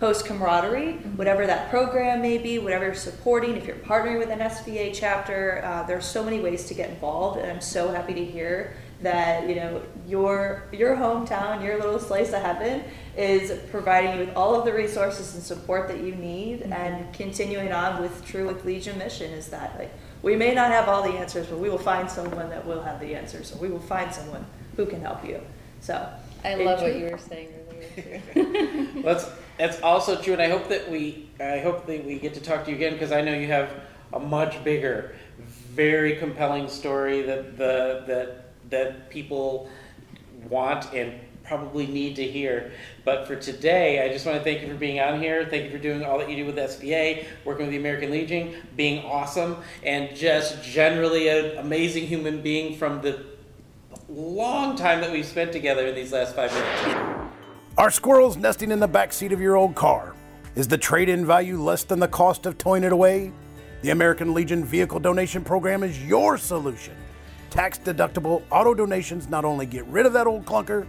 post 0.00 0.24
camaraderie, 0.24 0.94
whatever 1.16 1.46
that 1.46 1.68
program 1.68 2.22
may 2.22 2.38
be, 2.38 2.58
whatever 2.58 2.86
you're 2.86 2.94
supporting, 2.94 3.54
if 3.56 3.66
you're 3.66 3.76
partnering 3.76 4.18
with 4.18 4.30
an 4.30 4.38
SVA 4.38 4.92
chapter, 4.94 5.60
uh, 5.62 5.82
there's 5.82 6.06
so 6.06 6.24
many 6.24 6.40
ways 6.40 6.64
to 6.64 6.74
get 6.74 6.88
involved, 6.88 7.38
and 7.38 7.50
I'm 7.50 7.60
so 7.60 7.90
happy 7.90 8.14
to 8.14 8.24
hear 8.24 8.74
that 9.02 9.48
you 9.48 9.56
know 9.56 9.82
your 10.06 10.64
your 10.72 10.96
hometown, 10.96 11.64
your 11.64 11.76
little 11.78 11.98
slice 11.98 12.32
of 12.32 12.42
heaven, 12.42 12.84
is 13.16 13.58
providing 13.70 14.14
you 14.14 14.26
with 14.26 14.36
all 14.36 14.54
of 14.54 14.64
the 14.64 14.72
resources 14.72 15.34
and 15.34 15.42
support 15.42 15.88
that 15.88 15.98
you 15.98 16.14
need, 16.14 16.60
mm-hmm. 16.60 16.72
and 16.72 17.12
continuing 17.14 17.72
on 17.72 18.00
with 18.00 18.24
True 18.24 18.46
with 18.46 18.64
Legion 18.64 18.98
mission 18.98 19.30
is 19.32 19.48
that 19.48 19.78
like 19.78 19.90
we 20.22 20.36
may 20.36 20.54
not 20.54 20.70
have 20.70 20.88
all 20.88 21.02
the 21.02 21.18
answers, 21.18 21.46
but 21.46 21.58
we 21.58 21.70
will 21.70 21.78
find 21.78 22.10
someone 22.10 22.50
that 22.50 22.66
will 22.66 22.82
have 22.82 23.00
the 23.00 23.14
answers, 23.14 23.52
or 23.54 23.58
we 23.58 23.68
will 23.68 23.80
find 23.80 24.12
someone 24.12 24.44
who 24.76 24.86
can 24.86 25.00
help 25.00 25.24
you. 25.24 25.40
So 25.80 26.08
I 26.44 26.54
love 26.54 26.80
what 26.80 26.96
you 26.96 27.06
were 27.06 27.18
saying 27.18 27.48
earlier. 27.68 28.22
Too. 28.34 29.02
That's 29.02 29.30
that's 29.58 29.80
also 29.82 30.20
true, 30.20 30.32
and 30.32 30.40
I 30.40 30.48
hope 30.48 30.68
that 30.68 30.90
we 30.90 31.28
I 31.38 31.58
hope 31.58 31.86
that 31.86 32.04
we 32.04 32.18
get 32.18 32.34
to 32.34 32.40
talk 32.40 32.64
to 32.64 32.70
you 32.70 32.76
again 32.76 32.94
because 32.94 33.12
I 33.12 33.20
know 33.20 33.34
you 33.34 33.46
have 33.48 33.70
a 34.12 34.18
much 34.18 34.62
bigger, 34.64 35.14
very 35.38 36.16
compelling 36.16 36.68
story 36.68 37.22
that 37.22 37.58
the 37.58 38.04
that 38.06 38.39
that 38.70 39.10
people 39.10 39.68
want 40.48 40.92
and 40.94 41.20
probably 41.44 41.86
need 41.86 42.14
to 42.16 42.24
hear. 42.24 42.72
But 43.04 43.26
for 43.26 43.34
today, 43.34 44.04
I 44.04 44.12
just 44.12 44.24
want 44.24 44.38
to 44.38 44.44
thank 44.44 44.62
you 44.62 44.68
for 44.68 44.74
being 44.74 45.00
on 45.00 45.20
here. 45.20 45.44
Thank 45.44 45.64
you 45.64 45.70
for 45.70 45.78
doing 45.78 46.04
all 46.04 46.18
that 46.18 46.30
you 46.30 46.36
do 46.36 46.46
with 46.46 46.56
SVA, 46.56 47.26
working 47.44 47.66
with 47.66 47.72
the 47.72 47.78
American 47.78 48.10
Legion, 48.10 48.54
being 48.76 49.04
awesome, 49.04 49.56
and 49.82 50.14
just 50.14 50.62
generally 50.62 51.28
an 51.28 51.58
amazing 51.58 52.06
human 52.06 52.40
being 52.40 52.76
from 52.76 53.02
the 53.02 53.26
long 54.08 54.76
time 54.76 55.00
that 55.00 55.10
we've 55.10 55.26
spent 55.26 55.50
together 55.50 55.86
in 55.86 55.94
these 55.94 56.12
last 56.12 56.36
five 56.36 56.52
minutes. 56.52 57.32
Are 57.76 57.90
squirrels 57.90 58.36
nesting 58.36 58.70
in 58.70 58.78
the 58.78 58.88
back 58.88 59.12
seat 59.12 59.32
of 59.32 59.40
your 59.40 59.56
old 59.56 59.74
car? 59.74 60.14
Is 60.54 60.68
the 60.68 60.78
trade 60.78 61.08
in 61.08 61.26
value 61.26 61.60
less 61.60 61.82
than 61.82 61.98
the 61.98 62.08
cost 62.08 62.46
of 62.46 62.58
towing 62.58 62.84
it 62.84 62.92
away? 62.92 63.32
The 63.82 63.90
American 63.90 64.34
Legion 64.34 64.64
Vehicle 64.64 65.00
Donation 65.00 65.42
Program 65.42 65.82
is 65.82 66.04
your 66.04 66.36
solution. 66.36 66.94
Tax 67.50 67.78
deductible 67.78 68.42
auto 68.50 68.74
donations 68.74 69.28
not 69.28 69.44
only 69.44 69.66
get 69.66 69.84
rid 69.86 70.06
of 70.06 70.14
that 70.14 70.26
old 70.26 70.46
clunker, 70.46 70.86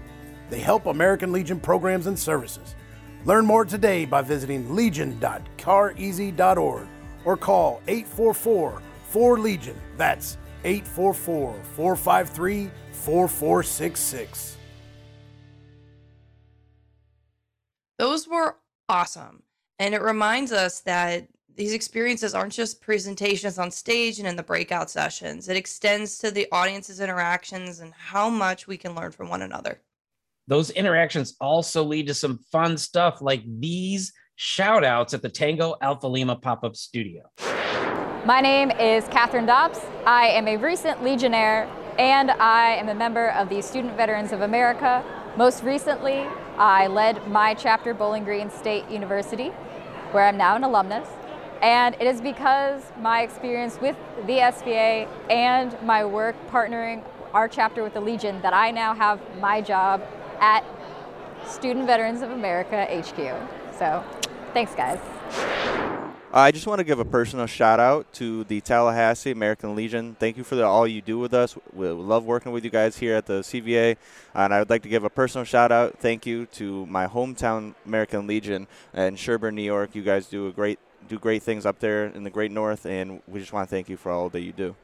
they 0.49 0.59
help 0.59 0.85
American 0.85 1.31
Legion 1.31 1.59
programs 1.59 2.07
and 2.07 2.17
services. 2.17 2.75
Learn 3.25 3.45
more 3.45 3.65
today 3.65 4.05
by 4.05 4.21
visiting 4.21 4.73
legion.careasy.org 4.75 6.87
or 7.25 7.37
call 7.37 7.81
844 7.87 8.81
4 9.09 9.39
Legion. 9.39 9.75
That's 9.97 10.37
844 10.63 11.53
453 11.75 12.71
4466. 12.91 14.57
Those 17.97 18.27
were 18.27 18.57
awesome. 18.89 19.43
And 19.77 19.93
it 19.93 20.01
reminds 20.01 20.51
us 20.51 20.79
that 20.81 21.27
these 21.55 21.73
experiences 21.73 22.33
aren't 22.33 22.53
just 22.53 22.81
presentations 22.81 23.59
on 23.59 23.71
stage 23.71 24.19
and 24.19 24.27
in 24.27 24.35
the 24.35 24.43
breakout 24.43 24.89
sessions. 24.89 25.49
It 25.49 25.57
extends 25.57 26.17
to 26.19 26.31
the 26.31 26.47
audience's 26.51 26.99
interactions 26.99 27.79
and 27.79 27.93
how 27.93 28.29
much 28.29 28.67
we 28.67 28.77
can 28.77 28.95
learn 28.95 29.11
from 29.11 29.29
one 29.29 29.41
another. 29.41 29.81
Those 30.47 30.69
interactions 30.71 31.35
also 31.39 31.83
lead 31.83 32.07
to 32.07 32.13
some 32.13 32.39
fun 32.51 32.77
stuff 32.77 33.21
like 33.21 33.43
these 33.45 34.13
shout 34.35 34.83
outs 34.83 35.13
at 35.13 35.21
the 35.21 35.29
Tango 35.29 35.75
Alpha 35.81 36.07
Lima 36.07 36.35
pop 36.35 36.63
up 36.63 36.75
studio. 36.75 37.23
My 38.25 38.39
name 38.41 38.71
is 38.71 39.07
Catherine 39.09 39.45
Dobbs. 39.45 39.79
I 40.05 40.27
am 40.27 40.47
a 40.47 40.57
recent 40.57 41.03
Legionnaire 41.03 41.69
and 41.99 42.31
I 42.31 42.75
am 42.75 42.89
a 42.89 42.95
member 42.95 43.31
of 43.31 43.49
the 43.49 43.61
Student 43.61 43.97
Veterans 43.97 44.31
of 44.31 44.41
America. 44.41 45.03
Most 45.37 45.63
recently, 45.63 46.25
I 46.57 46.87
led 46.87 47.27
my 47.27 47.53
chapter, 47.53 47.93
Bowling 47.93 48.23
Green 48.23 48.49
State 48.49 48.89
University, 48.89 49.49
where 50.11 50.25
I'm 50.25 50.37
now 50.37 50.55
an 50.55 50.63
alumnus. 50.63 51.07
And 51.61 51.95
it 51.95 52.07
is 52.07 52.21
because 52.21 52.81
my 52.99 53.21
experience 53.21 53.79
with 53.79 53.95
the 54.25 54.37
SVA 54.37 55.07
and 55.29 55.75
my 55.83 56.03
work 56.03 56.35
partnering 56.49 57.03
our 57.33 57.47
chapter 57.47 57.83
with 57.83 57.93
the 57.93 58.01
Legion 58.01 58.41
that 58.41 58.53
I 58.53 58.71
now 58.71 58.93
have 58.93 59.19
my 59.39 59.61
job 59.61 60.01
at 60.39 60.65
Student 61.47 61.85
Veterans 61.85 62.21
of 62.21 62.31
America 62.31 62.87
HQ. 62.89 63.77
So 63.77 64.03
thanks, 64.53 64.73
guys. 64.73 64.99
I 66.33 66.51
just 66.51 66.65
want 66.65 66.79
to 66.79 66.85
give 66.85 66.99
a 66.99 67.05
personal 67.05 67.45
shout 67.45 67.79
out 67.81 68.11
to 68.13 68.45
the 68.45 68.61
Tallahassee 68.61 69.31
American 69.31 69.75
Legion. 69.75 70.15
Thank 70.17 70.37
you 70.37 70.45
for 70.45 70.55
the, 70.55 70.63
all 70.63 70.87
you 70.87 71.01
do 71.01 71.19
with 71.19 71.33
us. 71.33 71.57
We 71.73 71.89
love 71.89 72.23
working 72.23 72.53
with 72.53 72.63
you 72.63 72.69
guys 72.69 72.97
here 72.97 73.15
at 73.15 73.25
the 73.25 73.41
SVA. 73.41 73.97
And 74.33 74.53
I 74.53 74.59
would 74.59 74.69
like 74.69 74.81
to 74.83 74.89
give 74.89 75.03
a 75.03 75.09
personal 75.09 75.43
shout 75.43 75.73
out, 75.73 75.99
thank 75.99 76.25
you 76.25 76.45
to 76.53 76.85
my 76.85 77.05
hometown 77.05 77.75
American 77.85 78.27
Legion 78.27 78.67
in 78.93 79.17
Sherburne, 79.17 79.55
New 79.55 79.61
York. 79.61 79.93
You 79.93 80.03
guys 80.03 80.27
do 80.27 80.47
a 80.47 80.53
great 80.53 80.79
do 81.11 81.19
great 81.19 81.43
things 81.43 81.65
up 81.65 81.79
there 81.79 82.05
in 82.05 82.23
the 82.23 82.29
Great 82.29 82.51
North, 82.51 82.85
and 82.85 83.21
we 83.27 83.41
just 83.41 83.51
want 83.51 83.67
to 83.67 83.75
thank 83.75 83.89
you 83.89 83.97
for 83.97 84.11
all 84.11 84.29
that 84.29 84.39
you 84.41 84.53
do. 84.53 84.75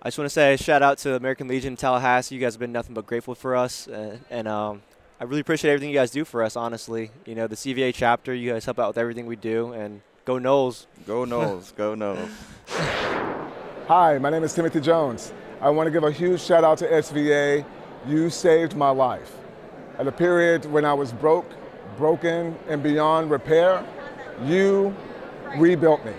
I 0.00 0.08
just 0.08 0.16
want 0.16 0.26
to 0.26 0.30
say 0.30 0.54
a 0.54 0.56
shout 0.56 0.82
out 0.82 0.96
to 0.98 1.14
American 1.14 1.48
Legion 1.48 1.76
Tallahassee. 1.76 2.34
You 2.34 2.40
guys 2.40 2.54
have 2.54 2.60
been 2.60 2.72
nothing 2.72 2.94
but 2.94 3.06
grateful 3.06 3.34
for 3.34 3.54
us, 3.54 3.88
uh, 3.88 4.16
and 4.30 4.48
um, 4.48 4.82
I 5.20 5.24
really 5.24 5.40
appreciate 5.40 5.70
everything 5.70 5.90
you 5.90 5.94
guys 5.94 6.10
do 6.10 6.24
for 6.24 6.42
us. 6.42 6.56
Honestly, 6.56 7.10
you 7.26 7.34
know 7.34 7.46
the 7.46 7.56
SVA 7.56 7.92
chapter, 7.94 8.32
you 8.34 8.52
guys 8.52 8.64
help 8.64 8.78
out 8.78 8.88
with 8.88 8.98
everything 8.98 9.26
we 9.26 9.36
do, 9.36 9.72
and 9.72 10.00
go 10.24 10.38
Noles. 10.38 10.86
Go 11.06 11.26
Noles. 11.26 11.76
go 11.76 11.94
Noles. 11.94 12.30
Hi, 13.88 14.16
my 14.16 14.30
name 14.30 14.44
is 14.44 14.54
Timothy 14.54 14.80
Jones. 14.80 15.32
I 15.60 15.68
want 15.68 15.88
to 15.88 15.90
give 15.90 16.04
a 16.04 16.10
huge 16.12 16.40
shout 16.40 16.64
out 16.64 16.78
to 16.78 16.88
SVA. 16.88 17.66
You 18.06 18.30
saved 18.30 18.74
my 18.74 18.90
life. 18.90 19.36
At 19.98 20.06
a 20.06 20.12
period 20.12 20.64
when 20.64 20.86
I 20.86 20.94
was 20.94 21.12
broke, 21.12 21.50
broken, 21.98 22.56
and 22.68 22.82
beyond 22.82 23.30
repair, 23.30 23.84
you 24.44 24.94
rebuilt 25.56 26.04
me. 26.04 26.12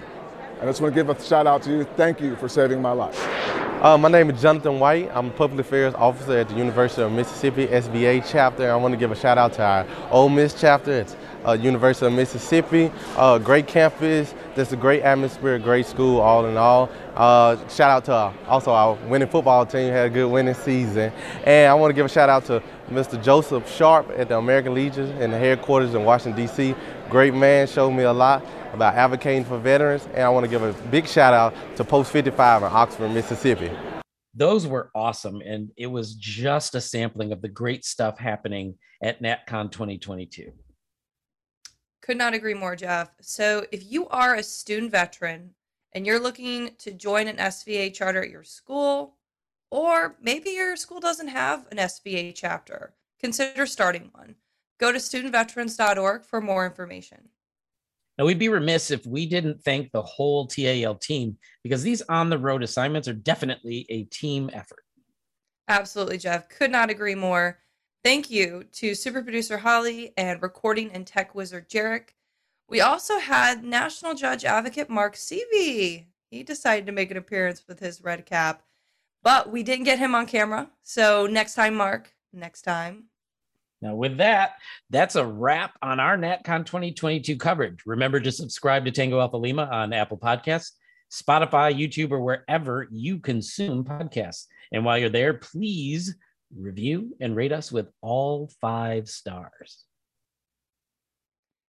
I 0.61 0.65
just 0.65 0.82
want 0.82 0.93
to 0.93 0.99
give 0.99 1.09
a 1.09 1.22
shout 1.22 1.45
out 1.45 1.61
to 1.63 1.72
you. 1.72 1.84
Thank 1.84 2.20
you 2.20 2.36
for 2.36 2.49
saving 2.49 2.82
my 2.82 2.91
life. 2.91 3.15
Uh, 3.84 3.95
my 3.95 4.09
name 4.09 4.32
is 4.32 4.41
Jonathan 4.41 4.80
White. 4.80 5.11
I'm 5.13 5.28
a 5.28 5.32
public 5.32 5.59
affairs 5.59 5.93
officer 5.93 6.39
at 6.39 6.49
the 6.49 6.55
University 6.55 7.03
of 7.03 7.11
Mississippi 7.11 7.68
SVA 7.68 8.28
chapter. 8.28 8.72
I 8.72 8.76
want 8.76 8.91
to 8.93 8.97
give 8.97 9.11
a 9.11 9.15
shout 9.15 9.38
out 9.38 9.53
to 9.53 9.63
our 9.63 9.86
Ole 10.09 10.30
Miss 10.30 10.59
chapter. 10.59 10.91
It's 10.91 11.15
uh, 11.45 11.51
University 11.51 12.07
of 12.07 12.13
Mississippi. 12.13 12.91
Uh, 13.15 13.38
great 13.38 13.68
campus. 13.68 14.34
There's 14.55 14.74
a 14.74 14.76
great 14.76 15.03
atmosphere, 15.03 15.59
great 15.59 15.86
school, 15.86 16.20
all 16.20 16.47
in 16.47 16.57
all. 16.57 16.89
Uh, 17.15 17.55
shout 17.70 17.91
out 17.91 18.05
to 18.05 18.13
uh, 18.13 18.34
also 18.47 18.72
our 18.72 18.95
winning 19.07 19.30
football 19.30 19.63
team. 19.63 19.91
Had 19.93 20.07
a 20.07 20.09
good 20.09 20.32
winning 20.32 20.55
season. 20.55 21.13
And 21.45 21.70
I 21.70 21.74
want 21.76 21.91
to 21.91 21.93
give 21.93 22.07
a 22.07 22.09
shout 22.09 22.30
out 22.30 22.45
to 22.45 22.63
Mr. 22.89 23.22
Joseph 23.22 23.72
Sharp 23.72 24.09
at 24.18 24.28
the 24.30 24.38
American 24.38 24.74
Legion 24.74 25.11
in 25.22 25.30
the 25.30 25.38
headquarters 25.38 25.93
in 25.93 26.03
Washington, 26.03 26.41
D.C. 26.41 26.74
Great 27.10 27.34
man, 27.34 27.68
showed 27.68 27.91
me 27.91 28.03
a 28.03 28.12
lot 28.12 28.45
about 28.74 28.95
advocating 28.95 29.45
for 29.45 29.58
veterans. 29.58 30.05
And 30.14 30.24
I 30.24 30.30
want 30.30 30.43
to 30.43 30.49
give 30.49 30.62
a 30.62 30.74
big 30.89 31.08
shout 31.08 31.34
out 31.34 31.55
to 31.78 31.86
Post 31.86 32.12
55 32.12 32.64
in 32.64 32.70
Oxford, 32.70 33.10
Mississippi. 33.12 33.72
Those 34.34 34.68
were 34.68 34.91
awesome. 34.93 35.41
And 35.41 35.72
it 35.78 35.88
was 35.88 36.16
just 36.16 36.76
a 36.76 36.82
sampling 36.82 37.32
of 37.32 37.41
the 37.41 37.47
great 37.47 37.86
stuff 37.86 38.20
happening 38.20 38.76
at 39.01 39.22
NatCon 39.22 39.72
2022. 39.72 40.51
Could 42.01 42.18
not 42.18 42.34
agree 42.34 42.53
more, 42.53 42.76
Jeff. 42.76 43.10
So, 43.22 43.66
if 43.72 43.89
you 43.89 44.08
are 44.10 44.36
a 44.36 44.43
student 44.43 44.91
veteran 44.91 45.51
and 45.93 46.05
you're 46.05 46.20
looking 46.20 46.72
to 46.80 46.91
join 46.91 47.28
an 47.28 47.38
SVA 47.38 47.93
charter 47.93 48.24
at 48.24 48.30
your 48.30 48.43
school, 48.43 49.16
or 49.72 50.18
maybe 50.22 50.51
your 50.51 50.76
school 50.76 50.99
doesn't 50.99 51.28
have 51.30 51.68
an 51.72 51.78
SVA 51.78 52.34
chapter, 52.36 52.95
consider 53.20 53.66
starting 53.66 54.10
one. 54.14 54.36
Go 54.80 54.91
to 54.91 54.99
studentveterans.org 54.99 56.25
for 56.25 56.41
more 56.41 56.65
information. 56.65 57.30
Now, 58.17 58.25
we'd 58.25 58.39
be 58.39 58.49
remiss 58.49 58.89
if 58.89 59.05
we 59.05 59.28
didn't 59.28 59.61
thank 59.63 59.91
the 59.91 60.01
whole 60.01 60.47
TAL 60.47 60.95
team 60.95 61.38
because 61.63 61.84
these 61.84 62.01
on 62.03 62.30
the 62.30 62.38
road 62.38 62.63
assignments 62.63 63.07
are 63.07 63.13
definitely 63.13 63.86
a 63.89 64.03
team 64.05 64.49
effort. 64.53 64.84
Absolutely, 65.67 66.17
Jeff. 66.17 66.49
Could 66.49 66.71
not 66.71 66.89
agree 66.89 67.15
more. 67.15 67.59
Thank 68.03 68.32
you 68.32 68.63
to 68.73 68.95
super 68.95 69.21
producer 69.21 69.57
Holly 69.57 70.13
and 70.17 70.41
recording 70.41 70.91
and 70.93 71.05
tech 71.05 71.36
wizard 71.36 71.69
Jarek. 71.69 72.09
We 72.69 72.82
also 72.82 73.19
had 73.19 73.63
National 73.63 74.13
Judge 74.13 74.45
Advocate 74.45 74.89
Mark 74.89 75.15
Seavey. 75.15 76.05
He 76.32 76.43
decided 76.43 76.86
to 76.86 76.91
make 76.91 77.11
an 77.11 77.17
appearance 77.17 77.63
with 77.67 77.80
his 77.80 78.03
red 78.03 78.25
cap, 78.25 78.63
but 79.23 79.51
we 79.51 79.63
didn't 79.63 79.86
get 79.86 79.99
him 79.99 80.15
on 80.15 80.25
camera. 80.25 80.69
So 80.84 81.28
next 81.28 81.55
time, 81.55 81.75
Mark, 81.75 82.13
next 82.34 82.63
time. 82.63 83.05
Now, 83.82 83.95
with 83.95 84.17
that, 84.17 84.53
that's 84.89 85.15
a 85.15 85.25
wrap 85.25 85.78
on 85.82 85.99
our 85.99 86.17
NatCon 86.17 86.65
2022 86.65 87.38
coverage. 87.38 87.84
Remember 87.86 88.19
to 88.19 88.32
subscribe 88.32 88.86
to 88.86 88.91
Tango 88.91 89.19
Alpha 89.19 89.38
Lima 89.38 89.69
on 89.71 89.93
Apple 89.93 90.17
Podcasts, 90.17 90.71
Spotify, 91.11 91.75
YouTube, 91.75 92.11
or 92.11 92.19
wherever 92.19 92.88
you 92.91 93.19
consume 93.19 93.84
podcasts. 93.84 94.45
And 94.71 94.84
while 94.84 94.97
you're 94.97 95.09
there, 95.09 95.36
please 95.36 96.15
review 96.55 97.15
and 97.19 97.36
rate 97.36 97.51
us 97.51 97.71
with 97.71 97.88
all 98.01 98.49
five 98.59 99.07
stars. 99.07 99.86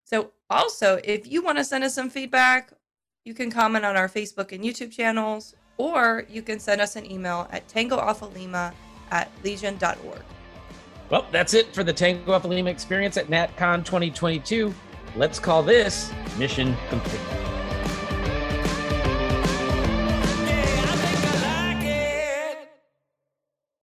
So, 0.05 0.33
also, 0.49 0.99
if 1.05 1.31
you 1.31 1.43
want 1.43 1.59
to 1.59 1.65
send 1.65 1.85
us 1.85 1.95
some 1.95 2.09
feedback, 2.09 2.73
you 3.27 3.35
can 3.35 3.51
comment 3.51 3.85
on 3.85 3.97
our 3.97 4.09
Facebook 4.09 4.53
and 4.53 4.65
YouTube 4.65 4.91
channels, 4.91 5.55
or 5.77 6.25
you 6.31 6.41
can 6.41 6.59
send 6.59 6.81
us 6.81 6.97
an 6.97 7.11
email 7.11 7.47
at 7.53 7.69
tangoalphalima 7.69 8.73
at 9.11 9.31
legion.org. 9.45 10.23
Well, 11.11 11.27
that's 11.33 11.55
it 11.55 11.75
for 11.75 11.83
the 11.83 11.93
Tango 11.93 12.33
Alpha 12.33 12.69
experience 12.69 13.17
at 13.17 13.29
NatCon 13.29 13.85
2022. 13.85 14.75
Let's 15.17 15.39
call 15.39 15.63
this 15.63 16.13
mission 16.39 16.77
complete. 16.91 17.58